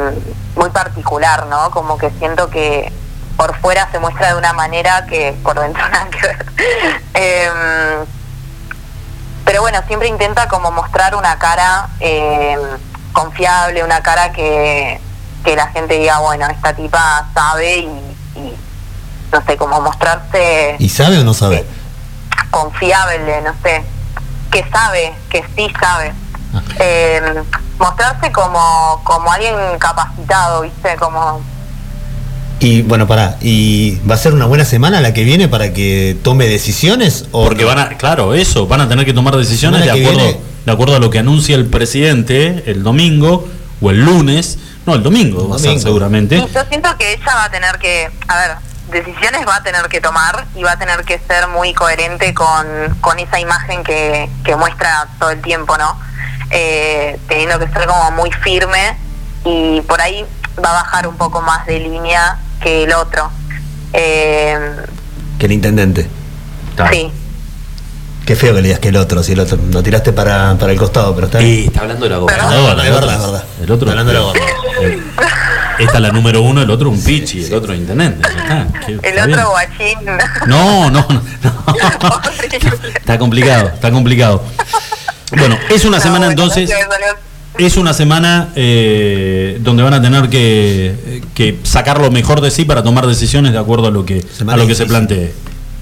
muy 0.56 0.70
particular, 0.70 1.48
¿no? 1.48 1.72
Como 1.72 1.98
que 1.98 2.12
siento 2.20 2.50
que 2.52 2.94
por 3.38 3.56
fuera 3.60 3.90
se 3.92 3.98
muestra 3.98 4.28
de 4.30 4.36
una 4.36 4.54
manera 4.54 5.06
que 5.08 5.34
por 5.44 5.60
dentro 5.60 5.82
nada 5.90 6.08
que 6.12 6.28
ver. 6.28 6.46
Em, 7.16 8.06
pero 9.50 9.62
bueno, 9.62 9.80
siempre 9.88 10.08
intenta 10.08 10.48
como 10.48 10.70
mostrar 10.70 11.16
una 11.16 11.40
cara 11.40 11.90
em, 12.00 12.60
confiable, 13.12 13.84
una 13.84 14.00
cara 14.04 14.32
que, 14.32 15.02
que 15.44 15.56
la 15.56 15.66
gente 15.70 15.98
diga, 15.98 16.20
bueno, 16.20 16.46
esta 16.46 16.76
tipa 16.76 17.28
sabe 17.34 17.78
y, 17.78 18.16
y, 18.36 18.56
no 19.32 19.44
sé, 19.48 19.58
como 19.58 19.82
mostrarse 19.82 20.76
¿Y 20.78 20.88
sabe 20.88 21.18
o 21.18 21.24
no 21.24 21.34
sabe? 21.34 21.66
confiable, 22.52 23.42
no 23.42 23.56
sé, 23.64 23.84
que 24.52 24.70
sabe, 24.70 25.16
que 25.32 25.44
sí 25.56 25.74
sabe. 25.82 26.14
Ah. 26.54 26.62
Eh, 26.78 27.44
mostrarse 27.80 28.32
como, 28.32 29.02
como 29.04 29.32
alguien 29.32 29.56
capacitado, 29.80 30.62
¿viste? 30.62 30.96
Como 30.98 31.42
Y 32.60 32.82
bueno, 32.82 33.08
pará, 33.08 33.38
¿y 33.42 34.00
va 34.00 34.16
a 34.16 34.18
ser 34.18 34.34
una 34.34 34.46
buena 34.46 34.66
semana 34.66 35.00
la 35.00 35.14
que 35.14 35.24
viene 35.24 35.48
para 35.48 35.72
que 35.72 36.18
tome 36.24 36.48
decisiones? 36.48 37.26
O 37.32 37.46
Porque 37.46 37.62
no? 37.62 37.70
van 37.70 37.80
a, 37.80 37.90
claro, 37.98 38.34
eso, 38.34 38.68
van 38.68 38.82
a 38.82 38.90
tener 38.90 39.06
que 39.06 39.14
tomar 39.14 39.36
decisiones 39.38 39.86
de 39.86 39.92
acuerdo, 39.92 40.24
viene. 40.24 40.40
de 40.66 40.72
acuerdo 40.72 40.96
a 40.98 41.00
lo 41.00 41.10
que 41.10 41.20
anuncia 41.20 41.56
el 41.56 41.68
presidente 41.68 42.64
el 42.66 42.84
domingo 42.84 43.48
o 43.82 43.92
el 43.92 44.04
lunes. 44.04 44.58
No, 44.86 44.96
el 44.96 45.04
domingo, 45.04 45.48
va 45.48 45.56
a 45.56 45.60
ser 45.60 45.80
seguramente. 45.80 46.36
Y 46.36 46.54
yo 46.54 46.66
siento 46.68 46.90
que 46.98 47.14
ella 47.14 47.36
va 47.36 47.46
a 47.46 47.52
tener 47.52 47.78
que, 47.78 48.10
a 48.28 48.38
ver, 48.38 48.58
decisiones 48.92 49.42
va 49.48 49.58
a 49.58 49.64
tener 49.64 49.88
que 49.88 50.02
tomar 50.02 50.46
y 50.56 50.64
va 50.64 50.74
a 50.74 50.80
tener 50.80 51.06
que 51.06 51.20
ser 51.28 51.48
muy 51.48 51.74
coherente 51.74 52.34
con, 52.34 52.66
con 53.00 53.20
esa 53.20 53.40
imagen 53.40 53.84
que, 53.84 54.30
que 54.44 54.56
muestra 54.56 55.08
todo 55.20 55.30
el 55.30 55.42
tiempo, 55.42 55.78
¿no? 55.78 55.98
Eh, 56.50 57.20
teniendo 57.30 57.60
que 57.60 57.68
ser 57.72 57.86
como 57.86 58.12
muy 58.12 58.32
firme 58.32 58.98
y 59.46 59.82
por 59.82 60.02
ahí 60.02 60.26
va 60.64 60.72
a 60.72 60.84
bajar 60.84 61.08
un 61.08 61.16
poco 61.16 61.42
más 61.42 61.66
de 61.68 61.80
línea 61.80 62.38
que 62.62 62.84
el 62.84 62.94
otro. 62.94 63.30
Eh, 63.94 64.58
Que 65.38 65.46
el 65.46 65.52
intendente. 65.54 66.08
Sí. 66.92 67.12
Qué 68.26 68.36
feo 68.36 68.54
que 68.54 68.62
le 68.62 68.68
digas 68.68 68.80
que 68.80 68.90
el 68.90 68.96
otro, 68.98 69.24
si 69.24 69.32
el 69.34 69.40
otro 69.40 69.58
lo 69.72 69.82
tiraste 69.82 70.14
para, 70.14 70.56
para 70.60 70.72
el 70.72 70.78
costado, 70.78 71.16
pero 71.16 71.26
está 71.28 71.42
Y 71.42 71.66
está 71.66 71.82
hablando 71.82 72.04
de 72.06 72.10
la 72.12 72.16
Es 72.18 72.22
gobernadora. 72.22 72.60
verdad, 72.76 72.86
es 72.86 72.94
verdad, 72.94 73.16
es 73.16 73.22
verdad. 73.22 73.44
El 73.64 73.72
otro. 73.72 73.90
Está 73.90 74.00
hablando 74.02 74.12
de 74.14 74.20
la 74.20 74.26
gobernadora. 74.26 74.82
el- 74.84 75.04
esta 75.80 75.94
es 75.96 76.02
la 76.02 76.12
número 76.12 76.42
uno, 76.42 76.62
el 76.62 76.70
otro 76.70 76.90
un 76.90 77.02
pichi, 77.02 77.46
el 77.46 77.54
otro 77.54 77.74
intendente. 77.74 78.28
El 79.02 79.18
otro 79.32 79.50
guachín. 79.50 79.98
No, 80.46 80.92
no, 80.92 81.06
no. 81.10 81.22
no. 81.44 81.62
está 82.98 83.18
complicado, 83.18 83.70
está 83.70 83.90
complicado. 83.90 84.44
Bueno, 85.38 85.58
es 85.70 85.86
una 85.86 85.98
No, 85.98 86.04
semana 86.04 86.26
bueno, 86.28 86.32
entonces. 86.44 86.70
no 86.70 86.76
Es 87.58 87.76
una 87.78 87.94
semana 87.94 88.50
eh, 88.56 89.58
donde 89.62 89.84
van 89.84 89.94
a 89.94 90.02
tener 90.02 90.30
que, 90.30 91.22
que 91.36 91.60
sacar 91.64 92.00
lo 92.00 92.10
mejor 92.12 92.40
de 92.42 92.52
sí 92.52 92.64
para 92.64 92.84
tomar 92.84 93.06
decisiones 93.08 93.52
de 93.52 93.60
acuerdo 93.60 93.88
a 93.88 93.92
lo 93.92 94.06
que, 94.06 94.22
Semana 94.22 94.54
a 94.56 94.58
lo 94.64 94.68
que 94.68 94.76
se 94.76 94.86
plantee. 94.86 95.34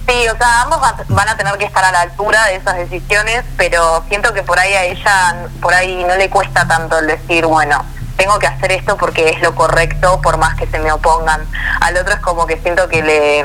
Sí, 0.08 0.14
o 0.34 0.38
sea, 0.38 0.62
ambos 0.64 0.80
va- 0.82 0.96
van 1.10 1.28
a 1.30 1.36
tener 1.38 1.54
que 1.58 1.66
estar 1.66 1.84
a 1.84 1.92
la 1.92 2.02
altura 2.02 2.46
de 2.46 2.56
esas 2.56 2.78
decisiones, 2.78 3.44
pero 3.58 4.04
siento 4.08 4.34
que 4.34 4.42
por 4.42 4.58
ahí 4.58 4.74
a 4.74 4.86
ella, 4.86 5.36
por 5.62 5.74
ahí 5.74 6.04
no 6.08 6.16
le 6.16 6.30
cuesta 6.30 6.66
tanto 6.68 6.98
el 7.00 7.08
decir, 7.08 7.46
bueno, 7.46 7.84
tengo 8.16 8.40
que 8.40 8.48
hacer 8.48 8.72
esto 8.72 8.96
porque 8.98 9.30
es 9.30 9.42
lo 9.42 9.54
correcto, 9.54 10.20
por 10.22 10.38
más 10.38 10.56
que 10.56 10.66
se 10.68 10.80
me 10.80 10.92
opongan. 10.94 11.42
Al 11.82 11.98
otro 11.98 12.14
es 12.14 12.20
como 12.22 12.48
que 12.48 12.58
siento 12.58 12.88
que 12.88 13.04
le, 13.04 13.44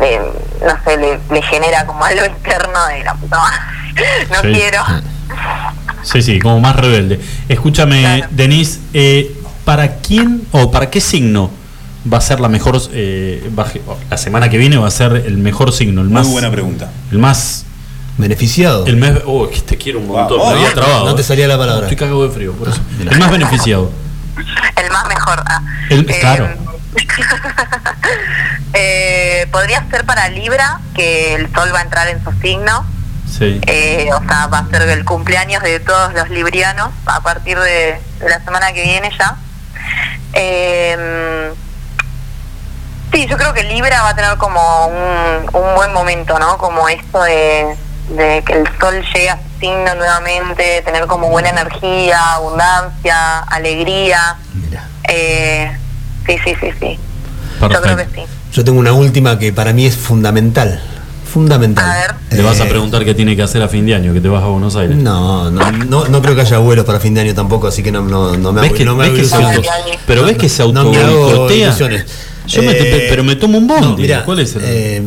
le- 0.00 0.20
no 0.64 0.78
sé, 0.84 0.96
le, 0.96 1.18
le 1.30 1.42
genera 1.42 1.84
como 1.84 2.02
algo 2.04 2.24
interno 2.26 2.86
de 2.86 3.02
la 3.04 3.14
puta. 3.14 3.36
No 4.30 4.40
Sí. 4.42 4.52
quiero. 4.54 4.82
Sí, 6.02 6.22
sí, 6.22 6.38
como 6.38 6.60
más 6.60 6.76
rebelde. 6.76 7.20
Escúchame, 7.48 8.00
Claro. 8.00 8.26
Denise, 8.30 8.80
eh, 8.94 9.34
¿para 9.64 9.96
quién 9.96 10.42
o 10.52 10.70
para 10.70 10.90
qué 10.90 11.00
signo 11.00 11.50
va 12.12 12.18
a 12.18 12.20
ser 12.20 12.38
la 12.40 12.48
mejor, 12.48 12.80
eh, 12.92 13.50
va 13.58 13.66
la 14.10 14.16
semana 14.16 14.48
que 14.48 14.58
viene 14.58 14.76
va 14.76 14.86
a 14.88 14.90
ser 14.92 15.12
el 15.26 15.38
mejor 15.38 15.72
signo, 15.72 16.00
el 16.02 16.06
Muy 16.08 16.14
más, 16.14 16.28
buena 16.28 16.50
pregunta. 16.50 16.90
el 17.10 17.18
más, 17.18 17.64
Beneficiado. 18.18 18.86
el 18.86 18.96
mes, 18.96 19.14
oh, 19.26 19.48
que 19.50 19.60
te 19.60 19.76
quiero 19.76 19.98
un 19.98 20.06
montón, 20.08 20.40
Ah, 20.42 20.50
me 20.52 20.56
había 20.60 20.72
trabado. 20.72 21.04
no 21.04 21.14
te 21.14 21.22
eh. 21.22 21.24
salía 21.24 21.48
la 21.48 21.58
palabra. 21.58 21.82
Estoy 21.86 21.96
cagado 21.96 22.26
de 22.26 22.32
frío, 22.32 22.52
por 22.52 22.68
eso. 22.68 22.80
mira. 22.98 23.10
El 23.12 23.18
más 23.18 23.30
beneficiado. 23.30 23.90
El 24.76 24.90
más 24.92 25.08
mejor. 25.08 25.42
ah. 25.46 25.62
El- 25.90 26.06
claro. 26.06 26.48
eh, 28.72 29.46
podría 29.50 29.84
ser 29.90 30.04
para 30.04 30.28
Libra, 30.28 30.80
que 30.94 31.34
el 31.34 31.52
sol 31.52 31.70
va 31.74 31.80
a 31.80 31.82
entrar 31.82 32.08
en 32.08 32.22
su 32.22 32.30
signo. 32.40 32.86
Sí. 33.28 33.60
Eh, 33.66 34.08
o 34.14 34.22
sea, 34.26 34.46
va 34.46 34.58
a 34.58 34.68
ser 34.70 34.82
el 34.88 35.04
cumpleaños 35.04 35.62
de 35.62 35.80
todos 35.80 36.14
los 36.14 36.30
librianos 36.30 36.90
a 37.06 37.20
partir 37.20 37.58
de, 37.58 38.00
de 38.20 38.28
la 38.28 38.42
semana 38.44 38.72
que 38.72 38.82
viene 38.82 39.10
ya. 39.18 39.36
Eh, 40.32 41.52
sí, 43.12 43.26
yo 43.26 43.36
creo 43.36 43.52
que 43.52 43.64
Libra 43.64 44.02
va 44.02 44.10
a 44.10 44.14
tener 44.16 44.36
como 44.38 44.86
un, 44.86 45.48
un 45.52 45.74
buen 45.74 45.92
momento, 45.92 46.38
¿no? 46.38 46.56
Como 46.58 46.88
esto 46.88 47.22
de, 47.22 47.76
de 48.10 48.42
que 48.44 48.52
el 48.54 48.68
sol 48.78 49.02
llegue 49.14 49.30
a 49.30 49.36
su 49.36 49.60
signo 49.60 49.94
nuevamente, 49.94 50.82
tener 50.82 51.06
como 51.06 51.28
buena 51.28 51.50
energía, 51.50 52.18
abundancia, 52.34 53.40
alegría. 53.40 54.36
Mira. 54.54 54.84
Eh, 55.08 55.76
sí, 56.26 56.38
sí, 56.44 56.54
sí, 56.60 56.72
sí. 56.80 57.00
Yo 57.60 57.80
creo 57.82 57.96
que 57.96 58.06
sí. 58.14 58.26
Yo 58.52 58.64
tengo 58.64 58.78
una 58.78 58.92
última 58.92 59.38
que 59.38 59.52
para 59.52 59.72
mí 59.72 59.86
es 59.86 59.96
fundamental. 59.96 60.82
Fundamental. 61.32 61.84
A 61.90 61.94
ver. 61.94 62.14
Le 62.30 62.42
vas 62.42 62.60
a 62.60 62.64
Eh, 62.64 62.68
preguntar 62.68 63.04
qué 63.04 63.14
tiene 63.14 63.34
que 63.36 63.42
hacer 63.42 63.62
a 63.62 63.68
fin 63.68 63.84
de 63.86 63.94
año, 63.94 64.12
que 64.14 64.20
te 64.20 64.28
vas 64.28 64.42
a 64.42 64.46
Buenos 64.46 64.76
Aires. 64.76 64.96
No, 64.96 65.50
no, 65.50 65.70
no, 65.72 66.06
no 66.08 66.22
creo 66.22 66.34
que 66.34 66.40
haya 66.42 66.58
vuelos 66.58 66.84
para 66.84 67.00
fin 67.00 67.14
de 67.14 67.20
año 67.22 67.34
tampoco, 67.34 67.66
así 67.66 67.82
que 67.82 67.90
no, 67.92 68.02
no, 68.02 68.36
no 68.36 68.52
me 68.52 68.60
¿Ves 68.62 68.70
hago, 68.70 68.78
que, 68.78 68.84
no 68.84 68.94
me 68.96 69.02
ves 69.02 69.08
hago 69.10 69.16
que 69.16 69.24
se 69.28 69.36
ilusiones. 69.36 69.68
auto, 69.70 69.98
pero 70.06 70.24
ves 70.24 70.36
que 70.38 70.48
se 70.48 70.62
No 70.72 70.84
me 70.90 70.96
hago 70.98 71.14
autoboicotea? 71.24 71.66
ilusiones. 71.68 72.04
Yo 72.46 72.62
me 72.62 72.70
Eh, 72.72 72.74
te- 72.74 73.06
pero 73.10 73.24
me 73.24 73.36
tomo 73.36 73.58
un 73.58 73.66
bondi. 73.66 73.86
no, 73.88 73.96
mirá, 73.96 74.24
¿Cuál 74.24 74.38
es 74.40 74.54
el? 74.54 74.62
eh, 74.64 75.02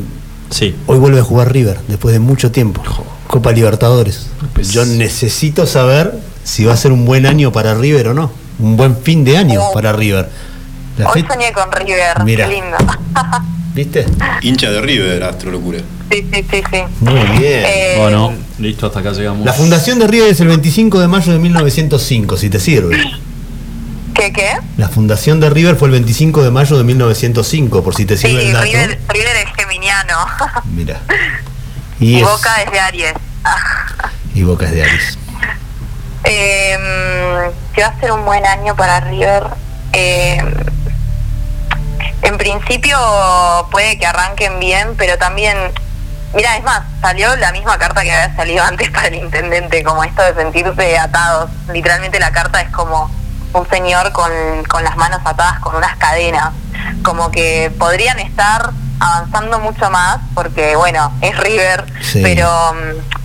sí. 0.49 0.75
hoy 0.87 0.97
vuelve 0.99 1.19
a 1.19 1.23
jugar 1.23 1.51
River 1.53 1.79
después 1.87 2.13
de 2.13 2.19
mucho 2.19 2.51
tiempo. 2.51 2.81
Copa 3.27 3.51
Libertadores. 3.51 4.27
Pues- 4.53 4.71
Yo 4.71 4.85
necesito 4.85 5.65
saber 5.67 6.13
si 6.43 6.65
va 6.65 6.73
a 6.73 6.77
ser 6.77 6.91
un 6.91 7.05
buen 7.05 7.25
año 7.25 7.51
para 7.51 7.75
River 7.75 8.09
o 8.09 8.13
no. 8.13 8.31
Un 8.59 8.75
buen 8.75 8.97
fin 8.97 9.23
de 9.23 9.37
año 9.37 9.61
Oh. 9.63 9.73
para 9.73 9.93
River. 9.93 10.29
La 10.97 11.09
Hoy 11.11 11.23
soñé 11.31 11.53
con 11.53 11.71
River, 11.71 12.23
Mira. 12.25 12.47
qué 12.49 12.55
lindo. 12.55 12.75
¿Viste? 13.79 14.05
Hincha 14.41 14.69
de 14.71 14.81
River, 14.81 15.23
Astro 15.23 15.51
Locura. 15.51 15.79
sí, 16.11 16.27
sí, 16.33 16.45
sí, 16.51 16.61
sí. 16.69 16.77
Muy 16.99 17.13
bien. 17.39 17.63
Eh, 17.65 17.95
Bueno, 17.97 18.33
listo, 18.57 18.87
hasta 18.87 18.99
acá 18.99 19.11
llegamos. 19.13 19.45
La 19.45 19.53
fundación 19.53 19.99
de 19.99 20.07
River 20.07 20.27
es 20.29 20.41
el 20.41 20.49
25 20.49 20.99
de 20.99 21.07
mayo 21.07 21.31
de 21.31 21.39
1905, 21.39 22.35
si 22.35 22.49
te 22.49 22.59
sirve. 22.59 22.97
¿Qué, 24.13 24.33
qué? 24.33 24.49
La 24.75 24.89
fundación 24.89 25.39
de 25.39 25.49
River 25.49 25.77
fue 25.77 25.87
el 25.87 25.93
25 25.93 26.43
de 26.43 26.51
mayo 26.51 26.77
de 26.77 26.83
1905, 26.83 27.81
por 27.81 27.95
si 27.95 28.03
te 28.05 28.17
Sí, 28.17 28.27
sirve 28.27 28.47
el 28.47 28.51
dato. 28.51 28.65
River, 28.65 28.99
River 29.13 29.35
es 29.47 29.55
geminiano. 29.55 30.15
Mira. 30.75 30.99
Y, 32.01 32.15
Y, 32.15 32.17
es- 32.17 32.23
Boca 32.23 32.61
es 32.61 32.71
de 32.73 32.79
Aries. 32.81 33.13
y 34.35 34.43
Boca 34.43 34.65
es 34.65 34.71
de 34.73 34.83
Aries. 34.83 35.17
Eh, 36.25 36.77
que 37.73 37.81
va 37.81 37.87
a 37.87 37.99
ser 38.01 38.11
un 38.11 38.25
buen 38.25 38.45
año 38.45 38.75
para 38.75 38.99
River. 38.99 39.43
Eh, 39.93 40.37
en 42.21 42.37
principio 42.37 42.97
puede 43.71 43.97
que 43.97 44.05
arranquen 44.05 44.59
bien, 44.59 44.95
pero 44.97 45.17
también, 45.17 45.57
mira, 46.33 46.57
es 46.57 46.63
más, 46.63 46.81
salió 47.01 47.35
la 47.37 47.51
misma 47.51 47.77
carta 47.77 48.01
que 48.03 48.11
había 48.11 48.35
salido 48.35 48.63
antes 48.65 48.89
para 48.91 49.07
el 49.07 49.15
intendente, 49.15 49.83
como 49.83 50.03
esto 50.03 50.21
de 50.23 50.33
sentirse 50.35 50.97
atados. 50.97 51.49
Literalmente 51.71 52.19
la 52.19 52.31
carta 52.31 52.61
es 52.61 52.69
como 52.71 53.09
un 53.53 53.69
señor 53.69 54.11
con, 54.11 54.31
con 54.69 54.83
las 54.83 54.95
manos 54.97 55.21
atadas 55.25 55.59
con 55.59 55.75
unas 55.75 55.95
cadenas. 55.97 56.49
Como 57.03 57.31
que 57.31 57.71
podrían 57.79 58.19
estar 58.19 58.69
avanzando 58.99 59.59
mucho 59.59 59.89
más, 59.89 60.17
porque 60.35 60.75
bueno, 60.75 61.11
es 61.21 61.37
River, 61.37 61.85
Sí. 62.01 62.21
pero... 62.23 62.73
mm, 62.73 63.18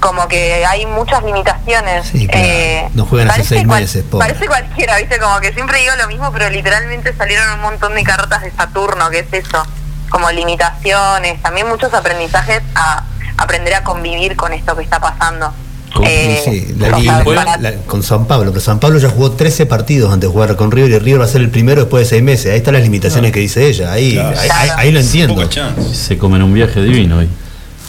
como 0.00 0.26
que 0.28 0.64
hay 0.64 0.86
muchas 0.86 1.22
limitaciones. 1.22 2.06
Sí, 2.10 2.26
claro. 2.26 2.90
No 2.94 3.04
juegan 3.06 3.30
hace 3.30 3.44
seis 3.44 3.66
cual- 3.66 3.82
meses, 3.82 4.02
pobre. 4.10 4.26
Parece 4.28 4.46
cualquiera, 4.46 4.96
¿viste? 4.98 5.18
Como 5.18 5.38
que 5.40 5.52
siempre 5.52 5.78
digo 5.80 5.92
lo 5.96 6.08
mismo, 6.08 6.32
pero 6.32 6.48
literalmente 6.50 7.14
salieron 7.16 7.50
un 7.54 7.60
montón 7.60 7.94
de 7.94 8.02
cartas 8.02 8.42
de 8.42 8.50
Saturno, 8.50 9.10
que 9.10 9.20
es 9.20 9.32
eso, 9.32 9.62
como 10.08 10.30
limitaciones, 10.30 11.40
también 11.42 11.68
muchos 11.68 11.92
aprendizajes 11.94 12.62
a 12.74 13.04
aprender 13.36 13.74
a 13.74 13.84
convivir 13.84 14.36
con 14.36 14.52
esto 14.52 14.76
que 14.76 14.82
está 14.82 14.98
pasando. 15.00 15.52
Con- 15.94 16.04
Eh, 16.06 16.40
Sí, 16.44 16.74
la 16.78 16.86
o 16.86 16.90
sea, 16.90 16.98
liga- 17.00 17.24
para- 17.24 17.56
la- 17.58 17.72
con 17.86 18.02
San 18.04 18.26
Pablo, 18.26 18.50
pero 18.52 18.60
San 18.60 18.78
Pablo 18.78 18.98
ya 19.00 19.08
jugó 19.10 19.32
13 19.32 19.66
partidos 19.66 20.12
antes 20.12 20.28
de 20.28 20.32
jugar 20.32 20.54
con 20.56 20.70
River 20.70 20.90
y 20.90 20.98
River 21.00 21.20
va 21.20 21.24
a 21.24 21.28
ser 21.28 21.40
el 21.40 21.50
primero 21.50 21.80
después 21.82 22.04
de 22.04 22.10
seis 22.10 22.22
meses. 22.22 22.52
Ahí 22.52 22.58
están 22.58 22.74
las 22.74 22.82
limitaciones 22.84 23.32
que 23.32 23.40
dice 23.40 23.66
ella, 23.66 23.90
ahí, 23.92 24.14
Claro. 24.14 24.38
ahí, 24.38 24.48
ahí- 24.52 24.70
ahí 24.76 24.92
lo 24.92 25.00
entiendo. 25.00 25.50
Se 25.92 26.16
comen 26.16 26.42
un 26.42 26.54
viaje 26.54 26.80
divino 26.80 27.18
hoy. 27.18 27.28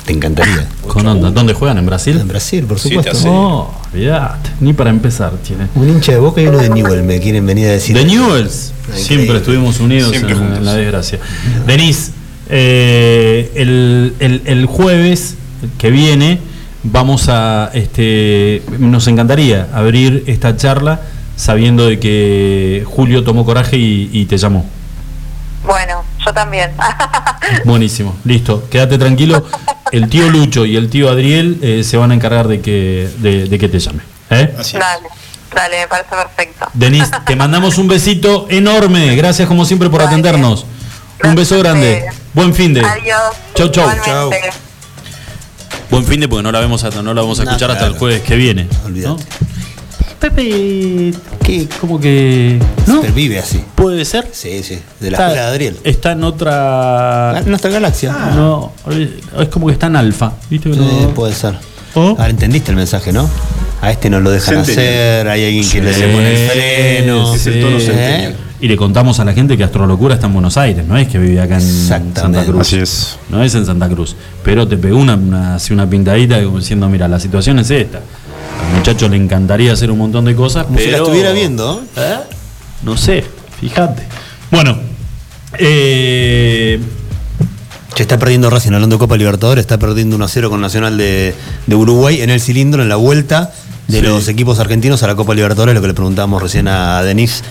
Te 0.05 0.13
encantaría. 0.13 0.67
Con 0.87 1.05
onda. 1.07 1.29
¿Dónde 1.31 1.53
juegan? 1.53 1.77
¿En 1.77 1.85
Brasil? 1.85 2.17
En 2.19 2.27
Brasil, 2.27 2.65
por 2.65 2.79
supuesto. 2.79 3.13
No, 3.23 3.71
olvidate. 3.93 4.49
Ni 4.59 4.73
para 4.73 4.89
empezar 4.89 5.31
tiene. 5.45 5.67
Un 5.75 5.89
hincha 5.89 6.11
de 6.13 6.17
Boca 6.19 6.41
y 6.41 6.47
uno 6.47 6.57
de 6.57 6.69
Newell 6.69 7.03
me 7.03 7.19
quieren 7.19 7.45
venir 7.45 7.67
a 7.67 7.71
decir. 7.71 7.95
The 7.95 8.05
Newells. 8.05 8.73
Increíble. 8.87 9.03
Siempre 9.07 9.37
estuvimos 9.37 9.79
unidos 9.79 10.09
Siempre 10.11 10.33
en, 10.35 10.65
la 10.65 10.73
desgracia. 10.73 11.19
Denise, 11.67 12.11
eh, 12.49 13.51
el, 13.55 14.15
el- 14.19 14.41
el 14.45 14.65
jueves 14.65 15.35
que 15.77 15.91
viene 15.91 16.39
vamos 16.83 17.27
a, 17.29 17.69
este, 17.75 18.63
nos 18.79 19.07
encantaría 19.07 19.67
abrir 19.71 20.23
esta 20.25 20.57
charla 20.57 21.01
sabiendo 21.35 21.85
de 21.87 21.99
que 21.99 22.83
Julio 22.87 23.23
tomó 23.23 23.45
coraje 23.45 23.77
y, 23.77 24.09
y 24.11 24.25
te 24.25 24.37
llamó. 24.39 24.65
Bueno, 25.65 26.00
yo 26.25 26.33
también. 26.33 26.71
Buenísimo, 27.65 28.15
listo, 28.25 28.67
quédate 28.69 28.97
tranquilo. 28.97 29.45
El 29.91 30.09
tío 30.09 30.29
Lucho 30.29 30.65
y 30.65 30.75
el 30.77 30.89
tío 30.89 31.09
Adriel 31.09 31.59
eh, 31.61 31.83
se 31.83 31.97
van 31.97 32.11
a 32.11 32.13
encargar 32.13 32.47
de 32.47 32.61
que, 32.61 33.09
de, 33.17 33.45
de 33.45 33.59
que 33.59 33.67
te 33.67 33.79
llame. 33.79 34.01
¿eh? 34.29 34.55
Así 34.57 34.77
es. 34.77 34.81
dale, 34.81 35.07
dale, 35.53 35.79
me 35.81 35.87
parece 35.87 36.09
perfecto. 36.09 36.67
Denise, 36.73 37.11
te 37.25 37.35
mandamos 37.35 37.77
un 37.77 37.87
besito 37.87 38.47
enorme. 38.49 39.15
Gracias 39.15 39.47
como 39.47 39.65
siempre 39.65 39.89
por 39.89 39.99
Vale. 39.99 40.09
atendernos. 40.11 40.65
Un 41.23 41.35
beso 41.35 41.59
grande. 41.59 42.05
Buen 42.33 42.53
fin 42.55 42.73
de. 42.73 42.81
Adiós. 42.85 43.35
Chau, 43.53 43.67
chau. 43.69 43.89
Igualmente. 43.89 44.49
Buen 45.89 46.05
fin 46.05 46.21
de 46.21 46.29
porque 46.29 46.43
no 46.43 46.51
la 46.53 46.61
vemos 46.61 46.83
hasta, 46.85 47.01
no 47.03 47.13
la 47.13 47.21
vamos 47.21 47.39
a 47.41 47.43
No, 47.43 47.51
escuchar 47.51 47.69
hasta 47.71 47.85
el 47.85 47.97
jueves 47.97 48.21
que 48.21 48.35
viene. 48.37 48.67
¿no? 48.87 49.17
Pepe. 50.21 51.13
¿Qué? 51.43 51.67
Como 51.81 51.99
que. 51.99 52.59
¿No? 52.85 53.01
Vive 53.01 53.39
así. 53.39 53.63
Puede 53.75 54.05
ser. 54.05 54.27
Sí, 54.31 54.61
sí. 54.63 54.79
De 54.99 55.09
la 55.11 55.17
escuela 55.17 55.41
de 55.41 55.47
Adriel. 55.49 55.77
Está 55.83 56.11
en 56.11 56.23
otra. 56.23 57.31
Ah, 57.31 57.41
Nuestra 57.45 57.71
galaxia. 57.71 58.15
No, 58.35 58.71
es 59.39 59.47
como 59.49 59.65
que 59.67 59.73
está 59.73 59.87
en 59.87 59.95
alfa. 59.95 60.33
¿Viste? 60.49 60.69
que 60.69 60.75
Sí, 60.75 60.81
no- 61.01 61.09
puede 61.15 61.33
ser. 61.33 61.55
¿Oh? 61.95 62.09
Ahora 62.09 62.29
entendiste 62.29 62.69
el 62.71 62.77
mensaje, 62.77 63.11
¿no? 63.11 63.27
A 63.81 63.89
este 63.91 64.09
no 64.11 64.19
lo 64.19 64.29
dejan 64.29 64.63
Centennial. 64.63 64.85
hacer, 64.93 65.27
hay 65.27 65.45
alguien 65.45 65.67
que 65.69 65.81
le 65.81 65.93
Sí, 65.93 66.01
pone 66.03 66.31
el 66.45 66.49
freno. 66.51 67.33
Es 67.35 67.47
el 67.47 67.59
tono. 67.61 67.77
Y 68.61 68.67
le 68.67 68.77
contamos 68.77 69.19
a 69.19 69.25
la 69.25 69.33
gente 69.33 69.57
que 69.57 69.63
Astrolocura 69.63 70.13
está 70.13 70.27
en 70.27 70.33
Buenos 70.33 70.55
Aires, 70.55 70.85
no 70.85 70.95
es 70.95 71.07
que 71.07 71.17
vive 71.17 71.41
acá 71.41 71.55
en. 71.55 71.61
Santa 71.61 72.45
Cruz. 72.45 72.61
Así 72.61 72.77
es. 72.77 73.17
No 73.29 73.43
es 73.43 73.55
en 73.55 73.65
Santa 73.65 73.89
Cruz. 73.89 74.15
Pero 74.43 74.67
te 74.67 74.77
pegó 74.77 74.99
una, 74.99 75.15
una, 75.15 75.55
así 75.55 75.73
una 75.73 75.89
pintadita 75.89 76.41
como 76.43 76.59
diciendo, 76.59 76.87
mira, 76.87 77.07
la 77.07 77.19
situación 77.19 77.57
es 77.57 77.71
esta. 77.71 78.01
Al 78.59 78.77
muchacho 78.77 79.07
le 79.09 79.17
encantaría 79.17 79.73
hacer 79.73 79.91
un 79.91 79.97
montón 79.99 80.25
de 80.25 80.35
cosas, 80.35 80.65
Como 80.65 80.77
si 80.77 80.85
pero... 80.85 80.97
la 80.97 81.03
estuviera 81.03 81.31
viendo. 81.31 81.83
¿Eh? 81.95 82.17
No 82.83 82.97
sé, 82.97 83.23
fíjate. 83.59 84.03
Bueno, 84.49 84.77
eh, 85.57 86.79
Che, 87.93 88.03
está 88.03 88.17
perdiendo 88.17 88.49
Racing 88.49 88.71
hablando 88.73 88.95
de 88.95 88.99
Copa 88.99 89.17
Libertadores, 89.17 89.61
está 89.61 89.77
perdiendo 89.77 90.15
1 90.15 90.25
a 90.25 90.27
0 90.29 90.49
con 90.49 90.61
Nacional 90.61 90.97
de, 90.97 91.35
de 91.67 91.75
Uruguay 91.75 92.21
en 92.21 92.29
el 92.29 92.39
cilindro, 92.39 92.81
en 92.81 92.89
la 92.89 92.95
vuelta 92.95 93.51
de 93.87 93.99
Sí. 93.99 94.05
los 94.05 94.27
equipos 94.29 94.59
argentinos 94.59 95.03
a 95.03 95.07
la 95.07 95.15
Copa 95.15 95.35
Libertadores, 95.35 95.75
lo 95.75 95.81
que 95.81 95.87
le 95.87 95.93
preguntábamos 95.93 96.41
recién 96.41 96.67
a 96.69 97.03
Denis. 97.03 97.43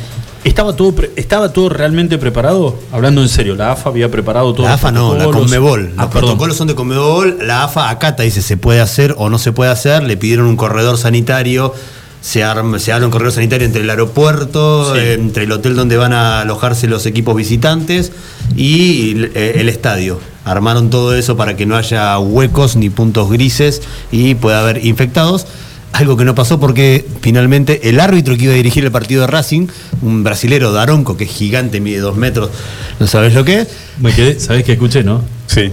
¿Estaba, 0.45 0.75
todo 0.77 0.93
pre- 0.95 1.11
¿estaba 1.17 1.53
todo 1.53 1.69
realmente 1.69 2.19
preparado? 2.19 2.77
Hablando 2.93 3.23
en 3.23 3.29
serio, 3.29 3.55
la 3.55 3.73
AFA 3.73 3.91
había 3.91 4.11
preparado 4.11 4.53
todo. 4.55 4.67
La 4.67 4.75
AFA 4.75 4.91
no, 4.93 5.15
la 5.17 5.25
Conmebol. 5.27 5.93
Ah, 5.97 6.03
Los 6.05 6.13
perdón. 6.13 6.29
protocolos 6.31 6.57
son 6.57 6.69
de 6.69 6.75
Conmebol, 6.75 7.39
la 7.47 7.65
AFA 7.65 7.91
acata, 7.91 8.23
dice 8.23 8.43
se 8.43 8.57
puede 8.57 8.81
hacer 8.81 9.15
o 9.19 9.29
no 9.31 9.39
se 9.39 9.53
puede 9.53 9.71
hacer, 9.71 10.03
le 10.03 10.17
pidieron 10.17 10.47
un 10.47 10.57
corredor 10.57 10.97
sanitario, 10.99 11.75
se 12.23 12.45
arma, 12.45 12.79
se 12.79 12.93
arma 12.93 13.07
un 13.07 13.13
corredor 13.13 13.33
sanitario 13.33 13.67
entre 13.67 13.83
el 13.83 13.91
aeropuerto, 13.91 14.93
Sí. 14.95 15.01
eh, 15.01 15.15
entre 15.15 15.45
el 15.45 15.53
hotel 15.53 15.75
donde 15.75 15.97
van 15.97 16.13
a 16.13 16.41
alojarse 16.41 16.87
los 16.87 17.07
equipos 17.07 17.35
visitantes 17.37 18.13
y 18.57 19.13
el, 19.13 19.25
eh, 19.35 19.53
el 19.57 19.69
estadio. 19.69 20.21
Armaron 20.45 20.91
todo 20.91 21.15
eso 21.15 21.37
para 21.37 21.55
que 21.57 21.67
no 21.67 21.77
haya 21.77 22.19
huecos 22.19 22.77
ni 22.77 22.91
puntos 22.91 23.31
grises 23.31 23.83
y 24.11 24.35
pueda 24.35 24.61
haber 24.61 24.85
infectados. 24.85 25.47
Algo 25.93 26.17
que 26.17 26.25
no 26.25 26.35
pasó 26.35 26.61
porque 26.61 27.05
finalmente 27.21 27.89
el 27.89 28.01
árbitro 28.01 28.37
que 28.37 28.45
iba 28.45 28.53
a 28.53 28.57
dirigir 28.57 28.85
el 28.85 28.93
partido 28.93 29.23
de 29.23 29.27
Racing, 29.27 29.67
un 30.03 30.23
brasilero 30.23 30.73
Daronco, 30.73 31.17
que 31.17 31.25
es 31.25 31.31
gigante, 31.31 31.81
mide 31.81 31.99
dos 31.99 32.17
metros, 32.17 32.51
no 32.99 33.07
sabes 33.07 33.35
lo 33.35 33.45
que 33.45 33.61
es, 33.61 33.69
Me 33.99 34.13
quedé, 34.13 34.39
¿sabés 34.39 34.65
qué 34.65 34.73
escuché, 34.73 35.03
no? 35.03 35.23
Sí. 35.47 35.73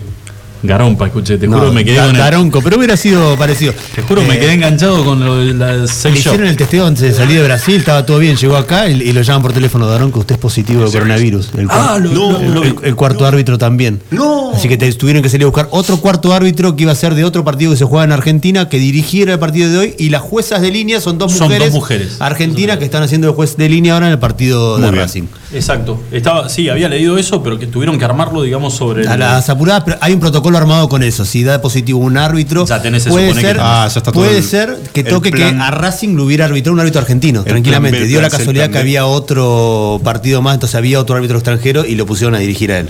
Garompa, 0.64 1.06
escuché, 1.08 1.38
te 1.38 1.48
No, 1.48 1.58
juro 1.60 1.72
me 1.74 1.84
quedé 1.86 1.98
con 1.98 2.10
el- 2.12 2.18
Daronco, 2.18 2.62
pero 2.62 2.78
hubiera 2.78 2.98
sido 2.98 3.36
parecido. 3.38 3.74
Te 3.96 4.02
juro, 4.02 4.22
me 4.24 4.36
Eh, 4.36 4.40
quedé 4.40 4.54
enganchado 4.54 5.04
con 5.06 5.24
lo 5.24 5.38
de 5.38 5.54
la 5.54 5.74
Le 5.74 5.88
sex 5.88 6.16
shop. 6.16 6.18
hicieron 6.34 6.48
el 6.48 6.58
testeo 6.58 6.86
antes 6.86 7.04
de 7.04 7.14
salir 7.14 7.38
de 7.40 7.44
Brasil, 7.46 7.76
estaba 7.76 8.06
todo 8.06 8.20
bien, 8.20 8.36
llegó 8.36 8.56
acá 8.58 8.90
y, 8.90 9.02
y 9.02 9.14
lo 9.14 9.22
llaman 9.22 9.42
por 9.44 9.54
teléfono, 9.54 9.88
Daronco, 9.88 10.20
usted 10.20 10.36
es 10.36 10.42
positivo 10.42 10.84
de 10.86 10.92
coronavirus. 10.92 11.50
El, 11.58 11.68
Ah, 11.70 11.98
lo- 12.02 12.12
lo- 12.14 12.40
el- 12.40 12.54
lo- 12.54 12.64
el- 12.64 12.76
el 12.84 12.96
cuarto 12.96 13.26
árbitro 13.26 13.58
también. 13.58 14.02
No. 14.12 14.52
Así 14.54 14.68
que 14.68 14.78
te, 14.78 14.92
tuvieron 14.94 15.22
que 15.22 15.30
salir 15.30 15.44
a 15.44 15.48
buscar 15.48 15.68
otro 15.72 15.98
cuarto 15.98 16.34
árbitro 16.34 16.76
que 16.76 16.84
iba 16.84 16.92
a 16.92 16.96
ser 16.96 17.14
de 17.16 17.24
otro 17.24 17.44
partido 17.44 17.72
que 17.72 17.78
se 17.78 17.86
juega 17.86 18.06
en 18.06 18.12
Argentina, 18.12 18.70
que 18.70 18.80
dirigiera 18.80 19.34
el 19.34 19.40
partido 19.40 19.70
de 19.70 19.78
hoy. 19.78 19.96
Y 20.00 20.10
las 20.10 20.22
juezas 20.22 20.62
de 20.62 20.72
línea 20.72 21.00
son 21.02 21.18
dos 21.18 21.32
Son 21.34 21.48
mujeres, 21.48 21.68
dos 21.68 21.76
mujeres. 21.76 22.16
argentinas 22.20 22.78
que 22.78 22.86
están 22.86 23.04
haciendo 23.04 23.28
de 23.28 23.34
juez 23.34 23.58
de 23.58 23.70
línea 23.70 23.94
ahora 23.94 24.08
en 24.08 24.14
el 24.14 24.20
partido 24.20 24.78
de 24.78 24.84
bien. 24.92 24.96
Racing. 24.96 25.24
Exacto. 25.54 26.02
Estaba, 26.12 26.50
sí, 26.50 26.70
había 26.70 26.90
leído 26.90 27.18
eso, 27.18 27.44
pero 27.44 27.60
que 27.60 27.68
tuvieron 27.68 27.98
que 28.00 28.06
armarlo, 28.06 28.42
digamos, 28.44 28.74
sobre 28.74 29.02
el- 29.04 29.08
A 29.08 29.18
las 29.18 29.50
apuradas, 29.50 29.84
pero 29.86 29.98
hay 30.02 30.14
un 30.14 30.20
protocolo 30.20 30.47
armado 30.56 30.88
con 30.90 31.04
eso. 31.04 31.26
Si 31.26 31.44
da 31.44 31.62
positivo 31.62 32.00
un 32.00 32.18
árbitro, 32.18 32.66
Ya 32.66 32.82
tenés, 32.82 33.04
se 33.04 33.10
puede 33.10 33.28
que 33.30 33.34
ser, 33.36 33.44
tenés. 33.58 33.62
Ah, 33.62 33.82
ya 33.92 34.00
está 34.00 34.12
todo 34.12 34.24
puede 34.24 34.38
el- 34.38 34.44
ser 34.44 34.78
que 34.94 35.04
toque 35.04 35.32
plan. 35.32 35.58
que 35.58 35.62
a 35.64 35.72
Racing 35.72 36.16
lo 36.16 36.24
hubiera 36.26 36.46
arbitrado 36.46 36.74
un 36.74 36.80
árbitro 36.80 37.02
argentino, 37.02 37.44
tranquilamente. 37.44 38.06
Dio 38.06 38.22
la 38.22 38.30
casualidad 38.30 38.70
que 38.70 38.78
había 38.78 39.06
otro 39.06 40.00
partido 40.04 40.42
más, 40.42 40.54
entonces 40.54 40.76
había 40.76 41.00
otro 41.00 41.16
árbitro 41.16 41.38
extranjero 41.38 41.86
y 41.86 41.96
lo 41.96 42.06
pusieron 42.06 42.36
a 42.36 42.40
dirigir 42.40 42.72
a 42.72 42.80
él. 42.80 42.90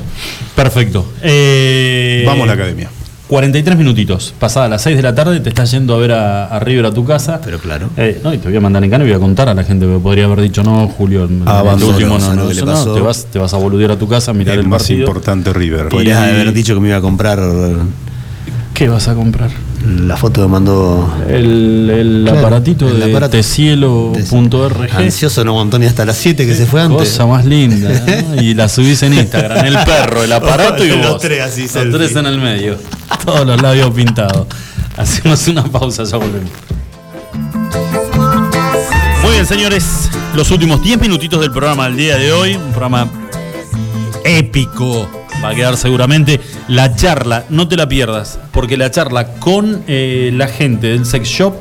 Perfecto. 0.55 1.11
Eh, 1.23 2.23
Vamos 2.25 2.43
a 2.43 2.47
la 2.47 2.53
academia. 2.53 2.89
43 3.27 3.77
minutitos. 3.77 4.33
Pasada 4.39 4.69
las 4.69 4.81
6 4.83 4.95
de 4.95 5.03
la 5.03 5.13
tarde, 5.13 5.39
te 5.41 5.49
estás 5.49 5.69
yendo 5.71 5.93
a 5.95 5.97
ver 5.97 6.13
a, 6.13 6.45
a 6.47 6.59
River 6.59 6.85
a 6.85 6.91
tu 6.93 7.03
casa. 7.05 7.41
Pero 7.43 7.59
claro. 7.59 7.89
Eh, 7.97 8.21
no, 8.23 8.33
y 8.33 8.37
te 8.37 8.47
voy 8.47 8.57
a 8.57 8.61
mandar 8.61 8.83
en 8.83 8.89
cana 8.89 9.03
y 9.03 9.07
voy 9.07 9.15
a 9.15 9.19
contar 9.19 9.49
a 9.49 9.53
la 9.53 9.63
gente 9.65 9.85
que 9.85 9.99
podría 9.99 10.25
haber 10.25 10.41
dicho, 10.41 10.63
no, 10.63 10.87
Julio, 10.87 11.25
el, 11.25 11.41
el 11.41 11.47
Abandono, 11.47 11.91
último 11.93 12.13
no, 12.15 12.19
¿sabes 12.21 12.37
no, 12.37 12.49
le 12.53 12.61
no, 12.61 12.65
pasó? 12.67 12.93
te 12.93 13.01
vas, 13.01 13.25
te 13.25 13.39
vas 13.39 13.53
a 13.53 13.57
boludear 13.57 13.91
a 13.91 13.97
tu 13.99 14.07
casa 14.07 14.31
a 14.31 14.33
mirar 14.33 14.53
El 14.55 14.61
el, 14.61 14.67
más 14.67 14.83
partido. 14.83 14.99
importante 15.01 15.51
River. 15.51 15.89
Podrías 15.89 16.25
Y- 16.25 16.29
haber 16.31 16.53
dicho 16.53 16.73
que 16.73 16.79
me 16.79 16.87
iba 16.89 16.97
a 16.97 17.01
comprar 17.01 17.39
¿Qué 18.73 18.87
vas 18.87 19.07
a 19.07 19.15
comprar? 19.15 19.49
La 19.85 20.17
foto 20.17 20.41
que 20.41 20.47
mandó. 20.47 21.13
El, 21.29 21.89
el 21.89 22.21
Claro, 22.25 22.39
aparatito 22.39 22.87
el 22.89 22.99
de 22.99 23.09
aparato. 23.11 23.31
tecielo.rg. 23.37 24.91
Ansioso 24.95 25.43
no 25.45 25.51
aguantó 25.51 25.77
ni 25.79 25.85
hasta 25.85 26.03
las 26.05 26.17
7 26.17 26.45
que 26.45 26.55
se 26.55 26.65
fue 26.65 26.81
antes. 26.81 27.09
Cosa 27.09 27.25
más 27.25 27.45
linda. 27.45 27.89
¿no? 28.35 28.41
Y 28.41 28.53
la 28.53 28.67
subís 28.69 29.03
en 29.03 29.13
Instagram. 29.13 29.65
El 29.65 29.77
perro, 29.85 30.23
el 30.23 30.31
aparato 30.33 30.83
y 30.83 30.89
Los 30.97 31.11
vos. 31.11 31.21
tres 31.21 31.41
así, 31.41 31.63
Los 31.63 31.71
selfie. 31.71 31.97
tres 31.99 32.15
en 32.15 32.25
el 32.25 32.39
medio. 32.39 32.77
Todos 33.23 33.45
los 33.45 33.61
labios 33.61 33.91
pintados. 33.91 34.47
Hacemos 34.97 35.47
una 35.47 35.63
pausa, 35.63 36.03
ya 36.05 36.17
volvemos. 36.17 36.49
Muy 39.23 39.31
bien, 39.33 39.45
señores. 39.45 40.09
Los 40.35 40.49
últimos 40.51 40.81
10 40.81 40.99
minutitos 40.99 41.39
del 41.41 41.51
programa 41.51 41.85
del 41.87 41.97
día 41.97 42.17
de 42.17 42.31
hoy. 42.31 42.55
Un 42.55 42.71
programa 42.71 43.07
épico. 44.23 45.07
Va 45.43 45.49
a 45.49 45.55
quedar 45.55 45.77
seguramente 45.77 46.39
la 46.67 46.95
charla. 46.95 47.45
No 47.49 47.67
te 47.67 47.77
la 47.77 47.87
pierdas. 47.87 48.39
Porque 48.51 48.77
la 48.77 48.91
charla 48.91 49.27
con 49.39 49.83
eh, 49.87 50.31
la 50.33 50.47
gente 50.47 50.87
del 50.87 51.05
sex 51.05 51.27
shop 51.27 51.53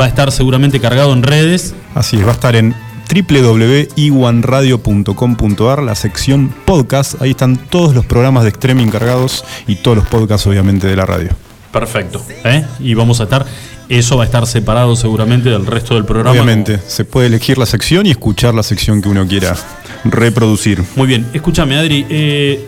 va 0.00 0.06
a 0.06 0.08
estar 0.08 0.32
seguramente 0.32 0.80
cargado 0.80 1.12
en 1.12 1.22
redes. 1.22 1.74
Así 1.94 2.16
es, 2.16 2.26
va 2.26 2.30
a 2.30 2.34
estar 2.34 2.56
en 2.56 2.74
www.iwanradio.com.ar, 3.14 5.82
la 5.82 5.94
sección 5.94 6.52
podcast. 6.64 7.22
Ahí 7.22 7.30
están 7.30 7.56
todos 7.56 7.94
los 7.94 8.04
programas 8.06 8.42
de 8.44 8.48
Extreme 8.48 8.88
cargados 8.90 9.44
y 9.66 9.76
todos 9.76 9.96
los 9.96 10.06
podcasts, 10.06 10.46
obviamente, 10.46 10.88
de 10.88 10.96
la 10.96 11.06
radio. 11.06 11.30
Perfecto. 11.72 12.22
¿eh? 12.44 12.66
Y 12.80 12.94
vamos 12.94 13.20
a 13.20 13.24
estar, 13.24 13.44
eso 13.88 14.16
va 14.16 14.24
a 14.24 14.26
estar 14.26 14.46
separado 14.46 14.94
seguramente 14.96 15.50
del 15.50 15.66
resto 15.66 15.94
del 15.94 16.04
programa. 16.04 16.30
Obviamente, 16.30 16.80
se 16.86 17.04
puede 17.04 17.26
elegir 17.26 17.58
la 17.58 17.66
sección 17.66 18.06
y 18.06 18.10
escuchar 18.10 18.54
la 18.54 18.62
sección 18.62 19.02
que 19.02 19.08
uno 19.08 19.26
quiera 19.26 19.56
reproducir. 20.04 20.84
Muy 20.96 21.08
bien, 21.08 21.26
escúchame 21.32 21.76
Adri, 21.76 22.06
eh, 22.08 22.64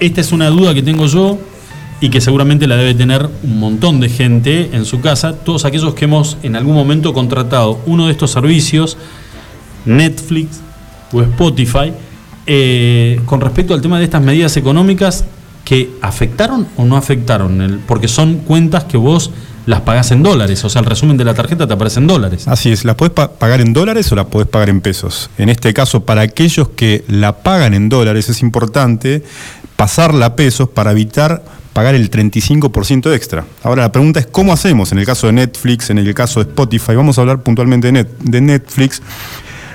esta 0.00 0.20
es 0.20 0.32
una 0.32 0.48
duda 0.50 0.74
que 0.74 0.82
tengo 0.82 1.06
yo 1.06 1.38
y 2.00 2.10
que 2.10 2.20
seguramente 2.20 2.66
la 2.66 2.76
debe 2.76 2.94
tener 2.94 3.28
un 3.42 3.58
montón 3.58 4.00
de 4.00 4.08
gente 4.10 4.70
en 4.72 4.84
su 4.84 5.00
casa, 5.00 5.32
todos 5.34 5.64
aquellos 5.64 5.94
que 5.94 6.04
hemos 6.04 6.36
en 6.42 6.54
algún 6.56 6.74
momento 6.74 7.12
contratado 7.14 7.80
uno 7.86 8.06
de 8.06 8.12
estos 8.12 8.30
servicios, 8.32 8.98
Netflix 9.84 10.60
o 11.12 11.22
Spotify, 11.22 11.92
eh, 12.46 13.20
con 13.24 13.40
respecto 13.40 13.74
al 13.74 13.80
tema 13.80 13.98
de 13.98 14.04
estas 14.04 14.22
medidas 14.22 14.56
económicas 14.56 15.24
que 15.64 15.90
afectaron 16.02 16.66
o 16.76 16.84
no 16.84 16.96
afectaron, 16.96 17.80
porque 17.88 18.08
son 18.08 18.36
cuentas 18.38 18.84
que 18.84 18.96
vos 18.96 19.30
las 19.64 19.80
pagás 19.80 20.12
en 20.12 20.22
dólares, 20.22 20.64
o 20.64 20.68
sea, 20.68 20.80
el 20.80 20.86
resumen 20.86 21.16
de 21.16 21.24
la 21.24 21.34
tarjeta 21.34 21.66
te 21.66 21.72
aparece 21.72 21.98
en 21.98 22.06
dólares. 22.06 22.46
Así 22.46 22.70
es, 22.70 22.84
¿la 22.84 22.96
podés 22.96 23.12
pa- 23.12 23.32
pagar 23.32 23.60
en 23.60 23.72
dólares 23.72 24.12
o 24.12 24.14
la 24.14 24.28
podés 24.28 24.46
pagar 24.46 24.68
en 24.68 24.80
pesos? 24.80 25.28
En 25.38 25.48
este 25.48 25.74
caso, 25.74 26.04
para 26.04 26.20
aquellos 26.20 26.68
que 26.68 27.04
la 27.08 27.38
pagan 27.38 27.74
en 27.74 27.88
dólares, 27.88 28.28
es 28.28 28.42
importante 28.42 29.24
pasarla 29.76 30.26
a 30.26 30.36
pesos 30.36 30.68
para 30.68 30.92
evitar 30.92 31.44
pagar 31.72 31.94
el 31.94 32.10
35% 32.10 33.14
extra. 33.14 33.44
Ahora, 33.62 33.82
la 33.82 33.92
pregunta 33.92 34.18
es, 34.20 34.26
¿cómo 34.26 34.52
hacemos? 34.52 34.92
En 34.92 34.98
el 34.98 35.04
caso 35.04 35.26
de 35.26 35.34
Netflix, 35.34 35.90
en 35.90 35.98
el 35.98 36.14
caso 36.14 36.42
de 36.42 36.48
Spotify, 36.50 36.94
vamos 36.94 37.18
a 37.18 37.20
hablar 37.20 37.42
puntualmente 37.42 37.92
de, 37.92 37.92
Net- 38.04 38.16
de 38.20 38.40
Netflix. 38.40 39.02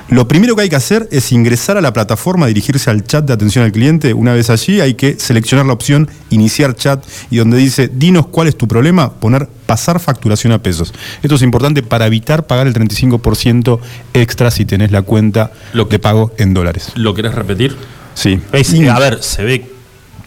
Lo 0.09 0.27
primero 0.27 0.55
que 0.57 0.63
hay 0.63 0.69
que 0.69 0.75
hacer 0.75 1.07
es 1.11 1.31
ingresar 1.31 1.77
a 1.77 1.81
la 1.81 1.93
plataforma, 1.93 2.45
dirigirse 2.47 2.89
al 2.89 3.05
chat 3.05 3.23
de 3.23 3.31
atención 3.31 3.63
al 3.63 3.71
cliente. 3.71 4.13
Una 4.13 4.33
vez 4.33 4.49
allí 4.49 4.81
hay 4.81 4.95
que 4.95 5.17
seleccionar 5.17 5.65
la 5.67 5.71
opción 5.73 6.09
iniciar 6.31 6.75
chat 6.75 7.05
y 7.29 7.37
donde 7.37 7.55
dice 7.57 7.87
dinos 7.87 8.25
cuál 8.27 8.47
es 8.49 8.57
tu 8.57 8.67
problema, 8.67 9.13
poner 9.13 9.47
pasar 9.67 10.01
facturación 10.01 10.51
a 10.51 10.61
pesos. 10.61 10.93
Esto 11.23 11.35
es 11.35 11.41
importante 11.43 11.81
para 11.81 12.07
evitar 12.07 12.45
pagar 12.45 12.67
el 12.67 12.73
35% 12.73 13.79
extra 14.13 14.51
si 14.51 14.65
tenés 14.65 14.91
la 14.91 15.03
cuenta 15.03 15.51
Lo 15.71 15.87
que- 15.87 15.95
de 15.95 15.99
pago 15.99 16.33
en 16.37 16.53
dólares. 16.53 16.91
¿Lo 16.95 17.13
querés 17.13 17.33
repetir? 17.33 17.77
Sí. 18.13 18.37
Es- 18.51 18.73
a 18.89 18.99
ver, 18.99 19.23
se 19.23 19.43
ve, 19.45 19.70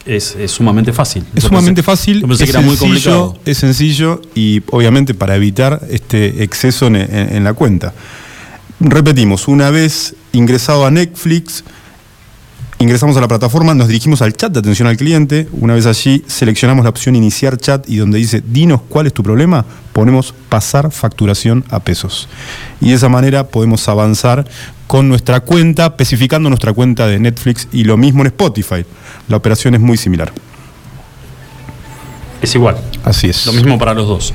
es, 0.07 0.35
es 0.37 0.51
sumamente 0.51 0.93
fácil. 0.93 1.25
Es 1.35 1.43
Yo 1.45 1.49
sumamente 1.49 1.83
pensé- 1.83 1.85
fácil, 1.85 2.21
yo 2.21 2.29
pensé 2.29 2.45
es, 2.45 2.51
que 2.51 2.57
era 2.57 2.67
muy 2.67 2.77
sencillo, 2.77 3.19
complicado. 3.21 3.39
es 3.51 3.59
sencillo 3.59 4.23
y 4.35 4.63
obviamente 4.71 5.15
para 5.15 5.35
evitar 5.37 5.81
este 5.91 6.43
exceso 6.43 6.87
en, 6.89 6.97
en- 6.97 7.09
en 7.37 7.45
la 7.45 7.55
cuenta. 7.55 7.93
Repetimos, 8.81 9.49
una 9.49 9.71
vez 9.71 10.15
ingresado 10.33 10.85
a 10.85 10.91
Netflix, 10.91 11.65
ingresamos 12.79 13.17
a 13.17 13.21
la 13.21 13.29
plataforma, 13.29 13.73
nos 13.73 13.89
dirigimos 13.89 14.21
al 14.21 14.35
chat 14.35 14.53
de 14.53 14.59
atención 14.59 14.89
al 14.89 14.97
cliente, 14.97 15.49
una 15.53 15.75
vez 15.75 15.87
allí 15.87 16.23
seleccionamos 16.27 16.83
la 16.85 16.91
opción 16.91 17.15
iniciar 17.17 17.57
chat 17.57 17.89
y 17.89 17.97
donde 17.97 18.19
dice 18.19 18.43
dinos 18.47 18.81
cuál 18.89 19.07
es 19.07 19.15
tu 19.15 19.23
problema, 19.23 19.65
ponemos 19.93 20.35
pasar 20.49 20.91
facturación 20.91 21.65
a 21.71 21.81
pesos. 21.81 22.29
Y 22.81 22.89
de 22.91 22.95
esa 22.97 23.09
manera 23.09 23.47
podemos 23.47 23.89
avanzar 23.89 24.45
con 24.95 25.09
nuestra 25.09 25.41
cuenta, 25.41 25.87
especificando 25.87 26.49
nuestra 26.49 26.73
cuenta 26.73 27.09
de 27.09 27.19
Netflix 27.19 27.67
y 27.73 27.83
lo 27.83 27.97
mismo 27.97 28.21
en 28.21 28.29
Spotify. 28.29 28.85
La 29.27 29.37
operación 29.37 29.75
es 29.75 29.81
muy 29.81 29.97
similar. 29.97 30.31
Es 32.41 32.55
igual. 32.55 32.77
Así 33.03 33.29
es. 33.29 33.45
Lo 33.45 33.53
mismo 33.55 33.77
para 33.77 33.93
los 33.93 34.07
dos. 34.07 34.33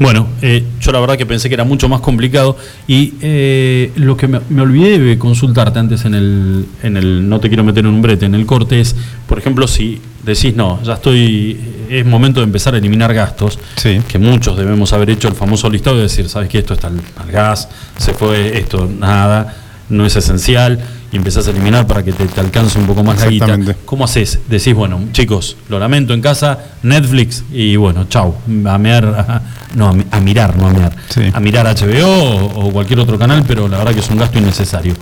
Bueno, 0.00 0.26
eh, 0.42 0.64
yo 0.80 0.90
la 0.90 0.98
verdad 0.98 1.16
que 1.16 1.26
pensé 1.26 1.48
que 1.48 1.54
era 1.54 1.62
mucho 1.62 1.88
más 1.88 2.00
complicado 2.00 2.56
y 2.88 3.14
eh, 3.20 3.92
lo 3.94 4.16
que 4.16 4.26
me, 4.26 4.40
me 4.48 4.62
olvidé 4.62 4.98
de 4.98 5.16
consultarte 5.16 5.78
antes 5.78 6.04
en 6.04 6.14
el, 6.14 6.66
en 6.82 6.96
el, 6.96 7.28
no 7.28 7.38
te 7.38 7.46
quiero 7.46 7.62
meter 7.62 7.84
en 7.84 7.90
un 7.92 8.02
brete, 8.02 8.26
en 8.26 8.34
el 8.34 8.46
corte 8.46 8.80
es, 8.80 8.96
por 9.28 9.38
ejemplo, 9.38 9.68
si 9.68 10.00
decís, 10.24 10.56
no, 10.56 10.82
ya 10.82 10.94
estoy, 10.94 11.56
es 11.88 12.04
momento 12.04 12.40
de 12.40 12.46
empezar 12.46 12.74
a 12.74 12.78
eliminar 12.78 13.14
gastos, 13.14 13.60
Sí. 13.76 14.00
que 14.08 14.18
muchos 14.18 14.56
debemos 14.56 14.92
haber 14.92 15.10
hecho 15.10 15.28
el 15.28 15.34
famoso 15.34 15.70
listado 15.70 15.96
de 15.96 16.02
decir, 16.04 16.28
sabes 16.28 16.48
que 16.48 16.58
esto 16.58 16.74
está 16.74 16.88
al, 16.88 17.00
al 17.16 17.30
gas, 17.30 17.68
se 17.98 18.12
fue, 18.14 18.58
esto 18.58 18.90
nada, 18.98 19.59
no 19.90 20.06
es 20.06 20.16
esencial, 20.16 20.80
y 21.12 21.16
empezás 21.16 21.46
a 21.48 21.50
eliminar 21.50 21.86
para 21.86 22.02
que 22.04 22.12
te, 22.12 22.24
te 22.26 22.40
alcance 22.40 22.78
un 22.78 22.86
poco 22.86 23.02
más 23.02 23.20
la 23.20 23.26
guita. 23.26 23.58
¿Cómo 23.84 24.04
haces? 24.04 24.38
Decís, 24.48 24.74
bueno, 24.74 25.00
chicos, 25.12 25.56
lo 25.68 25.78
lamento 25.78 26.14
en 26.14 26.20
casa, 26.20 26.58
Netflix, 26.82 27.44
y 27.52 27.76
bueno, 27.76 28.04
chau, 28.08 28.34
a 28.66 28.78
mear, 28.78 29.04
a- 29.04 29.42
no, 29.74 29.88
a, 29.88 30.16
a 30.16 30.20
mirar, 30.20 30.56
no 30.56 30.68
a 30.68 30.70
mear, 30.70 30.92
Sí. 31.08 31.22
a 31.32 31.40
mirar 31.40 31.66
HBO 31.66 32.06
o, 32.08 32.68
o 32.68 32.72
cualquier 32.72 33.00
otro 33.00 33.18
canal, 33.18 33.44
pero 33.46 33.68
la 33.68 33.78
verdad 33.78 33.92
que 33.94 34.00
es 34.00 34.10
un 34.10 34.18
gasto 34.18 34.38
innecesario. 34.38 34.94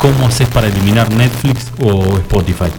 ¿Cómo 0.00 0.26
haces 0.26 0.48
para 0.48 0.68
eliminar 0.68 1.10
Netflix 1.12 1.66
o 1.82 2.18
Spotify? 2.18 2.70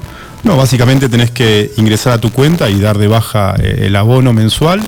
No, 0.44 0.56
básicamente 0.56 1.10
tenés 1.10 1.32
que 1.32 1.72
ingresar 1.78 2.14
a 2.14 2.18
tu 2.20 2.32
cuenta 2.32 2.70
y 2.70 2.80
dar 2.80 2.98
de 2.98 3.08
baja 3.08 3.56
eh, 3.60 3.88
el 3.88 3.96
abono 3.96 4.32
mensual. 4.34 4.82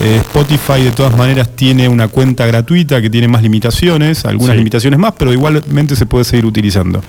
Eh, 0.00 0.16
Spotify 0.22 0.82
de 0.82 0.90
todas 0.90 1.16
maneras 1.16 1.50
tiene 1.54 1.88
una 1.88 2.08
cuenta 2.08 2.46
gratuita 2.46 3.02
que 3.02 3.10
tiene 3.10 3.28
más 3.28 3.42
limitaciones, 3.42 4.24
algunas 4.24 4.54
Sí. 4.54 4.58
limitaciones 4.58 4.98
más, 4.98 5.12
pero 5.18 5.32
igualmente 5.32 5.96
se 5.96 6.06
puede 6.06 6.24
seguir 6.24 6.46
utilizando. 6.46 7.02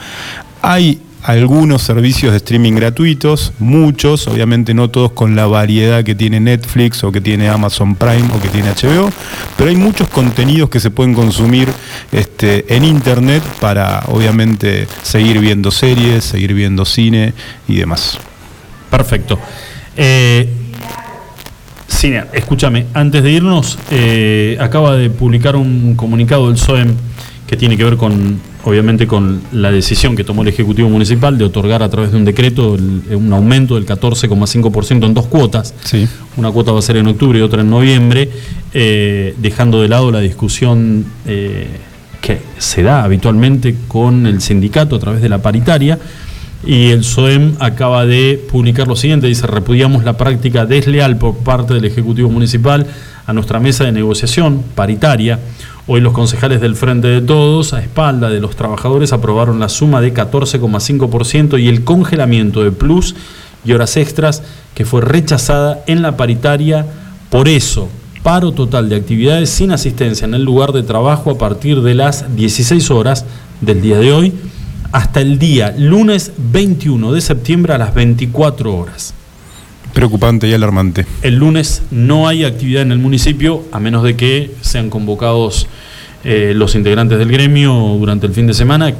Hay 0.62 1.00
algunos 1.24 1.82
servicios 1.82 2.32
de 2.34 2.38
streaming 2.40 2.74
gratuitos, 2.74 3.54
muchos, 3.60 4.28
obviamente 4.28 4.74
no 4.74 4.90
todos 4.90 5.14
con 5.14 5.38
la 5.38 5.46
variedad 5.48 6.04
que 6.04 6.16
tiene 6.16 6.42
Netflix 6.42 7.02
o 7.06 7.14
que 7.14 7.22
tiene 7.22 7.48
Amazon 7.48 7.96
Prime 7.96 8.28
o 8.36 8.42
que 8.42 8.50
tiene 8.50 8.68
HBO, 8.70 9.10
pero 9.58 9.70
hay 9.70 9.78
muchos 9.78 10.10
contenidos 10.10 10.70
que 10.70 10.82
se 10.82 10.92
pueden 10.92 11.14
consumir 11.14 11.70
este, 12.12 12.76
en 12.76 12.84
internet 12.84 13.42
para 13.62 14.04
obviamente 14.08 14.86
seguir 15.04 15.40
viendo 15.40 15.72
series, 15.72 16.26
seguir 16.26 16.54
viendo 16.54 16.84
cine 16.84 17.34
y 17.70 17.76
demás. 17.78 18.18
Perfecto. 18.90 19.40
Eh, 19.96 20.50
Escúchame, 22.34 22.86
antes 22.94 23.24
de 23.24 23.32
irnos, 23.32 23.78
eh, 23.90 24.58
acaba 24.60 24.96
de 24.98 25.10
publicar 25.10 25.56
un 25.56 25.96
comunicado 25.96 26.50
del 26.50 26.58
SOEM 26.58 26.96
que 27.48 27.56
tiene 27.56 27.78
que 27.78 27.84
ver 27.86 27.96
con, 27.96 28.40
obviamente, 28.66 29.08
con 29.08 29.42
la 29.54 29.72
decisión 29.72 30.14
que 30.16 30.24
tomó 30.26 30.42
el 30.42 30.50
Ejecutivo 30.50 30.90
Municipal 30.90 31.38
de 31.38 31.46
otorgar 31.46 31.82
a 31.82 31.90
través 31.90 32.12
de 32.12 32.18
un 32.18 32.26
decreto 32.26 32.76
el- 32.76 33.16
un 33.16 33.32
aumento 33.32 33.76
del 33.76 33.86
14,5% 33.86 35.06
en 35.06 35.14
dos 35.14 35.28
cuotas. 35.28 35.74
Sí. 35.84 36.06
Una 36.36 36.52
cuota 36.52 36.74
va 36.74 36.80
a 36.80 36.82
ser 36.82 36.98
en 36.98 37.08
octubre 37.08 37.40
y 37.40 37.42
otra 37.42 37.62
en 37.62 37.70
noviembre, 37.70 38.30
eh, 38.74 39.34
dejando 39.38 39.82
de 39.82 39.88
lado 39.88 40.12
la 40.12 40.20
discusión 40.20 41.06
eh, 41.26 41.68
que 42.22 42.40
se 42.58 42.84
da 42.84 43.04
habitualmente 43.04 43.76
con 43.88 44.26
el 44.26 44.42
sindicato 44.42 44.96
a 44.96 45.00
través 45.00 45.22
de 45.22 45.30
la 45.30 45.42
paritaria. 45.42 46.00
Y 46.66 46.92
el 46.92 47.04
SOEM 47.04 47.56
acaba 47.60 48.06
de 48.06 48.42
publicar 48.50 48.88
lo 48.88 48.96
siguiente, 48.96 49.28
dice, 49.28 49.48
repudiamos 49.48 50.06
la 50.06 50.16
práctica 50.16 50.66
desleal 50.66 51.18
por 51.18 51.36
parte 51.36 51.74
del 51.74 51.84
Ejecutivo 51.84 52.30
Municipal 52.30 52.88
a 53.26 53.34
nuestra 53.34 53.60
mesa 53.60 53.84
de 53.84 53.92
negociación 53.92 54.64
paritaria. 54.74 55.40
Hoy 55.88 56.00
los 56.00 56.14
concejales 56.14 56.62
del 56.62 56.78
Frente 56.78 57.10
de 57.10 57.20
Todos, 57.20 57.74
a 57.74 57.82
espalda 57.82 58.30
de 58.30 58.40
los 58.40 58.56
trabajadores, 58.56 59.12
aprobaron 59.12 59.60
la 59.60 59.68
suma 59.68 60.00
de 60.00 60.14
14,5% 60.14 61.62
y 61.62 61.68
el 61.68 61.84
congelamiento 61.84 62.64
de 62.64 62.72
plus 62.72 63.14
y 63.66 63.74
horas 63.74 63.98
extras 63.98 64.42
que 64.74 64.86
fue 64.86 65.02
rechazada 65.02 65.84
en 65.88 66.02
la 66.02 66.16
paritaria. 66.16 66.86
Por 67.30 67.50
eso, 67.50 67.90
paro 68.24 68.54
total 68.54 68.88
de 68.88 68.96
actividades 68.96 69.50
sin 69.50 69.72
asistencia 69.72 70.24
en 70.24 70.34
el 70.34 70.46
lugar 70.46 70.72
de 70.72 70.84
trabajo 70.84 71.32
a 71.32 71.38
partir 71.38 71.82
de 71.82 71.96
las 71.96 72.34
16 72.38 72.90
horas 72.90 73.26
del 73.60 73.82
día 73.82 73.98
de 73.98 74.14
hoy 74.14 74.34
hasta 74.94 75.22
el 75.22 75.40
día 75.40 75.74
lunes 75.76 76.32
21 76.38 77.12
de 77.12 77.20
septiembre 77.20 77.74
a 77.74 77.80
las 77.80 77.94
24 77.96 78.74
horas. 78.74 79.14
Preocupante 79.92 80.48
y 80.48 80.54
alarmante. 80.54 81.06
El 81.24 81.36
lunes 81.36 81.82
no 81.90 82.28
hay 82.28 82.46
actividad 82.46 82.84
en 82.84 82.92
el 82.92 83.00
municipio 83.00 83.64
a 83.72 83.80
menos 83.80 84.04
de 84.04 84.16
que 84.16 84.52
sean 84.62 84.92
convocados 84.92 85.68
eh, 86.24 86.54
los 86.56 86.76
integrantes 86.76 87.18
del 87.18 87.32
gremio 87.32 87.74
durante 88.00 88.28
el 88.28 88.34
fin 88.34 88.46
de 88.46 88.54
semana. 88.54 88.92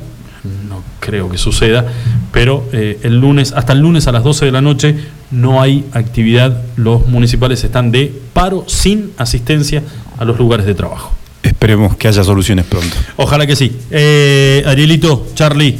No 0.68 0.84
creo 1.00 1.30
que 1.30 1.38
suceda, 1.38 1.86
pero 2.32 2.68
eh, 2.74 3.00
el 3.04 3.20
lunes, 3.20 3.54
hasta 3.54 3.74
el 3.74 3.80
lunes 3.80 4.08
a 4.08 4.12
las 4.12 4.24
12 4.24 4.46
de 4.46 4.52
la 4.52 4.62
noche 4.62 4.96
no 5.30 5.62
hay 5.62 5.86
actividad. 5.94 6.60
Los 6.76 7.08
municipales 7.08 7.64
están 7.64 7.92
de 7.92 8.12
paro 8.34 8.66
sin 8.68 9.12
asistencia 9.18 9.84
a 10.18 10.26
los 10.26 10.40
lugares 10.40 10.66
de 10.66 10.74
trabajo. 10.74 11.14
Esperemos 11.44 11.96
que 11.98 12.08
haya 12.08 12.24
soluciones 12.24 12.66
pronto. 12.66 12.96
Ojalá 13.18 13.46
que 13.46 13.56
sí. 13.56 13.78
Eh, 13.92 14.64
Arielito, 14.66 15.28
Charlie, 15.36 15.78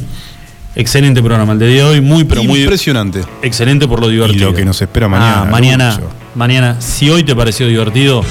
excelente 0.76 1.22
programa 1.22 1.54
el 1.54 1.58
de 1.58 1.68
día 1.68 1.84
de 1.84 1.90
hoy, 1.90 2.00
muy 2.00 2.24
pero 2.24 2.44
muy 2.44 2.60
Impresionante. 2.60 3.22
excelente 3.42 3.88
por 3.88 4.00
lo 4.00 4.08
divertido. 4.08 4.48
Y 4.48 4.52
lo 4.52 4.54
que 4.56 4.64
nos 4.64 4.80
espera 4.82 5.08
mañana, 5.08 5.42
Ah, 5.42 5.44
mañana, 5.46 6.00
mañana, 6.34 6.80
si 6.80 7.08
hoy 7.10 7.24
te 7.24 7.34
pareció 7.34 7.66
divertido, 7.66 8.22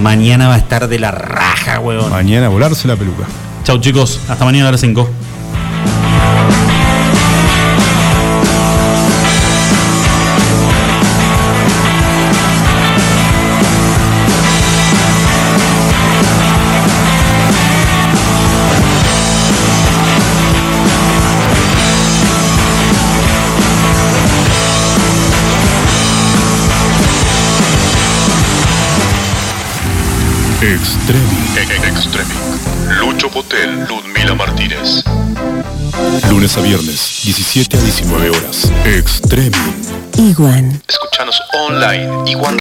mañana 0.00 0.48
va 0.48 0.54
a 0.54 0.58
estar 0.58 0.88
de 0.88 0.98
la 0.98 1.10
raja, 1.10 1.80
huevón. 1.80 2.10
Mañana 2.10 2.48
volarse 2.48 2.86
la 2.86 2.96
peluca. 2.96 3.24
Chau 3.64 3.78
chicos, 3.80 4.20
hasta 4.28 4.44
mañana 4.44 4.68
a 4.68 4.72
las 4.72 4.80
5. 4.80 5.10
Extreming. 30.60 31.56
Extreming. 31.84 32.98
Lucho 32.98 33.30
Potel, 33.30 33.86
Ludmila 33.86 34.34
Martínez. 34.34 35.04
Lunes 36.28 36.56
a 36.56 36.60
viernes, 36.60 37.20
17 37.22 37.76
a 37.76 37.80
19 37.80 38.30
horas. 38.30 38.68
Extreming. 38.84 39.52
Iguan. 40.16 40.82
Escuchanos 40.88 41.40
online. 41.52 42.28
Igual 42.28 42.56